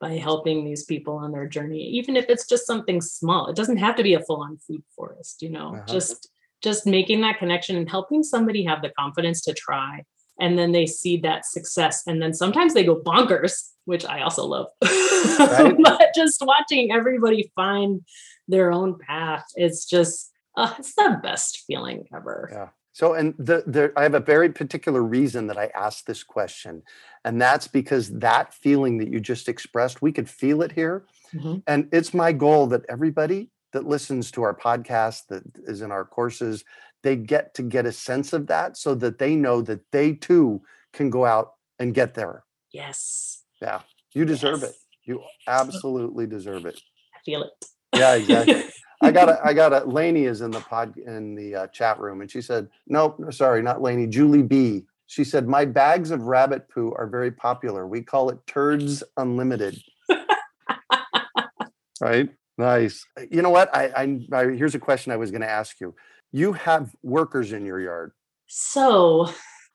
by 0.00 0.12
helping 0.12 0.64
these 0.64 0.84
people 0.84 1.16
on 1.16 1.32
their 1.32 1.48
journey, 1.48 1.82
even 1.82 2.16
if 2.16 2.26
it's 2.28 2.46
just 2.46 2.66
something 2.66 3.00
small. 3.00 3.48
It 3.48 3.56
doesn't 3.56 3.78
have 3.78 3.96
to 3.96 4.04
be 4.04 4.14
a 4.14 4.20
full-on 4.20 4.58
food 4.58 4.84
forest, 4.94 5.42
you 5.42 5.50
know. 5.50 5.74
Uh-huh. 5.74 5.92
Just 5.92 6.28
just 6.62 6.86
making 6.86 7.20
that 7.20 7.38
connection 7.38 7.76
and 7.76 7.88
helping 7.88 8.22
somebody 8.22 8.64
have 8.64 8.82
the 8.82 8.92
confidence 8.98 9.42
to 9.42 9.52
try 9.52 10.04
and 10.38 10.58
then 10.58 10.72
they 10.72 10.86
see 10.86 11.16
that 11.18 11.44
success 11.44 12.02
and 12.06 12.22
then 12.22 12.32
sometimes 12.32 12.74
they 12.74 12.84
go 12.84 12.96
bonkers 12.96 13.70
which 13.84 14.04
i 14.06 14.20
also 14.20 14.44
love 14.44 14.66
right? 14.82 15.76
but 15.82 16.10
just 16.14 16.42
watching 16.44 16.92
everybody 16.92 17.50
find 17.54 18.02
their 18.46 18.72
own 18.72 18.98
path 18.98 19.44
it's 19.54 19.84
just 19.84 20.32
uh, 20.56 20.74
it's 20.78 20.94
the 20.94 21.18
best 21.22 21.64
feeling 21.66 22.06
ever 22.14 22.48
yeah 22.52 22.68
so 22.92 23.14
and 23.14 23.34
the, 23.38 23.62
the 23.66 23.92
i 23.96 24.02
have 24.02 24.14
a 24.14 24.20
very 24.20 24.50
particular 24.50 25.02
reason 25.02 25.46
that 25.46 25.58
i 25.58 25.70
asked 25.74 26.06
this 26.06 26.22
question 26.22 26.82
and 27.24 27.40
that's 27.40 27.68
because 27.68 28.08
that 28.10 28.54
feeling 28.54 28.98
that 28.98 29.08
you 29.08 29.20
just 29.20 29.48
expressed 29.48 30.02
we 30.02 30.12
could 30.12 30.28
feel 30.28 30.62
it 30.62 30.72
here 30.72 31.04
mm-hmm. 31.34 31.56
and 31.66 31.88
it's 31.92 32.14
my 32.14 32.32
goal 32.32 32.66
that 32.66 32.82
everybody 32.88 33.50
that 33.72 33.86
listens 33.86 34.30
to 34.30 34.42
our 34.42 34.54
podcast 34.54 35.26
that 35.28 35.42
is 35.64 35.82
in 35.82 35.92
our 35.92 36.04
courses 36.04 36.64
they 37.02 37.16
get 37.16 37.54
to 37.54 37.62
get 37.62 37.86
a 37.86 37.92
sense 37.92 38.32
of 38.32 38.46
that 38.48 38.76
so 38.76 38.94
that 38.96 39.18
they 39.18 39.36
know 39.36 39.62
that 39.62 39.80
they 39.92 40.14
too 40.14 40.62
can 40.92 41.10
go 41.10 41.24
out 41.24 41.54
and 41.78 41.94
get 41.94 42.14
there. 42.14 42.44
Yes. 42.72 43.42
Yeah. 43.60 43.80
You 44.12 44.24
deserve 44.24 44.60
yes. 44.60 44.70
it. 44.70 44.76
You 45.04 45.22
absolutely 45.46 46.26
deserve 46.26 46.66
it. 46.66 46.80
I 47.14 47.18
feel 47.24 47.42
it. 47.42 47.66
Yeah, 47.94 48.14
exactly. 48.14 48.64
I 49.00 49.12
got 49.12 49.28
a, 49.28 49.40
I 49.44 49.52
got 49.52 49.72
a, 49.72 49.84
Laney 49.84 50.24
is 50.24 50.40
in 50.40 50.50
the 50.50 50.60
pod, 50.60 50.96
in 50.98 51.34
the 51.36 51.54
uh, 51.54 51.66
chat 51.68 52.00
room 52.00 52.20
and 52.20 52.30
she 52.30 52.42
said, 52.42 52.68
nope, 52.88 53.20
sorry, 53.30 53.62
not 53.62 53.80
Laney, 53.80 54.06
Julie 54.08 54.42
B. 54.42 54.84
She 55.06 55.24
said, 55.24 55.48
my 55.48 55.64
bags 55.64 56.10
of 56.10 56.22
rabbit 56.22 56.68
poo 56.68 56.92
are 56.98 57.06
very 57.06 57.30
popular. 57.30 57.86
We 57.86 58.02
call 58.02 58.28
it 58.28 58.38
turds 58.46 59.02
unlimited. 59.16 59.80
right. 62.00 62.28
Nice. 62.58 63.06
You 63.30 63.40
know 63.40 63.50
what? 63.50 63.74
I, 63.74 63.86
I, 63.86 64.20
I 64.32 64.44
here's 64.50 64.74
a 64.74 64.80
question 64.80 65.12
I 65.12 65.16
was 65.16 65.30
going 65.30 65.42
to 65.42 65.50
ask 65.50 65.80
you 65.80 65.94
you 66.32 66.52
have 66.52 66.94
workers 67.02 67.52
in 67.52 67.64
your 67.64 67.80
yard. 67.80 68.12
So 68.46 69.30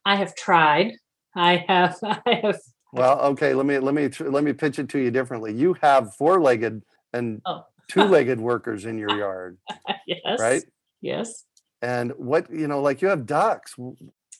I 0.05 0.15
have 0.15 0.35
tried. 0.35 0.93
I 1.35 1.65
have, 1.67 1.97
I 2.03 2.41
have. 2.43 2.59
Well, 2.91 3.19
okay. 3.21 3.53
Let 3.53 3.65
me 3.65 3.79
let 3.79 3.93
me 3.93 4.09
let 4.19 4.43
me 4.43 4.53
pitch 4.53 4.77
it 4.79 4.89
to 4.89 4.99
you 4.99 5.09
differently. 5.09 5.53
You 5.53 5.75
have 5.81 6.13
four-legged 6.15 6.83
and 7.13 7.41
oh. 7.45 7.65
two-legged 7.87 8.39
workers 8.39 8.85
in 8.85 8.97
your 8.97 9.17
yard. 9.17 9.57
yes. 10.05 10.39
Right. 10.39 10.63
Yes. 11.01 11.45
And 11.81 12.11
what 12.17 12.51
you 12.51 12.67
know, 12.67 12.81
like 12.81 13.01
you 13.01 13.07
have 13.07 13.25
ducks. 13.25 13.75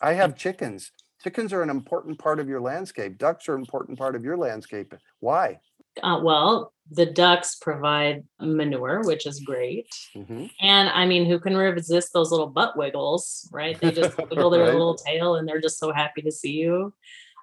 I 0.01 0.13
have 0.13 0.35
mm. 0.35 0.37
chickens. 0.37 0.91
Chickens 1.23 1.53
are 1.53 1.63
an 1.63 1.69
important 1.69 2.19
part 2.19 2.39
of 2.39 2.49
your 2.49 2.59
landscape. 2.59 3.17
Ducks 3.17 3.47
are 3.47 3.55
an 3.55 3.61
important 3.61 3.97
part 3.97 4.15
of 4.15 4.25
your 4.25 4.35
landscape. 4.37 4.93
Why? 5.19 5.59
Uh, 6.01 6.19
well, 6.23 6.73
the 6.91 7.05
ducks 7.05 7.55
provide 7.55 8.23
manure, 8.39 9.01
which 9.03 9.25
is 9.25 9.39
great. 9.39 9.87
Mm-hmm. 10.15 10.45
And 10.61 10.89
I 10.89 11.05
mean, 11.05 11.25
who 11.25 11.39
can 11.39 11.55
resist 11.55 12.11
those 12.13 12.31
little 12.31 12.47
butt 12.47 12.77
wiggles, 12.77 13.47
right? 13.51 13.79
They 13.79 13.91
just 13.91 14.17
wiggle 14.29 14.49
their 14.49 14.63
right. 14.63 14.73
little 14.73 14.95
tail 14.95 15.35
and 15.35 15.47
they're 15.47 15.61
just 15.61 15.79
so 15.79 15.91
happy 15.91 16.21
to 16.21 16.31
see 16.31 16.53
you. 16.53 16.93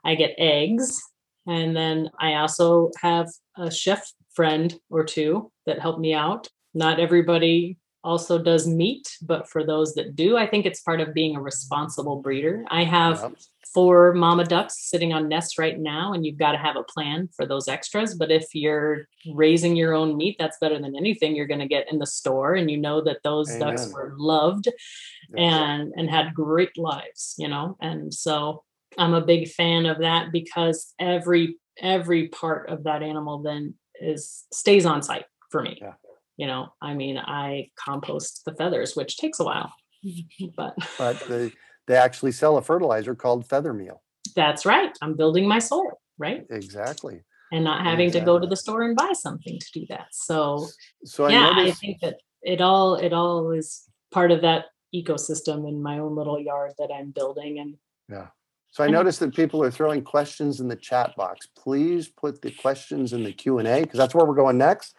I 0.04 0.14
get 0.14 0.34
eggs. 0.38 1.00
And 1.46 1.76
then 1.76 2.10
I 2.20 2.34
also 2.34 2.90
have 3.00 3.28
a 3.56 3.70
chef 3.70 4.12
friend 4.34 4.78
or 4.90 5.04
two 5.04 5.50
that 5.66 5.80
help 5.80 5.98
me 5.98 6.14
out. 6.14 6.48
Not 6.74 7.00
everybody 7.00 7.78
also 8.02 8.38
does 8.38 8.66
meat, 8.66 9.16
but 9.22 9.48
for 9.48 9.64
those 9.64 9.94
that 9.94 10.16
do, 10.16 10.36
I 10.36 10.46
think 10.46 10.66
it's 10.66 10.80
part 10.80 11.00
of 11.00 11.14
being 11.14 11.36
a 11.36 11.40
responsible 11.40 12.22
breeder. 12.22 12.64
I 12.70 12.84
have 12.84 13.34
four 13.72 14.12
mama 14.14 14.44
ducks 14.44 14.88
sitting 14.88 15.12
on 15.12 15.28
nests 15.28 15.58
right 15.58 15.78
now 15.78 16.12
and 16.12 16.26
you've 16.26 16.38
got 16.38 16.52
to 16.52 16.58
have 16.58 16.76
a 16.76 16.82
plan 16.82 17.28
for 17.36 17.46
those 17.46 17.68
extras 17.68 18.14
but 18.14 18.30
if 18.30 18.46
you're 18.52 19.06
raising 19.32 19.76
your 19.76 19.94
own 19.94 20.16
meat 20.16 20.36
that's 20.38 20.58
better 20.60 20.78
than 20.80 20.96
anything 20.96 21.36
you're 21.36 21.46
going 21.46 21.60
to 21.60 21.68
get 21.68 21.90
in 21.90 21.98
the 21.98 22.06
store 22.06 22.54
and 22.54 22.70
you 22.70 22.76
know 22.76 23.00
that 23.00 23.22
those 23.22 23.48
Amen. 23.50 23.60
ducks 23.60 23.92
were 23.92 24.14
loved 24.18 24.68
and 25.36 25.92
and 25.96 26.10
had 26.10 26.34
great 26.34 26.76
lives 26.76 27.34
you 27.38 27.46
know 27.46 27.76
and 27.80 28.12
so 28.12 28.64
i'm 28.98 29.14
a 29.14 29.20
big 29.20 29.48
fan 29.48 29.86
of 29.86 29.98
that 29.98 30.32
because 30.32 30.92
every 30.98 31.56
every 31.78 32.28
part 32.28 32.68
of 32.68 32.84
that 32.84 33.02
animal 33.02 33.40
then 33.40 33.74
is 34.00 34.46
stays 34.52 34.84
on 34.84 35.02
site 35.02 35.26
for 35.50 35.62
me 35.62 35.78
yeah. 35.80 35.92
You 36.40 36.46
know 36.46 36.62
i 36.80 36.94
mean 36.94 37.16
i 37.18 37.68
compost 37.76 38.42
the 38.46 38.54
feathers 38.54 38.96
which 38.96 39.16
takes 39.16 39.40
a 39.40 39.44
while 39.44 39.72
but 40.56 40.74
but 40.98 41.20
they 41.28 41.52
they 41.90 41.96
actually 41.96 42.30
sell 42.30 42.56
a 42.56 42.62
fertilizer 42.62 43.16
called 43.16 43.48
feather 43.48 43.72
meal. 43.72 44.00
That's 44.36 44.64
right. 44.64 44.96
I'm 45.02 45.16
building 45.16 45.48
my 45.48 45.58
soil, 45.58 46.00
right? 46.18 46.46
Exactly. 46.48 47.22
And 47.50 47.64
not 47.64 47.84
having 47.84 48.06
exactly. 48.06 48.20
to 48.20 48.26
go 48.26 48.38
to 48.38 48.46
the 48.46 48.54
store 48.54 48.82
and 48.82 48.96
buy 48.96 49.12
something 49.12 49.58
to 49.58 49.66
do 49.80 49.86
that. 49.88 50.06
So, 50.12 50.68
so 51.04 51.24
I 51.24 51.30
yeah, 51.30 51.50
noticed... 51.50 51.78
I 51.78 51.80
think 51.80 52.00
that 52.02 52.18
it 52.42 52.60
all 52.60 52.94
it 52.94 53.12
all 53.12 53.50
is 53.50 53.88
part 54.12 54.30
of 54.30 54.42
that 54.42 54.66
ecosystem 54.94 55.68
in 55.68 55.82
my 55.82 55.98
own 55.98 56.14
little 56.14 56.38
yard 56.38 56.74
that 56.78 56.90
I'm 56.94 57.10
building. 57.10 57.58
And 57.58 57.74
yeah. 58.08 58.28
So 58.70 58.84
I 58.84 58.86
mhm. 58.86 58.92
noticed 58.92 59.18
that 59.18 59.34
people 59.34 59.60
are 59.64 59.70
throwing 59.72 60.02
questions 60.02 60.60
in 60.60 60.68
the 60.68 60.76
chat 60.76 61.16
box. 61.16 61.48
Please 61.58 62.08
put 62.08 62.40
the 62.40 62.52
questions 62.52 63.12
in 63.12 63.24
the 63.24 63.32
Q 63.32 63.58
and 63.58 63.66
A 63.66 63.80
because 63.80 63.98
that's 63.98 64.14
where 64.14 64.24
we're 64.24 64.36
going 64.36 64.58
next. 64.58 64.94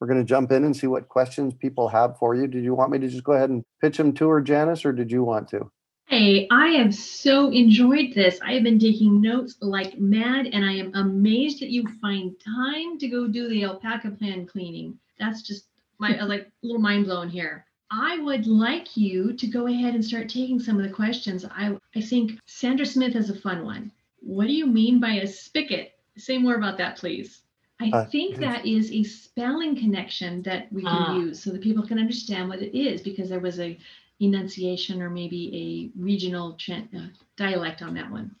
We're 0.00 0.06
going 0.06 0.18
to 0.18 0.24
jump 0.24 0.50
in 0.50 0.64
and 0.64 0.74
see 0.74 0.86
what 0.86 1.08
questions 1.08 1.52
people 1.52 1.88
have 1.88 2.18
for 2.18 2.34
you. 2.34 2.46
Did 2.46 2.64
you 2.64 2.74
want 2.74 2.90
me 2.90 2.98
to 2.98 3.08
just 3.08 3.22
go 3.22 3.32
ahead 3.32 3.50
and 3.50 3.62
pitch 3.82 3.98
them 3.98 4.14
to 4.14 4.28
her, 4.28 4.40
Janice, 4.40 4.86
or 4.86 4.92
did 4.92 5.12
you 5.12 5.22
want 5.22 5.48
to? 5.50 5.70
Hey, 6.06 6.48
I 6.50 6.68
have 6.70 6.94
so 6.94 7.50
enjoyed 7.50 8.14
this. 8.14 8.40
I 8.44 8.54
have 8.54 8.64
been 8.64 8.78
taking 8.78 9.20
notes 9.20 9.56
like 9.60 10.00
mad, 10.00 10.46
and 10.46 10.64
I 10.64 10.72
am 10.72 10.92
amazed 10.94 11.60
that 11.60 11.70
you 11.70 11.86
find 12.00 12.34
time 12.44 12.98
to 12.98 13.08
go 13.08 13.28
do 13.28 13.48
the 13.48 13.64
alpaca 13.64 14.10
plan 14.10 14.46
cleaning. 14.46 14.98
That's 15.18 15.42
just 15.42 15.66
my 15.98 16.20
like 16.24 16.50
little 16.62 16.80
mind 16.80 17.04
blown 17.04 17.28
here. 17.28 17.66
I 17.92 18.18
would 18.18 18.46
like 18.46 18.96
you 18.96 19.34
to 19.34 19.46
go 19.46 19.66
ahead 19.66 19.94
and 19.94 20.04
start 20.04 20.28
taking 20.28 20.58
some 20.58 20.78
of 20.78 20.82
the 20.82 20.94
questions. 20.94 21.44
I 21.44 21.76
I 21.94 22.00
think 22.00 22.40
Sandra 22.46 22.86
Smith 22.86 23.12
has 23.12 23.30
a 23.30 23.38
fun 23.38 23.64
one. 23.64 23.92
What 24.20 24.46
do 24.46 24.52
you 24.52 24.66
mean 24.66 24.98
by 24.98 25.12
a 25.14 25.26
spigot? 25.26 25.92
Say 26.16 26.38
more 26.38 26.54
about 26.56 26.78
that, 26.78 26.96
please. 26.96 27.42
I 27.80 27.90
uh, 27.90 28.04
think 28.06 28.36
that 28.38 28.66
is 28.66 28.92
a 28.92 29.02
spelling 29.04 29.74
connection 29.74 30.42
that 30.42 30.70
we 30.72 30.82
can 30.82 31.10
uh, 31.10 31.14
use 31.14 31.42
so 31.42 31.50
that 31.50 31.62
people 31.62 31.86
can 31.86 31.98
understand 31.98 32.48
what 32.48 32.60
it 32.60 32.76
is 32.78 33.00
because 33.00 33.30
there 33.30 33.40
was 33.40 33.58
a 33.58 33.78
enunciation 34.20 35.00
or 35.00 35.08
maybe 35.08 35.92
a 35.96 36.00
regional 36.00 36.56
uh, 36.70 37.06
dialect 37.36 37.80
on 37.80 37.94
that 37.94 38.10
one. 38.10 38.34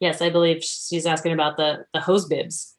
Yes, 0.00 0.22
I 0.22 0.30
believe 0.30 0.62
she's 0.62 1.06
asking 1.06 1.32
about 1.32 1.56
the 1.56 1.84
the 1.92 2.00
hose 2.00 2.26
bibs. 2.26 2.76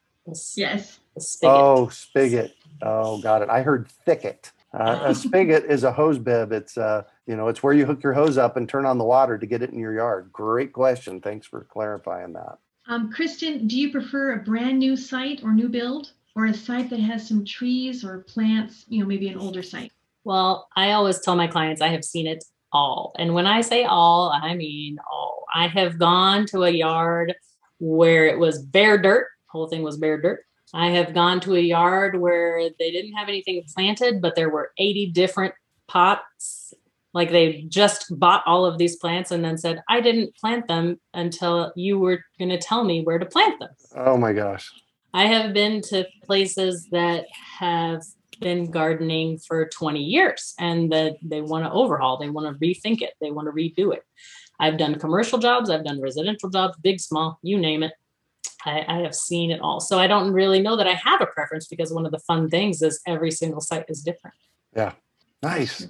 yes. 0.56 0.99
Spigot. 1.19 1.56
Oh, 1.56 1.88
spigot. 1.89 2.53
Oh, 2.82 3.19
got 3.21 3.41
it. 3.41 3.49
I 3.49 3.62
heard 3.62 3.89
thicket. 4.06 4.51
Uh, 4.73 4.99
a 5.06 5.15
spigot 5.15 5.65
is 5.65 5.84
a 5.84 5.91
hose 5.91 6.19
bib. 6.19 6.51
It's 6.51 6.77
uh, 6.77 7.03
you 7.25 7.36
know, 7.36 7.47
it's 7.47 7.63
where 7.63 7.73
you 7.73 7.86
hook 7.86 8.03
your 8.03 8.13
hose 8.13 8.38
up 8.38 8.58
and 8.58 8.67
turn 8.67 8.86
on 8.86 8.97
the 8.97 9.03
water 9.03 9.38
to 9.38 9.45
get 9.45 9.62
it 9.62 9.71
in 9.71 9.80
your 9.80 9.93
yard. 9.93 10.30
Great 10.32 10.73
question. 10.73 11.21
Thanks 11.21 11.47
for 11.47 11.63
clarifying 11.63 12.34
that. 12.34 12.58
Um, 12.88 13.12
Kristin, 13.12 13.67
do 13.67 13.78
you 13.78 13.91
prefer 13.91 14.34
a 14.34 14.38
brand 14.38 14.80
new 14.80 14.95
site 14.95 15.43
or 15.43 15.54
new 15.54 15.67
build, 15.67 16.13
or 16.36 16.45
a 16.45 16.54
site 16.54 16.89
that 16.89 17.00
has 17.00 17.28
some 17.28 17.43
trees 17.43 18.06
or 18.06 18.19
plants? 18.19 18.86
You 18.88 19.02
know, 19.02 19.08
maybe 19.08 19.28
an 19.28 19.38
older 19.38 19.62
site. 19.62 19.91
Well, 20.23 20.67
I 20.76 20.91
always 20.91 21.19
tell 21.19 21.36
my 21.36 21.47
clients 21.47 21.82
I 21.82 21.89
have 21.89 22.06
seen 22.06 22.28
it 22.28 22.43
all. 22.71 23.13
And 23.17 23.34
when 23.34 23.45
I 23.45 23.62
say 23.62 23.84
all, 23.84 24.32
I 24.32 24.56
mean 24.56 24.97
all. 25.12 25.45
I 25.54 25.67
have 25.67 26.00
gone 26.00 26.45
to 26.47 26.63
a 26.63 26.69
yard 26.69 27.34
where 27.80 28.26
it 28.26 28.39
was 28.39 28.62
bare 28.62 28.97
dirt, 28.97 29.28
whole 29.47 29.67
thing 29.67 29.84
was 29.84 29.97
bare 29.97 30.19
dirt. 30.21 30.43
I 30.73 30.89
have 30.91 31.13
gone 31.13 31.39
to 31.41 31.56
a 31.56 31.60
yard 31.60 32.19
where 32.19 32.69
they 32.78 32.91
didn't 32.91 33.13
have 33.13 33.30
anything 33.30 33.63
planted, 33.73 34.21
but 34.21 34.36
there 34.36 34.50
were 34.50 34.71
80 34.78 35.12
different 35.12 35.54
pots. 35.88 36.73
Like 37.17 37.32
they 37.32 37.63
just 37.67 38.06
bought 38.19 38.43
all 38.45 38.63
of 38.63 38.77
these 38.77 38.97
plants 38.97 39.32
and 39.32 39.43
then 39.43 39.58
said, 39.58 39.82
I 39.89 40.01
didn't 40.01 40.36
plant 40.36 40.67
them 40.67 40.99
until 41.15 41.73
you 41.75 41.97
were 41.97 42.23
going 42.38 42.49
to 42.49 42.60
tell 42.60 42.84
me 42.84 43.01
where 43.01 43.17
to 43.17 43.25
plant 43.25 43.60
them. 43.60 43.69
Oh 43.95 44.17
my 44.17 44.34
gosh. 44.34 44.71
I 45.15 45.25
have 45.25 45.51
been 45.51 45.82
to 45.89 46.06
places 46.25 46.88
that 46.91 47.25
have 47.60 48.03
been 48.39 48.69
gardening 48.69 49.39
for 49.39 49.67
20 49.67 49.99
years 49.99 50.53
and 50.60 50.91
that 50.91 51.15
they 51.24 51.41
want 51.41 51.65
to 51.65 51.72
overhaul, 51.72 52.20
they 52.20 52.30
want 52.30 52.53
to 52.53 52.63
rethink 52.63 53.01
it, 53.01 53.15
they 53.20 53.32
want 53.32 53.47
to 53.47 53.51
redo 53.51 53.95
it. 53.95 54.03
I've 54.59 54.78
done 54.78 54.99
commercial 54.99 55.39
jobs, 55.39 55.72
I've 55.72 55.86
done 55.86 55.99
residential 55.99 56.51
jobs, 56.51 56.78
big, 56.84 56.99
small, 56.99 57.39
you 57.41 57.57
name 57.57 57.82
it. 57.82 57.93
I, 58.63 58.86
I, 58.88 58.97
have 58.99 59.15
seen 59.15 59.49
it 59.49 59.61
all. 59.61 59.80
So 59.80 59.97
I 59.97 60.05
don't 60.05 60.32
really 60.32 60.61
know 60.61 60.76
that 60.78 60.88
I 60.88 60.93
have 60.93 61.22
a 61.22 61.26
preference 61.26 61.65
because 61.65 61.91
one 61.91 62.05
of 62.05 62.11
the 62.11 62.20
fun 62.20 62.47
things 62.47 62.84
is 62.84 63.01
every 63.07 63.32
single 63.32 63.61
site 63.61 63.86
is 63.88 64.03
different. 64.03 64.36
Yeah. 64.76 64.91
Nice. 65.41 65.88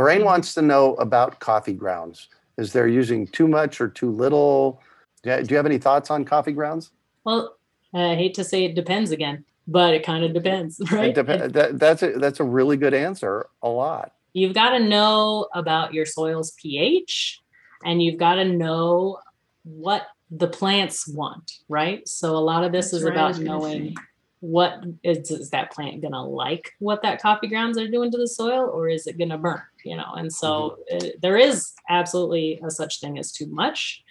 Lorraine 0.00 0.24
wants 0.24 0.54
to 0.54 0.62
know 0.62 0.94
about 0.94 1.40
coffee 1.40 1.74
grounds. 1.74 2.28
Is 2.56 2.72
there 2.72 2.88
using 2.88 3.26
too 3.26 3.46
much 3.46 3.82
or 3.82 3.88
too 3.88 4.10
little? 4.10 4.82
Do 5.22 5.44
you 5.46 5.56
have 5.56 5.66
any 5.66 5.76
thoughts 5.76 6.10
on 6.10 6.24
coffee 6.24 6.52
grounds? 6.52 6.90
Well, 7.24 7.56
I 7.92 8.14
hate 8.14 8.32
to 8.34 8.44
say 8.44 8.64
it 8.64 8.74
depends 8.74 9.10
again, 9.10 9.44
but 9.68 9.92
it 9.92 10.02
kind 10.02 10.24
of 10.24 10.32
depends, 10.32 10.80
right? 10.90 11.14
Dep- 11.14 11.52
that, 11.52 11.78
that's 11.78 12.02
a 12.02 12.12
that's 12.12 12.40
a 12.40 12.44
really 12.44 12.78
good 12.78 12.94
answer. 12.94 13.46
A 13.62 13.68
lot. 13.68 14.12
You've 14.32 14.54
got 14.54 14.70
to 14.70 14.78
know 14.78 15.48
about 15.52 15.92
your 15.92 16.06
soil's 16.06 16.52
pH, 16.52 17.38
and 17.84 18.02
you've 18.02 18.18
got 18.18 18.36
to 18.36 18.44
know 18.46 19.18
what 19.64 20.06
the 20.30 20.48
plants 20.48 21.06
want, 21.06 21.58
right? 21.68 22.08
So 22.08 22.36
a 22.36 22.38
lot 22.38 22.64
of 22.64 22.72
this 22.72 22.86
That's 22.86 23.02
is 23.02 23.04
what 23.04 23.18
I 23.18 23.28
was 23.28 23.38
about 23.38 23.46
knowing 23.46 23.96
what 24.40 24.82
is, 25.02 25.30
is 25.30 25.50
that 25.50 25.70
plant 25.70 26.00
gonna 26.00 26.24
like 26.24 26.72
what 26.78 27.02
that 27.02 27.20
coffee 27.20 27.48
grounds 27.48 27.76
are 27.76 27.88
doing 27.88 28.10
to 28.10 28.16
the 28.16 28.28
soil, 28.28 28.70
or 28.72 28.88
is 28.88 29.06
it 29.06 29.18
gonna 29.18 29.36
burn? 29.36 29.60
You 29.84 29.96
know, 29.96 30.12
and 30.16 30.32
so 30.32 30.78
Mm-hmm. 30.90 31.06
uh, 31.06 31.10
there 31.22 31.36
is 31.36 31.72
absolutely 31.88 32.60
a 32.64 32.70
such 32.70 33.00
thing 33.00 33.18
as 33.18 33.32
too 33.32 33.46
much 33.46 34.02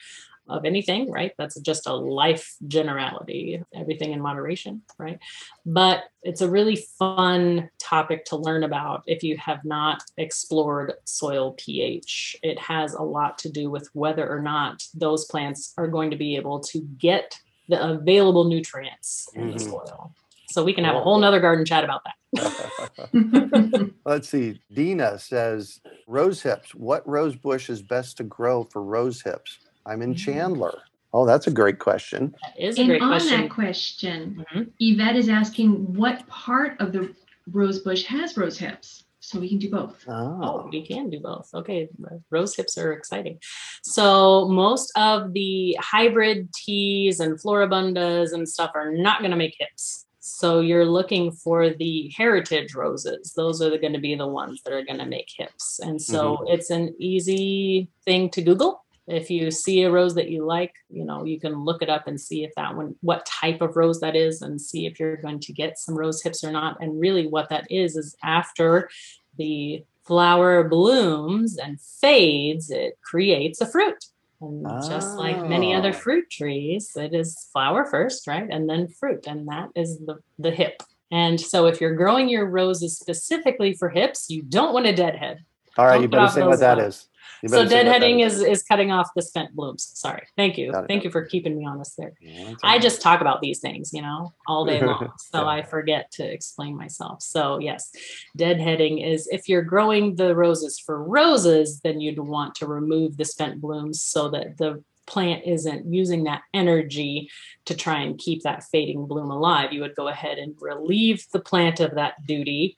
of 0.47 0.65
anything, 0.65 1.11
right? 1.11 1.33
That's 1.37 1.59
just 1.59 1.85
a 1.85 1.93
life 1.93 2.55
generality, 2.67 3.61
everything 3.73 4.13
in 4.13 4.19
moderation, 4.19 4.81
right? 4.97 5.19
But 5.65 6.05
it's 6.23 6.41
a 6.41 6.49
really 6.49 6.75
fun 6.97 7.69
topic 7.77 8.25
to 8.25 8.35
learn 8.35 8.63
about 8.63 9.03
if 9.05 9.21
you 9.21 9.37
have 9.37 9.63
not 9.63 10.01
explored 10.17 10.93
soil 11.05 11.53
pH. 11.57 12.35
It 12.41 12.57
has 12.59 12.95
a 12.95 13.03
lot 13.03 13.37
to 13.39 13.51
do 13.51 13.69
with 13.69 13.89
whether 13.93 14.27
or 14.27 14.41
not 14.41 14.83
those 14.95 15.25
plants 15.25 15.73
are 15.77 15.87
going 15.87 16.09
to 16.11 16.17
be 16.17 16.35
able 16.35 16.59
to 16.61 16.79
get 16.97 17.39
the 17.67 17.79
available 17.87 18.45
nutrients 18.45 19.29
in 19.35 19.51
the 19.51 19.59
Mhm. 19.59 19.69
soil. 19.69 20.15
So 20.47 20.63
we 20.63 20.73
can 20.73 20.83
have 20.83 20.95
a 20.95 21.01
whole 21.01 21.19
nother 21.19 21.39
garden 21.39 21.63
chat 21.63 21.83
about 21.83 22.03
that. 22.05 22.15
Let's 24.05 24.29
see. 24.29 24.59
Dina 24.73 25.19
says 25.19 25.79
rose 26.07 26.41
hips. 26.41 26.73
What 26.75 27.07
rose 27.07 27.35
bush 27.35 27.69
is 27.69 27.81
best 27.81 28.17
to 28.17 28.23
grow 28.23 28.63
for 28.71 28.83
rose 28.83 29.21
hips? 29.21 29.59
I'm 29.85 30.01
in 30.01 30.13
Mm. 30.13 30.17
Chandler. 30.17 30.77
Oh, 31.13 31.25
that's 31.25 31.47
a 31.47 31.51
great 31.51 31.79
question. 31.79 32.35
That 32.43 32.63
is 32.63 32.77
a 32.77 32.81
and 32.81 32.89
great 32.89 33.01
on 33.01 33.09
question. 33.09 33.41
that 33.41 33.49
question, 33.49 34.45
Mhm. 34.53 34.71
Yvette 34.79 35.15
is 35.15 35.27
asking 35.29 35.95
what 35.95 36.25
part 36.27 36.79
of 36.79 36.91
the 36.91 37.13
rose 37.51 37.79
bush 37.79 38.03
has 38.05 38.37
rose 38.37 38.57
hips? 38.59 39.05
So 39.21 39.39
we 39.39 39.49
can 39.49 39.57
do 39.57 39.69
both. 39.69 40.05
Oh, 40.07 40.39
Oh, 40.41 40.69
we 40.71 40.85
can 40.85 41.09
do 41.09 41.19
both. 41.19 41.49
Okay, 41.53 41.89
rose 42.29 42.55
hips 42.55 42.77
are 42.77 42.93
exciting. 42.93 43.39
So 43.83 44.47
most 44.47 44.91
of 44.95 45.33
the 45.33 45.75
hybrid 45.79 46.53
teas 46.53 47.19
and 47.19 47.37
floribundas 47.39 48.31
and 48.33 48.47
stuff 48.47 48.71
are 48.75 48.91
not 48.91 49.19
going 49.19 49.31
to 49.31 49.37
make 49.37 49.55
hips. 49.59 50.05
So 50.39 50.61
you're 50.61 50.85
looking 50.85 51.33
for 51.33 51.69
the 51.69 52.13
heritage 52.15 52.73
roses. 52.73 53.33
Those 53.35 53.61
are 53.61 53.77
going 53.77 53.91
to 53.91 53.99
be 53.99 54.15
the 54.15 54.25
ones 54.25 54.61
that 54.63 54.73
are 54.73 54.85
going 54.85 54.99
to 54.99 55.05
make 55.05 55.27
hips. 55.37 55.81
And 55.83 56.01
so 56.01 56.37
mm-hmm. 56.37 56.53
it's 56.53 56.69
an 56.69 56.95
easy 56.97 57.89
thing 58.05 58.29
to 58.29 58.41
Google. 58.41 58.85
If 59.05 59.29
you 59.29 59.51
see 59.51 59.83
a 59.83 59.91
rose 59.91 60.15
that 60.15 60.29
you 60.29 60.45
like, 60.45 60.73
you 60.89 61.03
know, 61.03 61.25
you 61.25 61.41
can 61.41 61.65
look 61.65 61.81
it 61.81 61.89
up 61.89 62.07
and 62.07 62.17
see 62.17 62.45
if 62.45 62.51
that 62.55 62.73
one, 62.73 62.95
what 63.01 63.25
type 63.25 63.59
of 63.59 63.75
rose 63.75 63.99
that 63.99 64.15
is, 64.15 64.41
and 64.41 64.61
see 64.61 64.85
if 64.85 64.97
you're 64.97 65.17
going 65.17 65.41
to 65.41 65.51
get 65.51 65.77
some 65.77 65.97
rose 65.97 66.21
hips 66.21 66.41
or 66.41 66.53
not. 66.53 66.77
And 66.79 67.01
really, 67.01 67.27
what 67.27 67.49
that 67.49 67.69
is, 67.69 67.97
is 67.97 68.15
after 68.23 68.89
the 69.35 69.83
flower 70.05 70.63
blooms 70.63 71.57
and 71.57 71.81
fades, 71.81 72.71
it 72.71 72.97
creates 73.03 73.59
a 73.59 73.67
fruit. 73.67 74.05
And 74.41 74.65
just 74.87 75.17
like 75.17 75.47
many 75.47 75.73
other 75.73 75.89
Oh. 75.89 75.93
fruit 75.93 76.29
trees, 76.29 76.91
it 76.95 77.13
is 77.13 77.49
flower 77.51 77.85
first, 77.85 78.25
right? 78.27 78.47
And 78.49 78.69
then 78.69 78.87
fruit. 78.87 79.27
And 79.27 79.47
that 79.49 79.69
is 79.75 79.99
the, 79.99 80.19
the 80.37 80.51
hip. 80.51 80.81
And 81.11 81.39
so 81.41 81.65
if 81.65 81.81
you're 81.81 81.95
growing 81.95 82.29
your 82.29 82.45
roses 82.45 82.97
specifically 82.97 83.73
for 83.73 83.89
hips, 83.89 84.29
you 84.29 84.41
don't 84.43 84.73
want 84.73 84.85
a 84.85 84.95
deadhead. 84.95 85.39
all 85.77 85.85
right. 85.85 85.93
Don't 85.95 86.03
You 86.03 86.07
better 86.09 86.31
say 86.31 86.43
what 86.43 86.59
that 86.59 86.79
is. 86.79 87.07
So 87.47 87.63
better 87.63 87.69
say 87.69 87.77
what 87.77 87.85
that 87.85 88.01
deadheading 88.01 88.25
is 88.25 88.41
is 88.41 88.63
cutting 88.63 88.91
off 88.91 89.09
the 89.15 89.21
spent 89.21 89.55
blooms. 89.55 89.91
Sorry. 89.93 90.23
Thank 90.35 90.57
you. 90.57 90.71
It. 90.71 90.85
Thank 90.87 91.03
you 91.03 91.11
for 91.11 91.25
keeping 91.25 91.57
me 91.57 91.65
honest 91.65 91.95
there. 91.97 92.13
Yeah, 92.19 92.53
I 92.63 92.79
just 92.79 93.01
talk 93.01 93.21
about 93.21 93.41
these 93.41 93.59
things, 93.59 93.93
you 93.93 94.01
know, 94.01 94.33
all 94.47 94.65
day 94.65 94.81
long. 94.81 95.11
So 95.19 95.41
Yeah. 95.41 95.47
I 95.47 95.61
forget 95.63 96.11
to 96.11 96.23
explain 96.23 96.75
myself. 96.75 97.21
So, 97.21 97.59
yes, 97.59 97.91
deadheading 98.37 99.05
is 99.05 99.27
if 99.27 99.47
you're 99.47 99.61
growing 99.61 100.15
the 100.15 100.35
roses 100.35 100.79
for 100.79 101.03
roses, 101.03 101.79
then 101.81 102.01
you'd 102.01 102.19
want 102.19 102.55
to 102.55 102.67
remove 102.67 103.17
the 103.17 103.25
spent 103.25 103.61
blooms 103.61 104.01
so 104.01 104.29
that 104.29 104.57
the 104.57 104.83
plant 105.05 105.43
isn't 105.45 105.91
using 105.91 106.23
that 106.23 106.43
energy 106.53 107.29
to 107.65 107.75
try 107.75 108.01
and 108.01 108.17
keep 108.17 108.43
that 108.43 108.63
fading 108.65 109.05
bloom 109.05 109.31
alive. 109.31 109.73
You 109.73 109.81
would 109.81 109.95
go 109.95 110.07
ahead 110.07 110.37
and 110.37 110.55
relieve 110.59 111.25
the 111.31 111.39
plant 111.39 111.79
of 111.79 111.95
that 111.95 112.25
duty. 112.25 112.77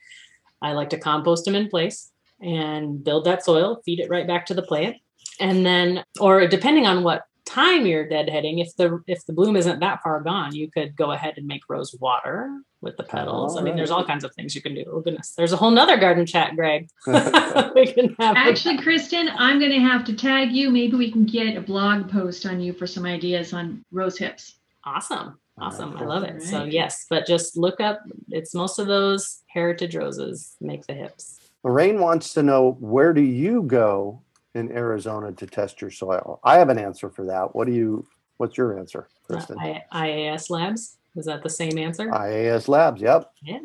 I 0.62 0.74
like 0.74 0.90
to 0.92 1.00
compost 1.00 1.46
them 1.46 1.56
in 1.56 1.70
place 1.70 2.11
and 2.42 3.04
build 3.04 3.26
that 3.26 3.44
soil, 3.44 3.82
feed 3.86 4.00
it 4.00 4.10
right 4.10 4.28
back 4.28 4.46
to 4.48 4.54
the 4.54 4.62
plant. 4.62 4.98
And 5.40 5.66
then, 5.66 6.04
or 6.20 6.48
depending 6.48 6.86
on 6.86 7.04
what 7.04 7.24
time 7.46 7.86
you're 7.86 8.08
deadheading, 8.08 8.62
if 8.62 8.76
the 8.76 9.02
if 9.08 9.26
the 9.26 9.34
bloom 9.34 9.56
isn't 9.56 9.80
that 9.80 10.02
far 10.04 10.22
gone, 10.22 10.56
you 10.56 10.70
could 10.70 10.96
go 10.96 11.12
ahead 11.12 11.36
and 11.38 11.48
make 11.48 11.62
rose 11.70 11.96
water 12.00 12.62
with 12.82 12.98
the 12.98 13.04
petals. 13.04 13.58
I 13.58 13.62
mean, 13.62 13.76
there's 13.76 13.92
all 13.92 14.06
kinds 14.06 14.24
of 14.24 14.34
things 14.36 14.56
you 14.56 14.62
can 14.62 14.74
do. 14.74 14.86
Oh 14.88 15.02
goodness, 15.02 15.34
there's 15.38 15.54
a 15.54 15.58
whole 15.58 15.72
nother 15.72 15.98
garden 15.98 16.26
chat, 16.26 16.56
Greg. 16.56 16.88
we 17.06 17.92
can 17.92 18.16
have 18.20 18.36
Actually, 18.36 18.78
Kristin, 18.78 19.32
I'm 19.38 19.60
going 19.60 19.72
to 19.72 19.80
have 19.80 20.04
to 20.06 20.14
tag 20.16 20.52
you. 20.52 20.70
Maybe 20.70 20.96
we 20.96 21.12
can 21.12 21.26
get 21.26 21.58
a 21.58 21.62
blog 21.62 22.10
post 22.10 22.46
on 22.46 22.60
you 22.60 22.74
for 22.74 22.88
some 22.88 23.06
ideas 23.06 23.54
on 23.54 23.84
rose 23.92 24.18
hips. 24.18 24.56
awesome. 24.86 25.38
Awesome. 25.58 25.96
I 25.98 26.06
love 26.06 26.24
it. 26.24 26.42
So 26.42 26.64
yes, 26.64 27.06
but 27.10 27.28
just 27.28 27.56
look 27.58 27.80
up 27.80 28.02
it's 28.30 28.56
most 28.56 28.80
of 28.80 28.88
those 28.88 29.44
heritage 29.48 29.96
roses 29.96 30.56
make 30.60 30.88
the 30.88 30.94
hips. 30.94 31.41
Lorraine 31.64 32.00
wants 32.00 32.34
to 32.34 32.44
know 32.44 32.78
where 32.80 33.14
do 33.14 33.22
you 33.22 33.64
go 33.64 34.22
in 34.56 34.72
Arizona 34.72 35.32
to 35.34 35.46
test 35.46 35.82
your 35.82 35.92
soil? 35.92 36.40
I 36.44 36.58
have 36.58 36.70
an 36.70 36.80
answer 36.80 37.10
for 37.10 37.26
that. 37.26 37.56
What 37.56 37.68
do 37.68 37.74
you? 37.74 38.08
What's 38.38 38.58
your 38.58 38.80
answer, 38.80 39.08
Uh, 39.30 39.36
Kristin? 39.36 39.84
I, 39.92 40.08
IAS 40.08 40.50
labs. 40.50 40.98
Is 41.16 41.26
that 41.26 41.44
the 41.44 41.50
same 41.50 41.78
answer? 41.78 42.08
IAS 42.10 42.68
Labs. 42.68 43.02
Yep. 43.02 43.32
yeah. 43.44 43.60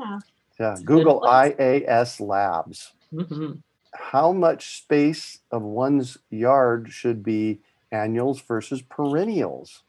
Yeah. 0.59 0.75
good 0.77 0.85
Google. 0.85 1.21
IAS 1.23 2.21
Labs. 2.21 2.93
hmm 3.11 3.53
How 3.95 4.33
much 4.33 4.79
space 4.83 5.39
of 5.51 5.63
one's 5.63 6.19
yard 6.31 6.91
should 6.91 7.23
be 7.23 7.61
annuals 7.93 8.41
versus 8.41 8.83
perennials? 8.83 9.83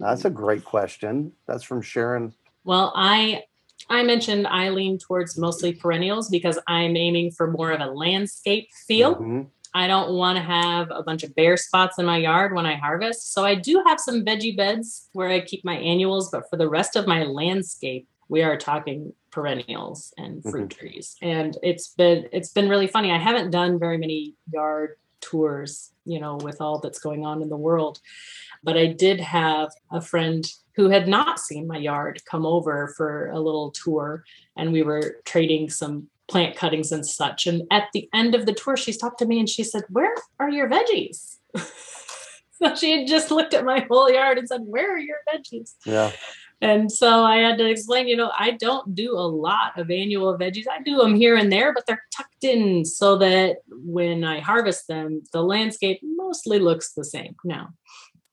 That's 0.00 0.24
a 0.24 0.30
great 0.30 0.64
question. 0.64 1.32
That's 1.46 1.64
from 1.64 1.82
Sharon. 1.82 2.32
Well, 2.64 2.92
I 2.94 3.44
I 3.90 4.02
mentioned 4.04 4.46
I 4.46 4.70
lean 4.70 4.98
towards 4.98 5.36
mostly 5.36 5.72
perennials 5.74 6.28
because 6.30 6.58
I'm 6.66 6.96
aiming 6.96 7.32
for 7.32 7.50
more 7.50 7.72
of 7.72 7.80
a 7.80 7.86
landscape 7.86 8.68
feel. 8.86 9.16
Mhm. 9.16 9.48
I 9.74 9.86
don't 9.86 10.14
want 10.14 10.36
to 10.36 10.42
have 10.42 10.90
a 10.90 11.02
bunch 11.02 11.22
of 11.22 11.34
bare 11.34 11.56
spots 11.56 11.98
in 11.98 12.06
my 12.06 12.16
yard 12.16 12.54
when 12.54 12.66
I 12.66 12.74
harvest. 12.74 13.32
So 13.32 13.44
I 13.44 13.54
do 13.54 13.82
have 13.86 14.00
some 14.00 14.24
veggie 14.24 14.56
beds 14.56 15.08
where 15.12 15.28
I 15.28 15.40
keep 15.40 15.64
my 15.64 15.76
annuals, 15.76 16.30
but 16.30 16.48
for 16.50 16.56
the 16.56 16.68
rest 16.68 16.96
of 16.96 17.06
my 17.06 17.22
landscape, 17.24 18.08
we 18.28 18.42
are 18.42 18.56
talking 18.56 19.12
perennials 19.30 20.12
and 20.16 20.42
fruit 20.42 20.70
trees. 20.70 21.16
And 21.22 21.56
it's 21.62 21.88
been 21.88 22.28
it's 22.32 22.52
been 22.52 22.68
really 22.68 22.88
funny. 22.88 23.12
I 23.12 23.18
haven't 23.18 23.50
done 23.50 23.78
very 23.78 23.98
many 23.98 24.34
yard 24.52 24.96
tours, 25.20 25.92
you 26.04 26.18
know, 26.18 26.36
with 26.36 26.60
all 26.60 26.78
that's 26.80 26.98
going 26.98 27.24
on 27.24 27.42
in 27.42 27.48
the 27.48 27.56
world. 27.56 28.00
But 28.62 28.76
I 28.76 28.86
did 28.86 29.20
have 29.20 29.70
a 29.92 30.00
friend 30.00 30.44
who 30.76 30.88
had 30.88 31.08
not 31.08 31.38
seen 31.38 31.66
my 31.66 31.78
yard 31.78 32.22
come 32.24 32.46
over 32.46 32.94
for 32.96 33.30
a 33.30 33.40
little 33.40 33.70
tour 33.72 34.24
and 34.56 34.72
we 34.72 34.82
were 34.82 35.16
trading 35.24 35.68
some 35.68 36.08
plant 36.28 36.56
cuttings 36.56 36.92
and 36.92 37.04
such. 37.04 37.46
And 37.46 37.62
at 37.70 37.88
the 37.92 38.08
end 38.14 38.34
of 38.34 38.46
the 38.46 38.54
tour, 38.54 38.76
she 38.76 38.92
stopped 38.92 39.18
to 39.18 39.26
me 39.26 39.38
and 39.38 39.48
she 39.48 39.64
said, 39.64 39.82
Where 39.88 40.14
are 40.38 40.50
your 40.50 40.68
veggies? 40.68 41.38
so 42.52 42.74
she 42.76 42.98
had 42.98 43.08
just 43.08 43.30
looked 43.30 43.52
at 43.52 43.64
my 43.64 43.86
whole 43.90 44.10
yard 44.10 44.38
and 44.38 44.48
said, 44.48 44.62
Where 44.64 44.94
are 44.94 44.98
your 44.98 45.18
veggies? 45.32 45.74
Yeah. 45.84 46.12
And 46.62 46.92
so 46.92 47.24
I 47.24 47.38
had 47.38 47.56
to 47.58 47.68
explain, 47.68 48.06
you 48.06 48.16
know, 48.16 48.32
I 48.38 48.50
don't 48.50 48.94
do 48.94 49.16
a 49.16 49.24
lot 49.26 49.78
of 49.78 49.90
annual 49.90 50.36
veggies. 50.36 50.66
I 50.70 50.82
do 50.82 50.98
them 50.98 51.14
here 51.14 51.34
and 51.36 51.50
there, 51.50 51.72
but 51.72 51.86
they're 51.86 52.04
tucked 52.14 52.44
in 52.44 52.84
so 52.84 53.16
that 53.16 53.58
when 53.68 54.24
I 54.24 54.40
harvest 54.40 54.86
them, 54.86 55.22
the 55.32 55.42
landscape 55.42 56.00
mostly 56.02 56.58
looks 56.58 56.92
the 56.92 57.04
same. 57.04 57.34
Now, 57.44 57.70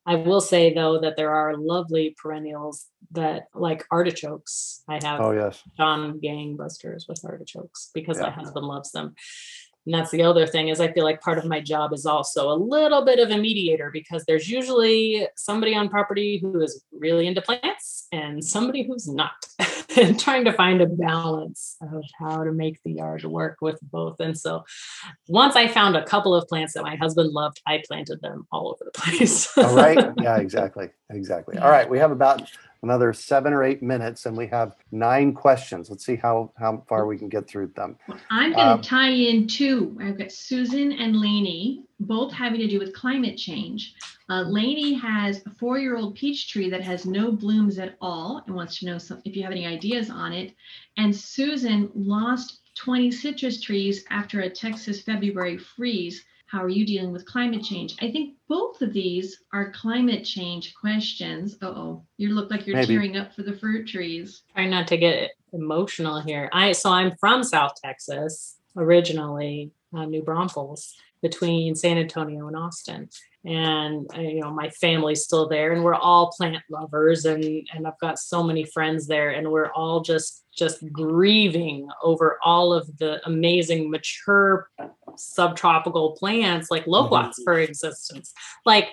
I 0.07 0.15
will 0.15 0.39
say 0.39 0.73
though 0.73 0.99
that 1.01 1.17
there 1.17 1.31
are 1.31 1.57
lovely 1.57 2.15
perennials 2.21 2.85
that 3.11 3.47
like 3.53 3.85
artichokes. 3.91 4.83
I 4.87 4.99
have 5.03 5.19
Oh 5.19 5.31
yes. 5.31 5.61
John 5.75 6.19
gangbusters 6.19 7.07
with 7.09 7.23
artichokes 7.25 7.91
because 7.93 8.19
my 8.19 8.31
husband 8.31 8.65
loves 8.65 8.91
them. 8.91 9.13
And 9.85 9.93
that's 9.93 10.11
the 10.11 10.23
other 10.23 10.47
thing 10.47 10.69
is 10.69 10.81
I 10.81 10.91
feel 10.91 11.03
like 11.03 11.21
part 11.21 11.37
of 11.37 11.45
my 11.45 11.61
job 11.61 11.93
is 11.93 12.05
also 12.05 12.49
a 12.49 12.55
little 12.55 13.05
bit 13.05 13.19
of 13.19 13.31
a 13.31 13.37
mediator 13.37 13.89
because 13.91 14.23
there's 14.25 14.49
usually 14.49 15.27
somebody 15.35 15.75
on 15.75 15.89
property 15.89 16.39
who 16.41 16.61
is 16.61 16.83
really 16.91 17.27
into 17.27 17.41
plants 17.41 18.07
and 18.11 18.43
somebody 18.43 18.83
who's 18.83 19.07
not. 19.07 19.45
and 19.97 20.19
trying 20.27 20.45
to 20.45 20.53
find 20.53 20.81
a 20.81 20.85
balance 20.85 21.75
of 21.81 22.03
how 22.19 22.43
to 22.43 22.51
make 22.51 22.81
the 22.83 22.91
yard 22.91 23.23
work 23.23 23.57
with 23.61 23.79
both. 23.81 24.19
And 24.19 24.37
so 24.37 24.63
once 25.27 25.55
I 25.55 25.67
found 25.67 25.95
a 25.95 26.05
couple 26.05 26.33
of 26.33 26.47
plants 26.47 26.73
that 26.73 26.83
my 26.83 26.95
husband 26.95 27.31
loved, 27.31 27.61
I 27.67 27.83
planted 27.87 28.21
them 28.21 28.47
all 28.51 28.69
over 28.69 28.83
the 28.85 28.91
place. 28.99 29.57
All 29.57 29.75
right. 29.75 29.97
Yeah, 30.19 30.37
exactly. 30.37 30.89
Exactly. 31.09 31.57
All 31.57 31.69
right. 31.69 31.89
We 31.89 31.99
have 31.99 32.11
about 32.11 32.49
another 32.83 33.13
seven 33.13 33.53
or 33.53 33.63
eight 33.63 33.81
minutes, 33.81 34.25
and 34.25 34.37
we 34.37 34.47
have 34.47 34.75
nine 34.91 35.33
questions. 35.33 35.89
Let's 35.89 36.05
see 36.05 36.15
how 36.15 36.51
how 36.57 36.83
far 36.87 37.05
we 37.05 37.17
can 37.17 37.29
get 37.29 37.47
through 37.47 37.67
them. 37.75 37.97
I'm 38.29 38.53
going 38.53 38.65
to 38.65 38.73
um, 38.73 38.81
tie 38.81 39.09
in 39.09 39.47
two. 39.47 39.97
I've 40.01 40.17
got 40.17 40.31
Susan 40.31 40.91
and 40.93 41.15
Lainey, 41.19 41.83
both 41.99 42.31
having 42.33 42.59
to 42.59 42.67
do 42.67 42.79
with 42.79 42.93
climate 42.93 43.37
change. 43.37 43.95
Uh, 44.29 44.41
Lainey 44.41 44.93
has 44.93 45.41
a 45.45 45.49
four-year-old 45.51 46.15
peach 46.15 46.49
tree 46.49 46.69
that 46.69 46.81
has 46.81 47.05
no 47.05 47.31
blooms 47.31 47.79
at 47.79 47.95
all 48.01 48.43
and 48.45 48.55
wants 48.55 48.79
to 48.79 48.85
know 48.85 48.97
some, 48.97 49.21
if 49.23 49.35
you 49.35 49.43
have 49.43 49.51
any 49.51 49.65
ideas 49.65 50.09
on 50.09 50.33
it. 50.33 50.53
And 50.97 51.15
Susan 51.15 51.89
lost 51.95 52.61
20 52.75 53.09
citrus 53.11 53.61
trees 53.61 54.05
after 54.09 54.41
a 54.41 54.49
Texas 54.49 55.01
February 55.01 55.57
freeze. 55.57 56.23
How 56.47 56.63
are 56.63 56.69
you 56.69 56.85
dealing 56.85 57.11
with 57.11 57.25
climate 57.25 57.63
change? 57.63 57.95
I 58.01 58.09
think 58.11 58.35
both 58.47 58.81
of 58.81 58.93
these 58.93 59.41
are 59.53 59.71
climate 59.71 60.23
change 60.23 60.73
questions. 60.75 61.57
oh, 61.61 62.03
you 62.17 62.29
look 62.29 62.49
like 62.49 62.65
you're 62.65 62.77
Maybe. 62.77 62.93
tearing 62.93 63.17
up 63.17 63.33
for 63.33 63.43
the 63.43 63.57
fruit 63.57 63.87
trees. 63.87 64.43
Trying 64.53 64.69
not 64.69 64.87
to 64.87 64.97
get 64.97 65.31
emotional 65.53 66.21
here. 66.21 66.49
I 66.53 66.71
so 66.71 66.89
I'm 66.89 67.15
from 67.19 67.43
South 67.43 67.73
Texas 67.83 68.55
originally, 68.75 69.71
uh, 69.93 70.05
New 70.05 70.23
Braunfels, 70.23 70.95
between 71.21 71.75
San 71.75 71.97
Antonio 71.97 72.47
and 72.47 72.55
Austin 72.55 73.09
and 73.47 74.05
uh, 74.15 74.19
you 74.19 74.41
know 74.41 74.51
my 74.51 74.69
family's 74.69 75.23
still 75.23 75.47
there 75.47 75.71
and 75.71 75.83
we're 75.83 75.95
all 75.95 76.31
plant 76.31 76.61
lovers 76.69 77.25
and 77.25 77.43
and 77.73 77.87
I've 77.87 77.99
got 77.99 78.19
so 78.19 78.43
many 78.43 78.65
friends 78.65 79.07
there 79.07 79.31
and 79.31 79.49
we're 79.49 79.71
all 79.71 80.01
just 80.01 80.43
just 80.55 80.91
grieving 80.91 81.87
over 82.03 82.39
all 82.43 82.73
of 82.73 82.85
the 82.97 83.21
amazing 83.25 83.89
mature 83.89 84.69
subtropical 85.19 86.13
plants 86.13 86.69
like 86.71 86.85
loquats 86.87 87.39
mm-hmm. 87.39 87.43
for 87.43 87.59
existence 87.59 88.33
like 88.65 88.89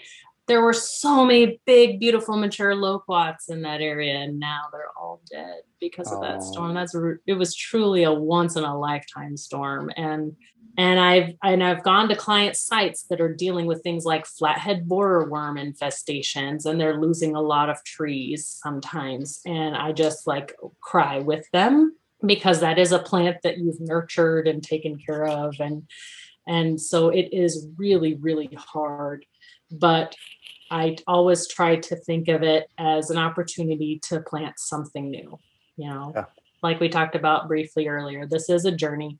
there 0.47 0.61
were 0.61 0.75
so 0.75 1.25
many 1.25 1.61
big 1.64 1.99
beautiful 1.99 2.37
mature 2.37 2.75
loquats 2.75 3.49
in 3.49 3.62
that 3.62 3.81
area 3.81 4.14
and 4.18 4.39
now 4.39 4.64
they're 4.72 4.91
all 4.97 5.22
dead 5.31 5.62
because 5.81 6.12
of 6.12 6.20
that 6.20 6.43
storm. 6.43 6.75
That's 6.75 6.95
it 7.27 7.35
was 7.35 7.55
truly 7.55 8.03
a 8.03 8.12
once 8.12 8.57
in 8.57 8.64
a 8.64 8.79
lifetime 8.79 9.37
storm 9.37 9.91
and 9.97 10.37
and 10.77 10.99
I've 10.99 11.35
and 11.43 11.62
I've 11.62 11.83
gone 11.83 12.09
to 12.09 12.16
client 12.16 12.57
sites 12.57 13.05
that 13.05 13.20
are 13.20 13.33
dealing 13.33 13.66
with 13.66 13.83
things 13.83 14.05
like 14.05 14.27
flathead 14.27 14.89
borer 14.89 15.31
worm 15.31 15.57
infestations 15.57 16.66
and 16.66 16.81
they're 16.81 17.01
losing 17.01 17.37
a 17.37 17.41
lot 17.41 17.70
of 17.70 17.83
trees 17.85 18.47
sometimes 18.47 19.41
and 19.47 19.77
I 19.77 19.93
just 19.93 20.27
like 20.27 20.55
cry 20.81 21.20
with 21.20 21.47
them 21.53 21.97
because 22.27 22.61
that 22.61 22.79
is 22.79 22.93
a 22.93 22.99
plant 22.99 23.39
that 23.43 23.59
you've 23.59 23.81
nurtured 23.81 24.49
and 24.49 24.62
taken 24.62 24.99
care 24.99 25.27
of 25.27 25.55
and 25.61 25.85
and 26.47 26.79
so 26.79 27.09
it 27.09 27.33
is 27.33 27.68
really 27.77 28.14
really 28.14 28.51
hard. 28.57 29.25
But 29.70 30.14
I 30.70 30.97
always 31.07 31.47
try 31.49 31.77
to 31.77 31.97
think 31.97 32.29
of 32.29 32.43
it 32.43 32.68
as 32.79 33.11
an 33.11 33.18
opportunity 33.18 34.01
to 34.05 34.20
plant 34.20 34.59
something 34.59 35.11
new 35.11 35.39
you 35.77 35.89
know? 35.89 36.12
Yeah. 36.14 36.25
like 36.62 36.81
we 36.81 36.89
talked 36.89 37.16
about 37.16 37.49
briefly 37.49 37.89
earlier 37.89 38.27
this 38.27 38.49
is 38.49 38.64
a 38.64 38.72
journey 38.72 39.18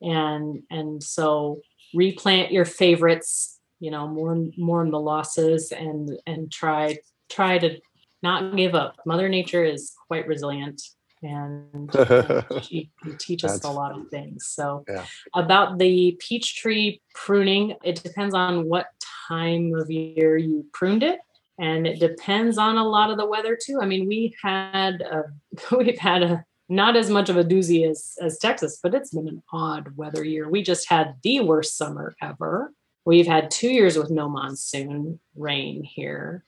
and 0.00 0.62
and 0.70 1.02
so 1.02 1.60
replant 1.94 2.52
your 2.52 2.64
favorites 2.64 3.58
you 3.80 3.90
know 3.90 4.06
mourn 4.06 4.52
mourn 4.56 4.90
the 4.90 5.00
losses 5.00 5.72
and 5.72 6.18
and 6.26 6.50
try 6.52 6.96
try 7.28 7.58
to 7.58 7.78
not 8.22 8.56
give 8.56 8.74
up. 8.74 8.96
Mother 9.06 9.28
nature 9.28 9.64
is 9.64 9.94
quite 10.06 10.26
resilient 10.26 10.82
and 11.22 11.90
she 12.62 12.90
can 13.02 13.16
teach 13.18 13.44
us 13.44 13.64
a 13.64 13.70
lot 13.70 13.98
of 13.98 14.08
things 14.08 14.46
so 14.46 14.84
yeah. 14.88 15.04
about 15.34 15.78
the 15.78 16.16
peach 16.20 16.56
tree 16.56 17.00
pruning 17.14 17.74
it 17.84 18.02
depends 18.02 18.34
on 18.34 18.68
what 18.68 18.86
time 19.28 19.72
of 19.74 19.90
year 19.90 20.36
you 20.36 20.64
pruned 20.72 21.02
it 21.02 21.20
and 21.58 21.86
it 21.86 21.98
depends 21.98 22.58
on 22.58 22.76
a 22.76 22.84
lot 22.84 23.10
of 23.10 23.16
the 23.16 23.26
weather 23.26 23.58
too 23.60 23.78
i 23.80 23.86
mean 23.86 24.06
we 24.06 24.34
had 24.42 25.00
a, 25.00 25.24
we've 25.76 25.98
had 25.98 26.22
a 26.22 26.44
not 26.68 26.96
as 26.96 27.08
much 27.08 27.28
of 27.28 27.36
a 27.36 27.44
doozy 27.44 27.88
as, 27.88 28.14
as 28.20 28.38
Texas, 28.38 28.78
but 28.82 28.94
it's 28.94 29.10
been 29.10 29.28
an 29.28 29.42
odd 29.52 29.96
weather 29.96 30.22
year. 30.22 30.48
We 30.48 30.62
just 30.62 30.88
had 30.88 31.14
the 31.22 31.40
worst 31.40 31.76
summer 31.76 32.14
ever. 32.20 32.72
We've 33.06 33.26
had 33.26 33.50
two 33.50 33.70
years 33.70 33.96
with 33.96 34.10
no 34.10 34.28
monsoon 34.28 35.18
rain 35.34 35.82
here. 35.82 36.44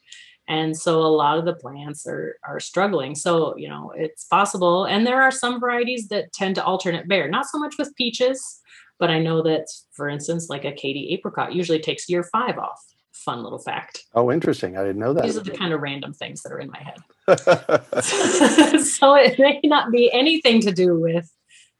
And 0.50 0.76
so 0.76 0.98
a 1.00 1.06
lot 1.06 1.38
of 1.38 1.44
the 1.44 1.54
plants 1.54 2.08
are, 2.08 2.36
are 2.44 2.58
struggling. 2.58 3.14
So, 3.14 3.56
you 3.56 3.68
know, 3.68 3.92
it's 3.96 4.24
possible. 4.24 4.84
And 4.84 5.06
there 5.06 5.22
are 5.22 5.30
some 5.30 5.60
varieties 5.60 6.08
that 6.08 6.32
tend 6.32 6.56
to 6.56 6.64
alternate 6.64 7.06
bear, 7.06 7.28
not 7.28 7.46
so 7.46 7.56
much 7.56 7.76
with 7.78 7.94
peaches, 7.94 8.60
but 8.98 9.10
I 9.10 9.20
know 9.20 9.42
that, 9.42 9.68
for 9.92 10.08
instance, 10.08 10.48
like 10.50 10.64
a 10.64 10.72
Katy 10.72 11.10
apricot 11.12 11.54
usually 11.54 11.78
takes 11.78 12.08
year 12.08 12.24
five 12.24 12.58
off 12.58 12.84
fun 13.12 13.44
little 13.44 13.60
fact. 13.60 14.06
Oh, 14.14 14.32
interesting. 14.32 14.76
I 14.76 14.80
didn't 14.82 14.98
know 14.98 15.12
that. 15.12 15.22
These 15.22 15.36
are 15.36 15.44
the 15.44 15.52
kind 15.52 15.72
of 15.72 15.80
random 15.82 16.14
things 16.14 16.42
that 16.42 16.50
are 16.50 16.58
in 16.58 16.70
my 16.70 16.82
head. 16.82 16.98
so 18.84 19.14
it 19.14 19.38
may 19.38 19.60
not 19.62 19.92
be 19.92 20.10
anything 20.12 20.60
to 20.62 20.72
do 20.72 20.98
with 20.98 21.30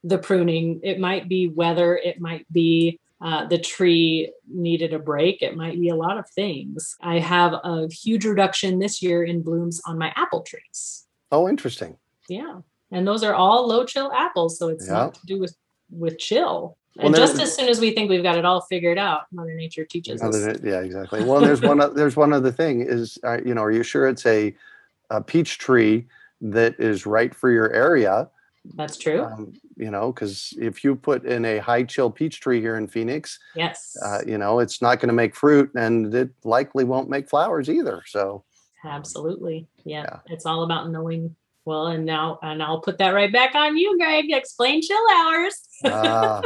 the 0.04 0.18
pruning. 0.18 0.78
It 0.84 1.00
might 1.00 1.28
be 1.28 1.48
weather. 1.48 1.96
It 1.96 2.20
might 2.20 2.46
be 2.52 2.99
uh, 3.20 3.46
the 3.46 3.58
tree 3.58 4.32
needed 4.48 4.94
a 4.94 4.98
break. 4.98 5.42
It 5.42 5.56
might 5.56 5.78
be 5.78 5.90
a 5.90 5.94
lot 5.94 6.16
of 6.16 6.28
things. 6.30 6.96
I 7.02 7.18
have 7.18 7.52
a 7.52 7.86
huge 7.88 8.24
reduction 8.24 8.78
this 8.78 9.02
year 9.02 9.22
in 9.22 9.42
blooms 9.42 9.80
on 9.86 9.98
my 9.98 10.12
apple 10.16 10.40
trees. 10.42 11.06
Oh, 11.30 11.48
interesting. 11.48 11.96
Yeah. 12.28 12.60
And 12.90 13.06
those 13.06 13.22
are 13.22 13.34
all 13.34 13.68
low 13.68 13.84
chill 13.84 14.10
apples. 14.12 14.58
So 14.58 14.68
it's 14.68 14.86
yeah. 14.86 14.94
not 14.94 15.14
to 15.14 15.26
do 15.26 15.38
with 15.38 15.56
with 15.90 16.18
chill. 16.18 16.76
Well, 16.96 17.06
and 17.06 17.16
just 17.16 17.40
as 17.40 17.54
soon 17.54 17.68
as 17.68 17.78
we 17.78 17.92
think 17.92 18.10
we've 18.10 18.22
got 18.22 18.36
it 18.36 18.44
all 18.44 18.62
figured 18.62 18.98
out, 18.98 19.22
Mother 19.32 19.54
Nature 19.54 19.84
teaches 19.84 20.22
Mother, 20.22 20.50
us. 20.50 20.58
Yeah, 20.62 20.80
exactly. 20.80 21.22
Well, 21.24 21.40
there's 21.40 21.60
one. 21.60 21.78
there's 21.94 22.16
one 22.16 22.32
other 22.32 22.50
thing. 22.50 22.80
Is 22.80 23.18
uh, 23.22 23.38
you 23.44 23.54
know, 23.54 23.62
are 23.62 23.70
you 23.70 23.82
sure 23.82 24.08
it's 24.08 24.26
a, 24.26 24.54
a 25.10 25.20
peach 25.20 25.58
tree 25.58 26.06
that 26.40 26.78
is 26.80 27.06
right 27.06 27.34
for 27.34 27.50
your 27.50 27.72
area? 27.72 28.28
That's 28.74 28.96
true. 28.96 29.24
Um, 29.24 29.52
you 29.80 29.90
know, 29.90 30.12
because 30.12 30.52
if 30.60 30.84
you 30.84 30.94
put 30.94 31.24
in 31.24 31.44
a 31.44 31.58
high 31.58 31.82
chill 31.82 32.10
peach 32.10 32.40
tree 32.40 32.60
here 32.60 32.76
in 32.76 32.86
Phoenix, 32.86 33.38
yes, 33.56 33.96
uh, 34.04 34.18
you 34.26 34.36
know, 34.36 34.58
it's 34.58 34.82
not 34.82 35.00
going 35.00 35.08
to 35.08 35.14
make 35.14 35.34
fruit, 35.34 35.70
and 35.74 36.14
it 36.14 36.30
likely 36.44 36.84
won't 36.84 37.08
make 37.08 37.28
flowers 37.28 37.70
either. 37.70 38.02
So, 38.06 38.44
absolutely, 38.84 39.66
yeah. 39.84 40.02
yeah. 40.02 40.18
It's 40.26 40.44
all 40.44 40.62
about 40.64 40.90
knowing 40.90 41.34
well, 41.64 41.86
and 41.88 42.04
now 42.04 42.38
and 42.42 42.62
I'll 42.62 42.80
put 42.80 42.98
that 42.98 43.10
right 43.10 43.32
back 43.32 43.54
on 43.54 43.76
you, 43.76 43.96
Greg. 43.98 44.26
Explain 44.30 44.82
chill 44.82 45.04
hours. 45.14 45.54
uh, 45.84 46.42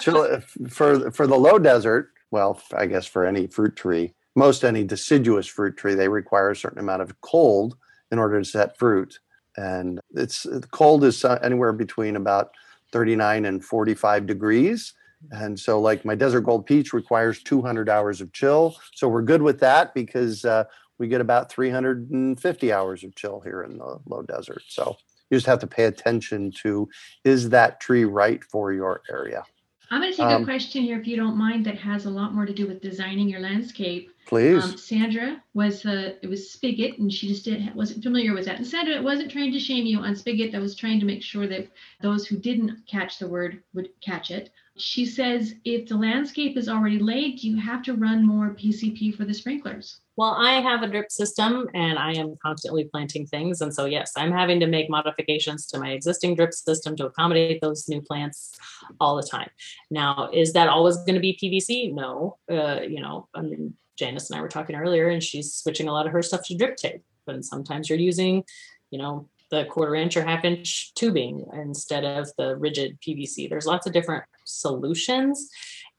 chill 0.00 0.40
for 0.70 1.10
for 1.10 1.26
the 1.26 1.36
low 1.36 1.58
desert. 1.58 2.12
Well, 2.30 2.60
I 2.72 2.86
guess 2.86 3.06
for 3.06 3.26
any 3.26 3.46
fruit 3.46 3.76
tree, 3.76 4.14
most 4.34 4.64
any 4.64 4.84
deciduous 4.84 5.46
fruit 5.46 5.76
tree, 5.76 5.94
they 5.94 6.08
require 6.08 6.50
a 6.50 6.56
certain 6.56 6.80
amount 6.80 7.02
of 7.02 7.20
cold 7.20 7.76
in 8.10 8.18
order 8.18 8.38
to 8.38 8.44
set 8.44 8.78
fruit, 8.78 9.18
and 9.56 10.00
it's 10.14 10.46
cold 10.70 11.04
is 11.04 11.24
anywhere 11.24 11.72
between 11.72 12.16
about 12.16 12.52
39 12.92 13.44
and 13.44 13.64
45 13.64 14.26
degrees. 14.26 14.94
And 15.32 15.58
so, 15.58 15.80
like 15.80 16.04
my 16.04 16.14
desert 16.14 16.42
gold 16.42 16.66
peach 16.66 16.92
requires 16.92 17.42
200 17.42 17.88
hours 17.88 18.20
of 18.20 18.32
chill. 18.32 18.76
So 18.94 19.08
we're 19.08 19.22
good 19.22 19.42
with 19.42 19.58
that 19.60 19.94
because 19.94 20.44
uh, 20.44 20.64
we 20.98 21.08
get 21.08 21.20
about 21.20 21.50
350 21.50 22.72
hours 22.72 23.04
of 23.04 23.14
chill 23.14 23.40
here 23.40 23.62
in 23.62 23.78
the 23.78 23.98
low 24.06 24.22
desert. 24.22 24.62
So 24.68 24.96
you 25.30 25.36
just 25.36 25.46
have 25.46 25.60
to 25.60 25.66
pay 25.66 25.84
attention 25.84 26.52
to 26.62 26.88
is 27.24 27.48
that 27.50 27.80
tree 27.80 28.04
right 28.04 28.44
for 28.44 28.72
your 28.72 29.02
area? 29.10 29.44
I'm 29.90 30.00
going 30.00 30.12
to 30.12 30.16
take 30.16 30.26
um, 30.26 30.42
a 30.42 30.44
question 30.44 30.82
here, 30.82 30.98
if 30.98 31.06
you 31.06 31.16
don't 31.16 31.36
mind, 31.36 31.66
that 31.66 31.78
has 31.78 32.06
a 32.06 32.10
lot 32.10 32.34
more 32.34 32.46
to 32.46 32.52
do 32.52 32.66
with 32.66 32.80
designing 32.80 33.28
your 33.28 33.40
landscape. 33.40 34.10
Please. 34.26 34.64
Um, 34.64 34.76
Sandra 34.78 35.42
was 35.52 35.84
uh, 35.84 36.14
it 36.22 36.28
was 36.28 36.50
Spigot, 36.50 36.98
and 36.98 37.12
she 37.12 37.28
just 37.28 37.44
didn't, 37.44 37.74
wasn't 37.74 38.02
familiar 38.02 38.32
with 38.32 38.46
that. 38.46 38.56
And 38.56 38.66
Sandra 38.66 39.02
wasn't 39.02 39.30
trying 39.30 39.52
to 39.52 39.58
shame 39.58 39.84
you 39.84 39.98
on 39.98 40.16
Spigot. 40.16 40.54
I 40.54 40.58
was 40.58 40.74
trying 40.74 40.98
to 41.00 41.06
make 41.06 41.22
sure 41.22 41.46
that 41.46 41.68
those 42.00 42.26
who 42.26 42.36
didn't 42.36 42.86
catch 42.86 43.18
the 43.18 43.28
word 43.28 43.62
would 43.74 43.90
catch 44.00 44.30
it. 44.30 44.50
She 44.76 45.06
says, 45.06 45.54
if 45.64 45.86
the 45.86 45.96
landscape 45.96 46.56
is 46.56 46.68
already 46.68 46.98
laid, 46.98 47.38
do 47.38 47.48
you 47.48 47.56
have 47.58 47.82
to 47.82 47.94
run 47.94 48.26
more 48.26 48.50
PVC 48.50 49.14
for 49.16 49.24
the 49.24 49.32
sprinklers? 49.32 50.00
Well, 50.16 50.32
I 50.32 50.60
have 50.60 50.82
a 50.82 50.88
drip 50.88 51.12
system 51.12 51.68
and 51.74 51.96
I 51.96 52.12
am 52.12 52.36
constantly 52.42 52.84
planting 52.84 53.24
things. 53.24 53.60
And 53.60 53.72
so, 53.72 53.84
yes, 53.84 54.12
I'm 54.16 54.32
having 54.32 54.58
to 54.60 54.66
make 54.66 54.90
modifications 54.90 55.66
to 55.66 55.78
my 55.78 55.90
existing 55.90 56.34
drip 56.34 56.52
system 56.52 56.96
to 56.96 57.06
accommodate 57.06 57.60
those 57.60 57.88
new 57.88 58.00
plants 58.00 58.58
all 58.98 59.14
the 59.14 59.22
time. 59.22 59.50
Now, 59.92 60.28
is 60.32 60.52
that 60.54 60.68
always 60.68 60.96
going 60.98 61.14
to 61.14 61.20
be 61.20 61.38
PVC? 61.40 61.94
No. 61.94 62.38
Uh, 62.50 62.80
you 62.80 63.00
know, 63.00 63.28
I 63.32 63.42
mean, 63.42 63.74
Janice 63.96 64.30
and 64.30 64.38
I 64.38 64.42
were 64.42 64.48
talking 64.48 64.76
earlier, 64.76 65.08
and 65.08 65.22
she's 65.22 65.54
switching 65.54 65.88
a 65.88 65.92
lot 65.92 66.06
of 66.06 66.12
her 66.12 66.22
stuff 66.22 66.46
to 66.46 66.56
drip 66.56 66.76
tape. 66.76 67.02
And 67.26 67.44
sometimes 67.44 67.88
you're 67.88 67.98
using, 67.98 68.44
you 68.90 68.98
know, 68.98 69.28
the 69.50 69.64
quarter 69.66 69.94
inch 69.94 70.16
or 70.16 70.24
half 70.24 70.44
inch 70.44 70.92
tubing 70.94 71.46
instead 71.52 72.04
of 72.04 72.28
the 72.38 72.56
rigid 72.56 72.98
PVC. 73.00 73.48
There's 73.48 73.66
lots 73.66 73.86
of 73.86 73.92
different 73.92 74.24
solutions. 74.44 75.48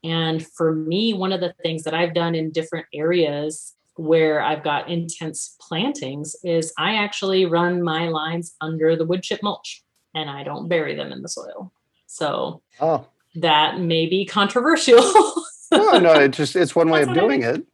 And 0.04 0.46
for 0.46 0.74
me, 0.74 1.14
one 1.14 1.32
of 1.32 1.40
the 1.40 1.54
things 1.62 1.82
that 1.84 1.94
I've 1.94 2.14
done 2.14 2.34
in 2.34 2.50
different 2.50 2.86
areas 2.92 3.74
where 3.96 4.42
I've 4.42 4.62
got 4.62 4.90
intense 4.90 5.56
plantings 5.60 6.36
is 6.44 6.72
I 6.78 6.96
actually 6.96 7.46
run 7.46 7.82
my 7.82 8.08
lines 8.08 8.54
under 8.60 8.94
the 8.94 9.06
wood 9.06 9.22
chip 9.22 9.42
mulch 9.42 9.82
and 10.14 10.28
I 10.28 10.42
don't 10.42 10.68
bury 10.68 10.94
them 10.94 11.12
in 11.12 11.22
the 11.22 11.28
soil. 11.28 11.72
So 12.06 12.62
oh. 12.80 13.06
that 13.36 13.80
may 13.80 14.06
be 14.06 14.26
controversial. 14.26 15.02
no, 15.72 15.98
no, 15.98 16.12
it's 16.20 16.36
just 16.36 16.56
it's 16.56 16.74
one 16.74 16.90
way 16.90 17.02
of 17.02 17.12
doing 17.14 17.42
it. 17.42 17.64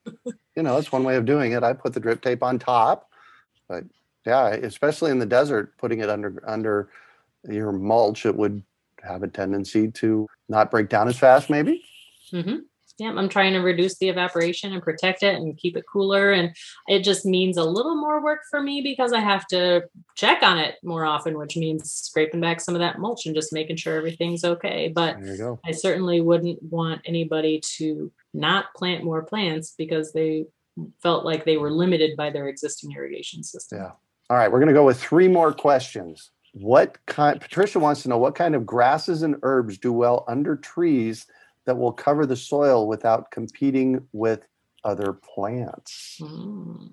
You 0.57 0.63
know, 0.63 0.77
it's 0.77 0.93
one 0.93 1.05
way 1.05 1.17
of 1.17 1.25
doing 1.25 1.53
it. 1.53 1.63
I 1.63 1.73
put 1.73 1.95
the 1.95 2.01
drip 2.01 2.23
tape 2.23 2.43
on 2.43 2.59
top, 2.59 3.09
but 3.69 3.85
Yeah, 4.27 4.49
especially 4.49 5.11
in 5.11 5.19
the 5.19 5.27
desert, 5.27 5.77
putting 5.79 6.01
it 6.01 6.11
under 6.11 6.43
under 6.47 6.89
your 7.49 7.73
mulch, 7.73 8.27
it 8.27 8.37
would 8.37 8.63
have 9.03 9.23
a 9.23 9.29
tendency 9.29 9.91
to 9.91 10.29
not 10.49 10.71
break 10.71 10.89
down 10.89 11.09
as 11.09 11.19
fast, 11.19 11.51
maybe. 11.51 11.83
Mm-hmm. 12.33 12.59
I'm 13.05 13.29
trying 13.29 13.53
to 13.53 13.61
reduce 13.61 13.99
the 13.99 14.09
evaporation 14.09 14.73
and 14.73 14.83
protect 14.83 15.23
it 15.23 15.35
and 15.35 15.57
keep 15.57 15.77
it 15.77 15.85
cooler. 15.91 16.33
And 16.33 16.55
it 16.89 17.01
just 17.01 17.25
means 17.25 17.57
a 17.57 17.65
little 17.65 17.97
more 17.97 18.23
work 18.23 18.41
for 18.51 18.63
me 18.63 18.81
because 18.81 19.13
I 19.13 19.21
have 19.21 19.47
to 19.49 19.85
check 20.17 20.43
on 20.43 20.59
it 20.59 20.77
more 20.83 21.05
often, 21.05 21.39
which 21.39 21.57
means 21.57 21.91
scraping 21.91 22.41
back 22.41 22.61
some 22.61 22.75
of 22.75 22.81
that 22.81 22.99
mulch 22.99 23.27
and 23.27 23.35
just 23.35 23.53
making 23.53 23.77
sure 23.77 23.97
everything's 23.97 24.45
okay. 24.45 24.93
But 24.95 25.17
I 25.65 25.73
certainly 25.73 26.21
wouldn't 26.21 26.63
want 26.63 27.03
anybody 27.05 27.61
to 27.79 28.13
not 28.35 28.75
plant 28.75 29.05
more 29.05 29.23
plants 29.23 29.75
because 29.77 30.13
they 30.13 30.47
felt 31.03 31.25
like 31.25 31.45
they 31.45 31.57
were 31.57 31.71
limited 31.71 32.17
by 32.17 32.31
their 32.31 32.49
existing 32.49 32.93
irrigation 32.93 33.43
system. 33.43 33.79
Yeah. 33.79 33.91
All 34.31 34.37
right, 34.37 34.51
we're 34.51 34.61
going 34.61 34.69
to 34.69 34.75
go 34.75 34.87
with 34.87 35.01
three 35.01 35.29
more 35.29 35.53
questions. 35.53 36.31
What 36.55 36.99
kind, 37.07 37.41
Patricia 37.41 37.79
wants 37.79 38.03
to 38.03 38.09
know 38.09 38.19
what 38.19 38.35
kind 38.35 38.55
of 38.55 38.65
grasses 38.65 39.23
and 39.23 39.37
herbs 39.43 39.79
do 39.79 39.93
well 39.93 40.25
under 40.29 40.57
trees 40.57 41.27
that 41.67 41.79
will 41.79 41.93
cover 41.93 42.27
the 42.27 42.37
soil 42.37 42.87
without 42.87 43.31
competing 43.31 44.07
with 44.13 44.47
other 44.85 45.13
plants? 45.13 46.19
Mm. 46.21 46.91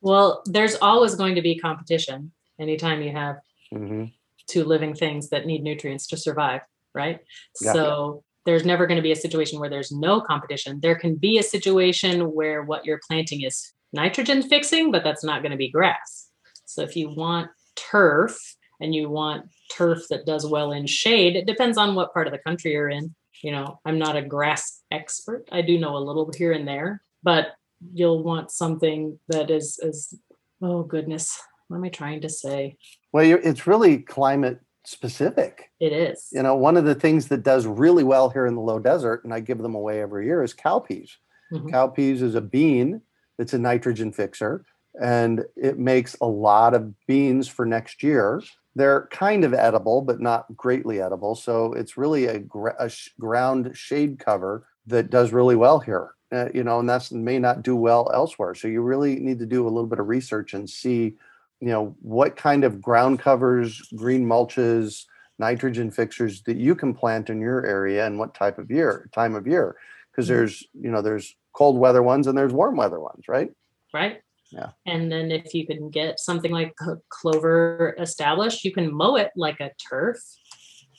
Well, 0.00 0.42
there's 0.46 0.76
always 0.76 1.14
going 1.14 1.36
to 1.36 1.42
be 1.42 1.58
competition 1.58 2.32
anytime 2.58 3.02
you 3.02 3.12
have 3.12 3.36
mm-hmm. 3.72 4.06
two 4.48 4.64
living 4.64 4.94
things 4.94 5.28
that 5.30 5.46
need 5.46 5.62
nutrients 5.62 6.08
to 6.08 6.16
survive, 6.16 6.62
right? 6.94 7.20
Yeah. 7.60 7.72
So 7.72 8.24
there's 8.44 8.64
never 8.64 8.86
going 8.86 8.96
to 8.96 9.02
be 9.02 9.12
a 9.12 9.16
situation 9.16 9.60
where 9.60 9.70
there's 9.70 9.92
no 9.92 10.20
competition. 10.20 10.80
There 10.80 10.96
can 10.96 11.14
be 11.14 11.38
a 11.38 11.42
situation 11.42 12.32
where 12.32 12.62
what 12.62 12.84
you're 12.84 13.00
planting 13.06 13.42
is 13.42 13.72
nitrogen 13.92 14.42
fixing, 14.42 14.90
but 14.90 15.04
that's 15.04 15.24
not 15.24 15.42
going 15.42 15.52
to 15.52 15.58
be 15.58 15.70
grass. 15.70 16.30
So 16.64 16.82
if 16.82 16.96
you 16.96 17.10
want 17.10 17.50
turf 17.76 18.38
and 18.80 18.94
you 18.94 19.08
want 19.08 19.46
turf 19.70 20.02
that 20.10 20.26
does 20.26 20.46
well 20.46 20.72
in 20.72 20.86
shade, 20.86 21.36
it 21.36 21.46
depends 21.46 21.78
on 21.78 21.94
what 21.94 22.12
part 22.12 22.26
of 22.26 22.32
the 22.32 22.38
country 22.38 22.72
you're 22.72 22.88
in. 22.88 23.14
You 23.42 23.52
know, 23.52 23.80
I'm 23.84 23.98
not 23.98 24.16
a 24.16 24.22
grass 24.22 24.82
expert. 24.90 25.48
I 25.52 25.62
do 25.62 25.78
know 25.78 25.96
a 25.96 25.98
little 25.98 26.30
here 26.36 26.52
and 26.52 26.66
there, 26.66 27.02
but 27.22 27.48
you'll 27.92 28.22
want 28.22 28.50
something 28.50 29.18
that 29.28 29.50
is 29.50 29.78
is 29.82 30.14
oh 30.62 30.84
goodness, 30.84 31.40
what 31.68 31.76
am 31.78 31.84
I 31.84 31.88
trying 31.88 32.20
to 32.20 32.28
say? 32.28 32.76
Well, 33.12 33.24
it's 33.24 33.66
really 33.66 33.98
climate 33.98 34.60
specific. 34.84 35.70
It 35.80 35.92
is. 35.92 36.28
You 36.32 36.42
know, 36.42 36.54
one 36.54 36.76
of 36.76 36.84
the 36.84 36.94
things 36.94 37.28
that 37.28 37.42
does 37.42 37.66
really 37.66 38.04
well 38.04 38.30
here 38.30 38.46
in 38.46 38.54
the 38.54 38.60
low 38.60 38.78
desert, 38.78 39.24
and 39.24 39.34
I 39.34 39.40
give 39.40 39.58
them 39.58 39.74
away 39.74 40.00
every 40.00 40.26
year, 40.26 40.42
is 40.42 40.54
cowpeas. 40.54 41.10
Mm-hmm. 41.52 41.68
Cowpeas 41.68 42.22
is 42.22 42.34
a 42.34 42.40
bean 42.40 43.02
that's 43.38 43.54
a 43.54 43.58
nitrogen 43.58 44.12
fixer, 44.12 44.64
and 45.00 45.44
it 45.56 45.78
makes 45.78 46.16
a 46.20 46.26
lot 46.26 46.74
of 46.74 46.94
beans 47.06 47.48
for 47.48 47.66
next 47.66 48.02
year. 48.02 48.42
They're 48.74 49.08
kind 49.10 49.44
of 49.44 49.52
edible, 49.52 50.00
but 50.00 50.20
not 50.20 50.56
greatly 50.56 51.00
edible. 51.00 51.34
So 51.34 51.72
it's 51.74 51.96
really 51.96 52.26
a, 52.26 52.42
a 52.78 52.88
sh- 52.88 53.10
ground 53.20 53.72
shade 53.74 54.18
cover 54.18 54.66
that 54.86 55.10
does 55.10 55.32
really 55.32 55.56
well 55.56 55.78
here. 55.78 56.12
Uh, 56.30 56.48
you 56.54 56.64
know, 56.64 56.80
and 56.80 56.88
that's 56.88 57.12
may 57.12 57.38
not 57.38 57.62
do 57.62 57.76
well 57.76 58.10
elsewhere. 58.14 58.54
So 58.54 58.66
you 58.66 58.80
really 58.80 59.16
need 59.16 59.38
to 59.40 59.46
do 59.46 59.64
a 59.64 59.68
little 59.68 59.86
bit 59.86 59.98
of 59.98 60.08
research 60.08 60.54
and 60.54 60.68
see 60.68 61.14
you 61.62 61.68
know 61.68 61.94
what 62.00 62.36
kind 62.36 62.64
of 62.64 62.82
ground 62.82 63.20
covers 63.20 63.80
green 63.94 64.26
mulches 64.26 65.06
nitrogen 65.38 65.90
fixers 65.90 66.42
that 66.42 66.56
you 66.56 66.74
can 66.74 66.92
plant 66.92 67.30
in 67.30 67.40
your 67.40 67.64
area 67.64 68.04
and 68.04 68.18
what 68.18 68.34
type 68.34 68.58
of 68.58 68.70
year 68.70 69.08
time 69.14 69.34
of 69.36 69.46
year 69.46 69.76
because 70.10 70.26
mm-hmm. 70.26 70.38
there's 70.38 70.64
you 70.74 70.90
know 70.90 71.00
there's 71.00 71.36
cold 71.52 71.78
weather 71.78 72.02
ones 72.02 72.26
and 72.26 72.36
there's 72.36 72.52
warm 72.52 72.76
weather 72.76 72.98
ones 72.98 73.28
right 73.28 73.50
right 73.94 74.22
yeah 74.52 74.70
and 74.86 75.10
then 75.10 75.30
if 75.30 75.54
you 75.54 75.66
can 75.66 75.90
get 75.90 76.20
something 76.20 76.52
like 76.52 76.74
clover 77.08 77.96
established 77.98 78.64
you 78.64 78.72
can 78.72 78.92
mow 78.92 79.16
it 79.16 79.30
like 79.36 79.58
a 79.60 79.70
turf 79.90 80.18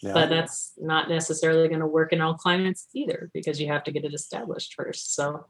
yeah. 0.02 0.14
but 0.14 0.30
that's 0.30 0.74
not 0.78 1.10
necessarily 1.10 1.68
going 1.68 1.80
to 1.80 1.88
work 1.88 2.12
in 2.12 2.22
all 2.22 2.34
climates 2.34 2.88
either 2.94 3.30
because 3.34 3.62
you 3.62 3.68
have 3.68 3.84
to 3.84 3.92
get 3.92 4.04
it 4.04 4.14
established 4.14 4.74
first 4.76 5.16
so 5.16 5.46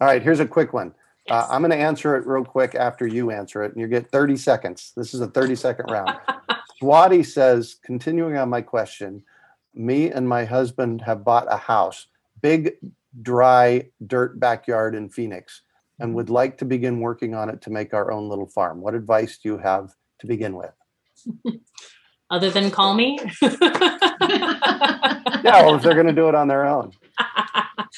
all 0.00 0.08
right 0.08 0.22
here's 0.22 0.40
a 0.40 0.46
quick 0.46 0.72
one 0.72 0.94
uh, 1.30 1.46
I'm 1.48 1.62
going 1.62 1.70
to 1.70 1.76
answer 1.76 2.16
it 2.16 2.26
real 2.26 2.44
quick 2.44 2.74
after 2.74 3.06
you 3.06 3.30
answer 3.30 3.64
it, 3.64 3.72
and 3.72 3.80
you 3.80 3.88
get 3.88 4.10
30 4.10 4.36
seconds. 4.36 4.92
This 4.94 5.14
is 5.14 5.20
a 5.20 5.26
30 5.26 5.56
second 5.56 5.86
round. 5.90 6.18
Swati 6.82 7.24
says, 7.24 7.76
continuing 7.82 8.36
on 8.36 8.50
my 8.50 8.60
question, 8.60 9.22
me 9.74 10.10
and 10.10 10.28
my 10.28 10.44
husband 10.44 11.00
have 11.02 11.24
bought 11.24 11.52
a 11.52 11.56
house, 11.56 12.08
big, 12.42 12.74
dry 13.22 13.88
dirt 14.06 14.38
backyard 14.38 14.94
in 14.94 15.08
Phoenix, 15.08 15.62
and 15.98 16.14
would 16.14 16.30
like 16.30 16.58
to 16.58 16.64
begin 16.64 17.00
working 17.00 17.34
on 17.34 17.48
it 17.48 17.62
to 17.62 17.70
make 17.70 17.94
our 17.94 18.10
own 18.10 18.28
little 18.28 18.46
farm. 18.46 18.80
What 18.80 18.94
advice 18.94 19.38
do 19.38 19.48
you 19.48 19.58
have 19.58 19.94
to 20.20 20.26
begin 20.26 20.56
with? 20.56 20.72
Other 22.30 22.50
than 22.50 22.70
call 22.70 22.94
me? 22.94 23.18
yeah, 23.42 23.58
well, 25.44 25.76
if 25.76 25.82
they're 25.82 25.94
going 25.94 26.06
to 26.06 26.12
do 26.12 26.28
it 26.28 26.34
on 26.34 26.48
their 26.48 26.66
own. 26.66 26.92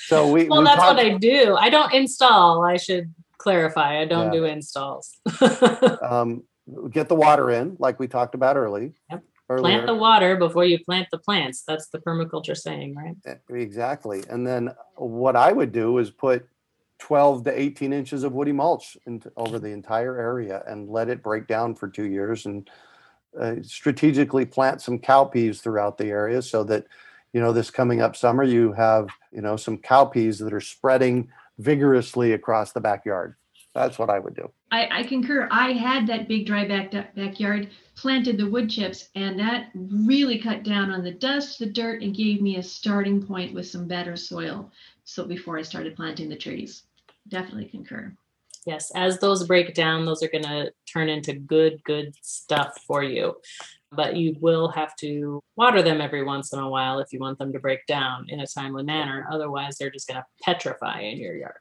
So 0.09 0.31
we. 0.31 0.47
Well, 0.47 0.61
we 0.61 0.67
that's 0.67 0.77
talked- 0.77 0.99
what 0.99 1.05
I 1.05 1.17
do. 1.17 1.57
I 1.57 1.69
don't 1.69 1.93
install. 1.93 2.65
I 2.65 2.77
should 2.77 3.13
clarify. 3.39 4.01
I 4.01 4.05
don't 4.05 4.33
yeah. 4.33 4.41
do 4.41 4.45
installs. 4.45 5.11
um, 6.01 6.45
get 6.91 7.09
the 7.09 7.15
water 7.17 7.51
in, 7.51 7.77
like 7.81 7.99
we 7.99 8.07
talked 8.07 8.37
about 8.37 8.57
early. 8.57 8.93
Yep. 9.11 9.25
Earlier. 9.49 9.63
Plant 9.63 9.87
the 9.87 9.95
water 9.95 10.37
before 10.37 10.65
you 10.65 10.79
plant 10.85 11.09
the 11.11 11.19
plants. 11.19 11.63
That's 11.67 11.89
the 11.89 11.99
permaculture 11.99 12.57
saying, 12.57 12.95
right? 12.95 13.17
Exactly. 13.49 14.23
And 14.29 14.47
then 14.47 14.73
what 14.97 15.35
I 15.35 15.51
would 15.51 15.73
do 15.73 15.99
is 15.99 16.11
put 16.11 16.49
12 16.99 17.45
to 17.45 17.61
18 17.61 17.93
inches 17.93 18.25
of 18.25 18.33
woody 18.33 18.53
mulch 18.53 18.97
over 19.37 19.59
the 19.59 19.69
entire 19.69 20.19
area 20.19 20.63
and 20.67 20.89
let 20.89 21.09
it 21.09 21.23
break 21.23 21.47
down 21.47 21.75
for 21.75 21.89
two 21.89 22.07
years 22.07 22.47
and 22.47 22.71
uh, 23.39 23.57
strategically 23.63 24.47
plant 24.47 24.81
some 24.81 24.99
cowpeas 24.99 25.61
throughout 25.61 25.99
the 25.99 26.07
area 26.07 26.41
so 26.41 26.65
that 26.65 26.87
you 27.33 27.41
know 27.41 27.53
this 27.53 27.71
coming 27.71 28.01
up 28.01 28.17
summer 28.17 28.43
you 28.43 28.73
have 28.73 29.09
you 29.31 29.43
know 29.43 29.57
some 29.57 29.77
cowpeas 29.77 30.43
that 30.43 30.55
are 30.55 30.61
spreading 30.61 31.29
vigorously 31.59 32.33
across 32.33 32.73
the 32.73 32.81
backyard. 32.81 33.35
That's 33.75 33.99
what 33.99 34.09
i 34.09 34.19
would 34.19 34.35
do. 34.35 34.51
I, 34.73 35.01
I 35.01 35.03
concur. 35.03 35.49
I 35.51 35.73
had 35.73 36.07
that 36.07 36.29
big 36.29 36.47
dry 36.47 36.67
back 36.67 36.91
backyard 37.15 37.69
planted 37.97 38.37
the 38.37 38.49
wood 38.49 38.71
chips 38.71 39.09
and 39.15 39.39
that 39.39 39.71
really 39.75 40.39
cut 40.39 40.63
down 40.63 40.91
on 40.91 41.03
the 41.03 41.11
dust 41.11 41.59
the 41.59 41.67
dirt 41.67 42.03
and 42.03 42.15
gave 42.15 42.43
me 42.43 42.57
a 42.57 42.63
starting 42.63 43.25
point 43.25 43.55
with 43.55 43.67
some 43.67 43.89
better 43.89 44.17
soil 44.17 44.71
so 45.05 45.25
before 45.25 45.59
i 45.59 45.63
started 45.63 45.97
planting 45.97 46.29
the 46.29 46.37
trees 46.37 46.85
definitely 47.29 47.67
concur 47.67 48.13
yes 48.67 48.91
as 48.95 49.19
those 49.19 49.47
break 49.47 49.75
down 49.75 50.05
those 50.05 50.23
are 50.23 50.29
going 50.29 50.45
to 50.45 50.71
turn 50.91 51.09
into 51.09 51.33
good 51.33 51.83
good 51.85 52.15
stuff 52.23 52.79
for 52.87 53.03
you 53.03 53.35
but 53.93 54.17
you 54.17 54.37
will 54.41 54.69
have 54.69 54.95
to 54.97 55.43
water 55.57 55.83
them 55.83 56.01
every 56.01 56.23
once 56.23 56.53
in 56.53 56.59
a 56.59 56.69
while 56.69 56.99
if 56.99 57.13
you 57.13 57.19
want 57.19 57.39
them 57.39 57.53
to 57.53 57.59
break 57.59 57.87
down 57.87 58.27
in 58.29 58.41
a 58.41 58.47
timely 58.47 58.83
manner. 58.83 59.27
Otherwise, 59.31 59.79
they're 59.79 59.91
just 59.91 60.09
going 60.09 60.21
to 60.21 60.27
petrify 60.43 61.01
in 61.01 61.19
your 61.19 61.37
yard. 61.37 61.55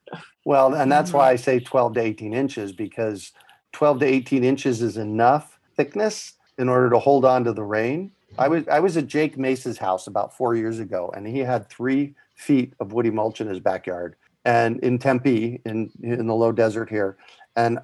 Well, 0.43 0.75
and 0.75 0.91
that's 0.91 1.13
why 1.13 1.29
I 1.31 1.37
say 1.37 1.59
12 1.59 1.95
to 1.95 2.01
18 2.01 2.33
inches 2.33 2.71
because 2.71 3.31
12 3.73 3.99
to 4.01 4.05
18 4.05 4.43
inches 4.43 4.81
is 4.81 4.97
enough 4.97 5.59
thickness 5.75 6.33
in 6.57 6.69
order 6.69 6.89
to 6.89 6.99
hold 6.99 7.25
on 7.25 7.43
to 7.45 7.53
the 7.53 7.63
rain. 7.63 8.11
I 8.37 8.47
was 8.47 8.67
I 8.67 8.79
was 8.79 8.97
at 8.97 9.07
Jake 9.07 9.37
Mace's 9.37 9.77
house 9.77 10.07
about 10.07 10.35
four 10.35 10.55
years 10.55 10.79
ago, 10.79 11.11
and 11.15 11.25
he 11.25 11.39
had 11.39 11.69
three 11.69 12.15
feet 12.35 12.73
of 12.79 12.91
woody 12.91 13.09
mulch 13.09 13.39
in 13.39 13.47
his 13.47 13.59
backyard, 13.59 14.17
and 14.45 14.79
in 14.81 14.99
Tempe, 14.99 15.61
in 15.65 15.91
in 16.01 16.27
the 16.27 16.35
low 16.35 16.51
desert 16.51 16.89
here, 16.89 17.17
and 17.55 17.79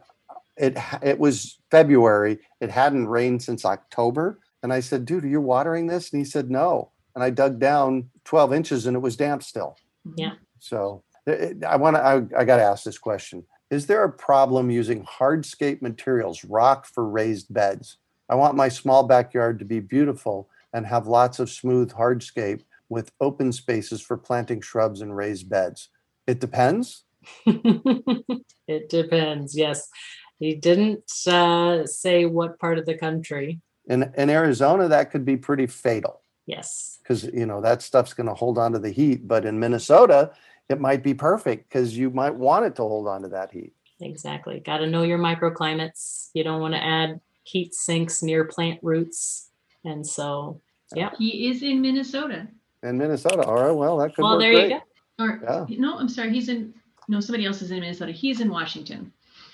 it 0.56 0.78
it 1.02 1.20
was 1.20 1.60
February. 1.70 2.40
It 2.62 2.70
hadn't 2.70 3.08
rained 3.08 3.44
since 3.44 3.66
October. 3.66 4.40
And 4.64 4.72
I 4.72 4.80
said, 4.80 5.06
dude, 5.06 5.24
are 5.24 5.28
you 5.28 5.42
watering 5.42 5.88
this? 5.88 6.12
And 6.12 6.20
he 6.20 6.26
said, 6.26 6.52
no. 6.52 6.92
And 7.16 7.24
I 7.24 7.30
dug 7.30 7.60
down 7.60 8.10
12 8.26 8.54
inches 8.54 8.86
and 8.86 8.96
it 8.96 9.00
was 9.00 9.16
damp 9.16 9.44
still. 9.44 9.76
Yeah. 10.16 10.34
So 10.60 11.04
it, 11.26 11.64
I 11.64 11.76
want 11.78 11.96
to, 11.96 12.04
I, 12.04 12.16
I 12.38 12.46
got 12.46 12.58
to 12.58 12.64
ask 12.64 12.84
this 12.84 12.98
question. 12.98 13.44
Is 13.70 13.88
there 13.88 14.04
a 14.04 14.12
problem 14.12 14.70
using 14.70 15.06
hardscape 15.06 15.82
materials, 15.82 16.44
rock 16.44 16.86
for 16.86 17.08
raised 17.08 17.54
beds? 17.54 17.98
I 18.30 18.36
want 18.36 18.56
my 18.56 18.70
small 18.70 19.04
backyard 19.04 19.60
to 19.60 19.66
be 19.66 19.80
beautiful 19.80 20.50
and 20.74 20.86
have 20.86 21.08
lots 21.08 21.40
of 21.40 21.50
smooth 21.50 21.92
hardscape 21.92 22.62
with 22.90 23.12
open 23.20 23.52
spaces 23.52 24.02
for 24.02 24.18
planting 24.18 24.62
shrubs 24.62 25.02
and 25.02 25.16
raised 25.16 25.50
beds. 25.50 25.90
It 26.32 26.40
depends. 26.40 27.04
it 27.46 28.90
depends. 28.90 29.54
Yes. 29.54 29.90
He 30.40 30.56
didn't 30.56 31.12
uh, 31.28 31.86
say 31.86 32.26
what 32.26 32.58
part 32.58 32.78
of 32.78 32.86
the 32.86 32.98
country. 32.98 33.60
In 33.90 34.14
in 34.16 34.30
Arizona, 34.30 34.88
that 34.88 35.12
could 35.12 35.26
be 35.26 35.36
pretty 35.36 35.68
fatal. 35.68 36.22
Yes. 36.46 37.00
Because 37.04 37.26
you 37.26 37.46
know 37.46 37.60
that 37.60 37.82
stuff's 37.82 38.14
going 38.14 38.28
to 38.28 38.34
hold 38.34 38.58
on 38.58 38.72
to 38.72 38.80
the 38.80 38.92
heat, 38.92 39.28
but 39.28 39.44
in 39.46 39.60
Minnesota, 39.60 40.32
it 40.70 40.80
might 40.80 41.04
be 41.04 41.14
perfect 41.14 41.68
because 41.68 41.98
you 41.98 42.10
might 42.12 42.34
want 42.34 42.66
it 42.66 42.76
to 42.78 42.84
hold 42.84 43.10
on 43.10 43.24
to 43.24 43.28
that 43.28 43.52
heat. 43.52 43.74
Exactly. 44.00 44.62
Got 44.62 44.78
to 44.78 44.88
know 44.88 45.04
your 45.04 45.20
microclimates. 45.20 46.30
You 46.34 46.46
don't 46.46 46.62
want 46.62 46.76
to 46.76 46.84
add 46.84 47.20
heat 47.44 47.74
sinks 47.74 48.24
near 48.24 48.46
plant 48.46 48.80
roots, 48.82 49.50
and 49.84 50.08
so 50.08 50.62
yeah. 50.96 51.10
He 51.18 51.50
is 51.50 51.62
in 51.62 51.82
Minnesota. 51.82 52.48
In 52.84 52.98
Minnesota. 52.98 53.44
All 53.44 53.62
right. 53.62 53.76
Well, 53.76 53.98
that 53.98 54.16
could. 54.16 54.24
Well, 54.24 54.40
there 54.40 54.54
great. 54.54 54.72
you 54.72 54.80
go. 54.80 54.82
Or 55.22 55.68
yeah. 55.70 55.78
no, 55.80 55.98
I'm 55.98 56.10
sorry. 56.10 56.32
He's 56.34 56.50
in. 56.50 56.74
No, 57.08 57.20
somebody 57.20 57.46
else 57.46 57.62
is 57.62 57.72
in 57.72 57.80
Minnesota. 57.80 58.12
He's 58.12 58.42
in 58.42 58.50
Washington. 58.50 59.12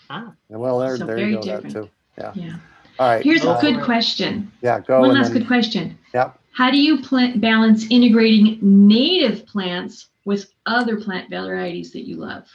Ah. 0.10 0.34
Well, 0.50 0.80
there, 0.80 0.98
so 0.98 1.06
there 1.06 1.18
you 1.18 1.36
go. 1.36 1.42
Different. 1.42 1.74
That 1.74 1.84
too. 1.84 1.90
Yeah. 2.18 2.32
Yeah. 2.36 2.56
All 3.00 3.08
right. 3.08 3.24
Here's 3.24 3.44
a 3.44 3.58
good 3.62 3.84
question. 3.84 4.52
Yeah, 4.62 4.80
go. 4.80 5.00
One 5.00 5.14
last 5.14 5.30
then- 5.30 5.40
good 5.40 5.48
question. 5.48 5.98
Yeah. 6.14 6.32
How 6.52 6.72
do 6.72 6.78
you 6.78 7.02
plant 7.02 7.40
balance 7.40 7.86
integrating 7.92 8.58
native 8.62 9.46
plants 9.46 10.10
with 10.26 10.52
other 10.66 11.00
plant 11.00 11.30
varieties 11.30 11.92
that 11.94 12.08
you 12.08 12.16
love? 12.16 12.48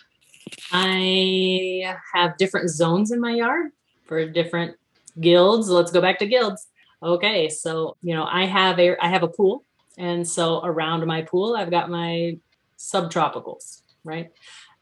I 0.72 1.96
have 2.12 2.36
different 2.36 2.68
zones 2.70 3.12
in 3.12 3.20
my 3.20 3.32
yard 3.32 3.70
for 4.06 4.28
different 4.28 4.76
guilds. 5.20 5.68
Let's 5.68 5.92
go 5.92 6.00
back 6.00 6.18
to 6.18 6.26
guilds. 6.26 6.66
Okay, 7.02 7.48
so 7.48 7.96
you 8.02 8.14
know, 8.14 8.24
I 8.24 8.46
have 8.46 8.78
a 8.78 8.96
I 9.04 9.08
have 9.08 9.22
a 9.22 9.28
pool, 9.28 9.64
and 9.98 10.26
so 10.26 10.60
around 10.64 11.06
my 11.06 11.22
pool, 11.22 11.54
I've 11.56 11.70
got 11.70 11.90
my 11.90 12.38
subtropicals, 12.82 13.82
right? 14.04 14.30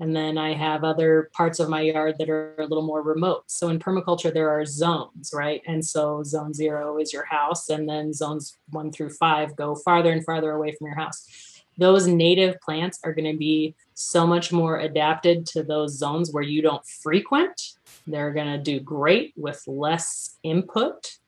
And 0.00 0.16
then 0.16 0.38
I 0.38 0.54
have 0.54 0.82
other 0.82 1.30
parts 1.34 1.60
of 1.60 1.68
my 1.68 1.82
yard 1.82 2.16
that 2.18 2.30
are 2.30 2.54
a 2.58 2.66
little 2.66 2.86
more 2.86 3.02
remote. 3.02 3.44
So 3.48 3.68
in 3.68 3.78
permaculture, 3.78 4.32
there 4.32 4.48
are 4.48 4.64
zones, 4.64 5.32
right? 5.34 5.60
And 5.66 5.84
so 5.84 6.22
zone 6.22 6.54
zero 6.54 6.98
is 6.98 7.12
your 7.12 7.26
house, 7.26 7.68
and 7.68 7.86
then 7.86 8.14
zones 8.14 8.56
one 8.70 8.90
through 8.90 9.10
five 9.10 9.54
go 9.56 9.74
farther 9.74 10.10
and 10.10 10.24
farther 10.24 10.52
away 10.52 10.72
from 10.72 10.86
your 10.86 10.96
house. 10.96 11.62
Those 11.76 12.06
native 12.06 12.60
plants 12.60 12.98
are 13.04 13.12
going 13.12 13.30
to 13.30 13.38
be 13.38 13.74
so 13.94 14.26
much 14.26 14.52
more 14.52 14.78
adapted 14.78 15.46
to 15.48 15.62
those 15.62 15.98
zones 15.98 16.32
where 16.32 16.42
you 16.42 16.62
don't 16.62 16.86
frequent. 16.86 17.60
They're 18.06 18.32
going 18.32 18.52
to 18.52 18.58
do 18.58 18.80
great 18.80 19.34
with 19.36 19.62
less 19.66 20.38
input. 20.42 21.18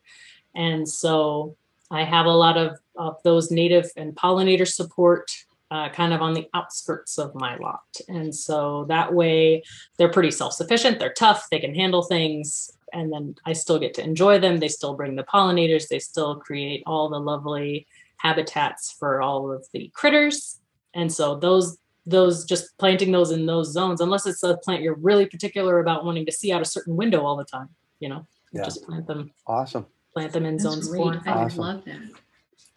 And 0.54 0.88
so 0.88 1.56
I 1.90 2.04
have 2.04 2.26
a 2.26 2.30
lot 2.30 2.56
of, 2.56 2.78
of 2.96 3.22
those 3.22 3.50
native 3.50 3.90
and 3.96 4.14
pollinator 4.14 4.66
support 4.66 5.30
uh, 5.72 5.88
kind 5.88 6.12
of 6.12 6.20
on 6.20 6.34
the 6.34 6.46
outskirts 6.52 7.16
of 7.18 7.34
my 7.34 7.56
lot. 7.56 7.80
And 8.08 8.34
so 8.34 8.84
that 8.90 9.14
way 9.14 9.62
they're 9.96 10.10
pretty 10.16 10.30
self 10.30 10.52
sufficient, 10.52 10.98
they're 10.98 11.14
tough, 11.14 11.46
they 11.50 11.58
can 11.60 11.74
handle 11.74 12.02
things. 12.02 12.70
And 12.92 13.10
then 13.10 13.36
I 13.46 13.54
still 13.54 13.78
get 13.78 13.94
to 13.94 14.04
enjoy 14.04 14.38
them. 14.38 14.58
They 14.58 14.68
still 14.68 14.94
bring 14.94 15.16
the 15.16 15.22
pollinators, 15.24 15.88
they 15.88 15.98
still 15.98 16.36
create 16.36 16.82
all 16.86 17.08
the 17.08 17.18
lovely 17.18 17.86
habitats 18.18 18.92
for 18.98 19.22
all 19.22 19.50
of 19.50 19.66
the 19.72 19.90
critters. 19.94 20.60
And 20.94 21.10
so 21.10 21.36
those 21.36 21.78
those 22.04 22.44
just 22.44 22.76
planting 22.78 23.12
those 23.12 23.30
in 23.30 23.46
those 23.46 23.72
zones, 23.72 24.00
unless 24.00 24.26
it's 24.26 24.42
a 24.42 24.56
plant 24.58 24.82
you're 24.82 24.96
really 24.96 25.24
particular 25.24 25.78
about 25.78 26.04
wanting 26.04 26.26
to 26.26 26.32
see 26.32 26.52
out 26.52 26.60
a 26.60 26.64
certain 26.66 26.96
window 26.96 27.24
all 27.24 27.36
the 27.36 27.44
time, 27.44 27.68
you 28.00 28.08
know, 28.10 28.26
Yeah. 28.52 28.64
just 28.64 28.84
plant 28.84 29.06
them, 29.06 29.30
Awesome. 29.46 29.86
plant 30.12 30.32
them 30.32 30.44
in 30.44 30.56
That's 30.56 30.64
zones 30.64 30.88
great. 30.88 30.98
four 30.98 31.12
and 31.12 31.20
I 31.20 31.24
five. 31.24 31.36
would 31.36 31.44
Awesome. 31.44 31.58
love 31.60 31.84
that. 31.86 32.21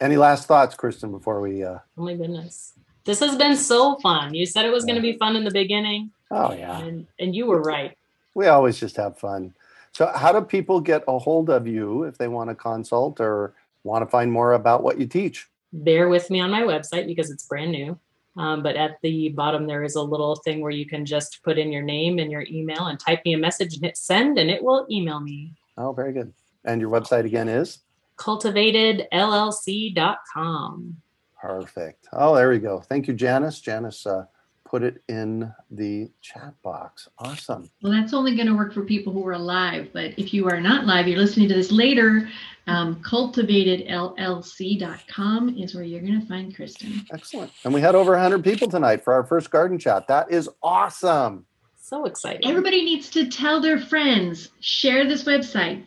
Any 0.00 0.16
last 0.16 0.46
thoughts, 0.46 0.76
Kristin, 0.76 1.10
before 1.10 1.40
we? 1.40 1.64
Uh, 1.64 1.78
Oh 1.96 2.04
my 2.04 2.14
goodness. 2.14 2.74
This 3.04 3.20
has 3.20 3.36
been 3.36 3.56
so 3.56 3.96
fun. 3.96 4.34
You 4.34 4.46
said 4.46 4.64
it 4.66 4.72
was 4.72 4.84
going 4.84 4.96
to 4.96 5.02
be 5.02 5.16
fun 5.16 5.36
in 5.36 5.44
the 5.44 5.50
beginning, 5.50 6.10
oh 6.30 6.52
yeah, 6.52 6.80
and, 6.80 7.06
and 7.20 7.36
you 7.36 7.46
were 7.46 7.62
right. 7.62 7.96
we 8.34 8.46
always 8.48 8.80
just 8.80 8.96
have 8.96 9.16
fun. 9.16 9.54
So, 9.92 10.10
how 10.14 10.32
do 10.32 10.40
people 10.44 10.80
get 10.80 11.04
a 11.06 11.18
hold 11.18 11.48
of 11.48 11.66
you 11.66 12.02
if 12.02 12.18
they 12.18 12.28
want 12.28 12.50
to 12.50 12.54
consult 12.56 13.20
or 13.20 13.54
want 13.84 14.02
to 14.02 14.10
find 14.10 14.30
more 14.32 14.52
about 14.52 14.82
what 14.82 14.98
you 14.98 15.06
teach? 15.06 15.46
Bear 15.72 16.08
with 16.08 16.30
me 16.30 16.40
on 16.40 16.50
my 16.50 16.62
website 16.62 17.06
because 17.06 17.30
it's 17.30 17.46
brand 17.46 17.70
new. 17.72 17.98
Um, 18.36 18.62
but 18.62 18.76
at 18.76 18.98
the 19.02 19.30
bottom, 19.30 19.66
there 19.66 19.82
is 19.82 19.94
a 19.94 20.02
little 20.02 20.36
thing 20.36 20.60
where 20.60 20.70
you 20.70 20.84
can 20.84 21.06
just 21.06 21.42
put 21.42 21.56
in 21.56 21.72
your 21.72 21.80
name 21.82 22.18
and 22.18 22.30
your 22.30 22.44
email 22.50 22.88
and 22.88 23.00
type 23.00 23.22
me 23.24 23.32
a 23.32 23.38
message 23.38 23.74
and 23.74 23.84
hit 23.84 23.96
send, 23.96 24.36
and 24.38 24.50
it 24.50 24.62
will 24.62 24.86
email 24.90 25.20
me. 25.20 25.52
Oh, 25.78 25.92
very 25.92 26.12
good. 26.12 26.34
And 26.64 26.80
your 26.80 26.90
website 26.90 27.24
again 27.24 27.48
is 27.48 27.78
cultivatedllc.com. 28.16 30.96
perfect. 31.40 32.08
Oh, 32.12 32.34
there 32.34 32.50
we 32.50 32.58
go. 32.58 32.80
Thank 32.80 33.08
you, 33.08 33.14
Janice. 33.14 33.60
Janice 33.60 34.06
uh, 34.06 34.24
put 34.66 34.82
it 34.82 35.02
in 35.08 35.50
the 35.70 36.10
chat 36.20 36.52
box. 36.62 37.08
Awesome. 37.18 37.70
Well, 37.82 37.92
that's 37.92 38.12
only 38.12 38.34
going 38.34 38.48
to 38.48 38.54
work 38.54 38.74
for 38.74 38.82
people 38.82 39.12
who 39.12 39.26
are 39.28 39.38
live. 39.38 39.92
But 39.92 40.18
if 40.18 40.34
you 40.34 40.48
are 40.48 40.60
not 40.60 40.86
live, 40.86 41.06
you're 41.08 41.18
listening 41.18 41.48
to 41.48 41.54
this 41.54 41.70
later, 41.70 42.28
um, 42.66 42.96
cultivatedllc.com 42.96 45.56
is 45.56 45.74
where 45.74 45.84
you're 45.84 46.00
going 46.00 46.20
to 46.20 46.26
find 46.26 46.52
Kristin. 46.54 47.06
Excellent. 47.12 47.52
And 47.64 47.72
we 47.72 47.80
had 47.80 47.94
over 47.94 48.10
100 48.12 48.42
people 48.42 48.68
tonight 48.68 49.04
for 49.04 49.14
our 49.14 49.24
first 49.24 49.50
garden 49.50 49.78
chat. 49.78 50.08
That 50.08 50.30
is 50.30 50.50
awesome. 50.62 51.46
So 51.76 52.04
exciting. 52.04 52.44
Everybody 52.44 52.84
needs 52.84 53.08
to 53.10 53.28
tell 53.28 53.60
their 53.60 53.78
friends, 53.78 54.48
share 54.58 55.06
this 55.06 55.22
website, 55.22 55.84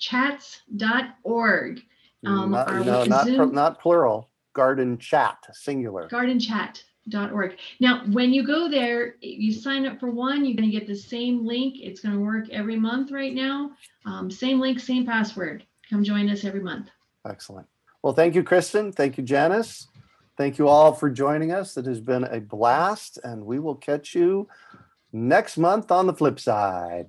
www.gardenchats.org. 0.00 1.80
Um, 2.26 2.50
not, 2.50 2.86
no, 2.86 3.04
not, 3.04 3.24
Zoom- 3.26 3.54
not 3.54 3.80
plural. 3.80 4.28
Garden 4.52 4.98
chat, 4.98 5.46
singular. 5.52 6.08
gardenchat.org. 6.08 7.56
Now, 7.78 8.04
when 8.10 8.32
you 8.32 8.44
go 8.46 8.68
there, 8.68 9.14
you 9.20 9.52
sign 9.52 9.86
up 9.86 10.00
for 10.00 10.10
one, 10.10 10.44
you're 10.44 10.56
going 10.56 10.70
to 10.70 10.76
get 10.76 10.86
the 10.86 10.96
same 10.96 11.46
link. 11.46 11.76
It's 11.78 12.00
going 12.00 12.14
to 12.14 12.20
work 12.20 12.50
every 12.50 12.76
month 12.76 13.10
right 13.10 13.32
now. 13.32 13.70
Um, 14.06 14.30
same 14.30 14.58
link, 14.60 14.80
same 14.80 15.06
password. 15.06 15.64
Come 15.88 16.02
join 16.04 16.28
us 16.28 16.44
every 16.44 16.60
month. 16.60 16.88
Excellent. 17.26 17.66
Well, 18.02 18.12
thank 18.12 18.34
you, 18.34 18.42
Kristin. 18.42 18.94
Thank 18.94 19.18
you, 19.18 19.24
Janice. 19.24 19.86
Thank 20.36 20.58
you 20.58 20.68
all 20.68 20.92
for 20.92 21.10
joining 21.10 21.52
us. 21.52 21.76
It 21.76 21.86
has 21.86 22.00
been 22.00 22.24
a 22.24 22.40
blast, 22.40 23.18
and 23.22 23.44
we 23.44 23.58
will 23.58 23.74
catch 23.76 24.14
you 24.14 24.48
next 25.12 25.58
month 25.58 25.90
on 25.90 26.06
the 26.06 26.14
flip 26.14 26.40
side. 26.40 27.08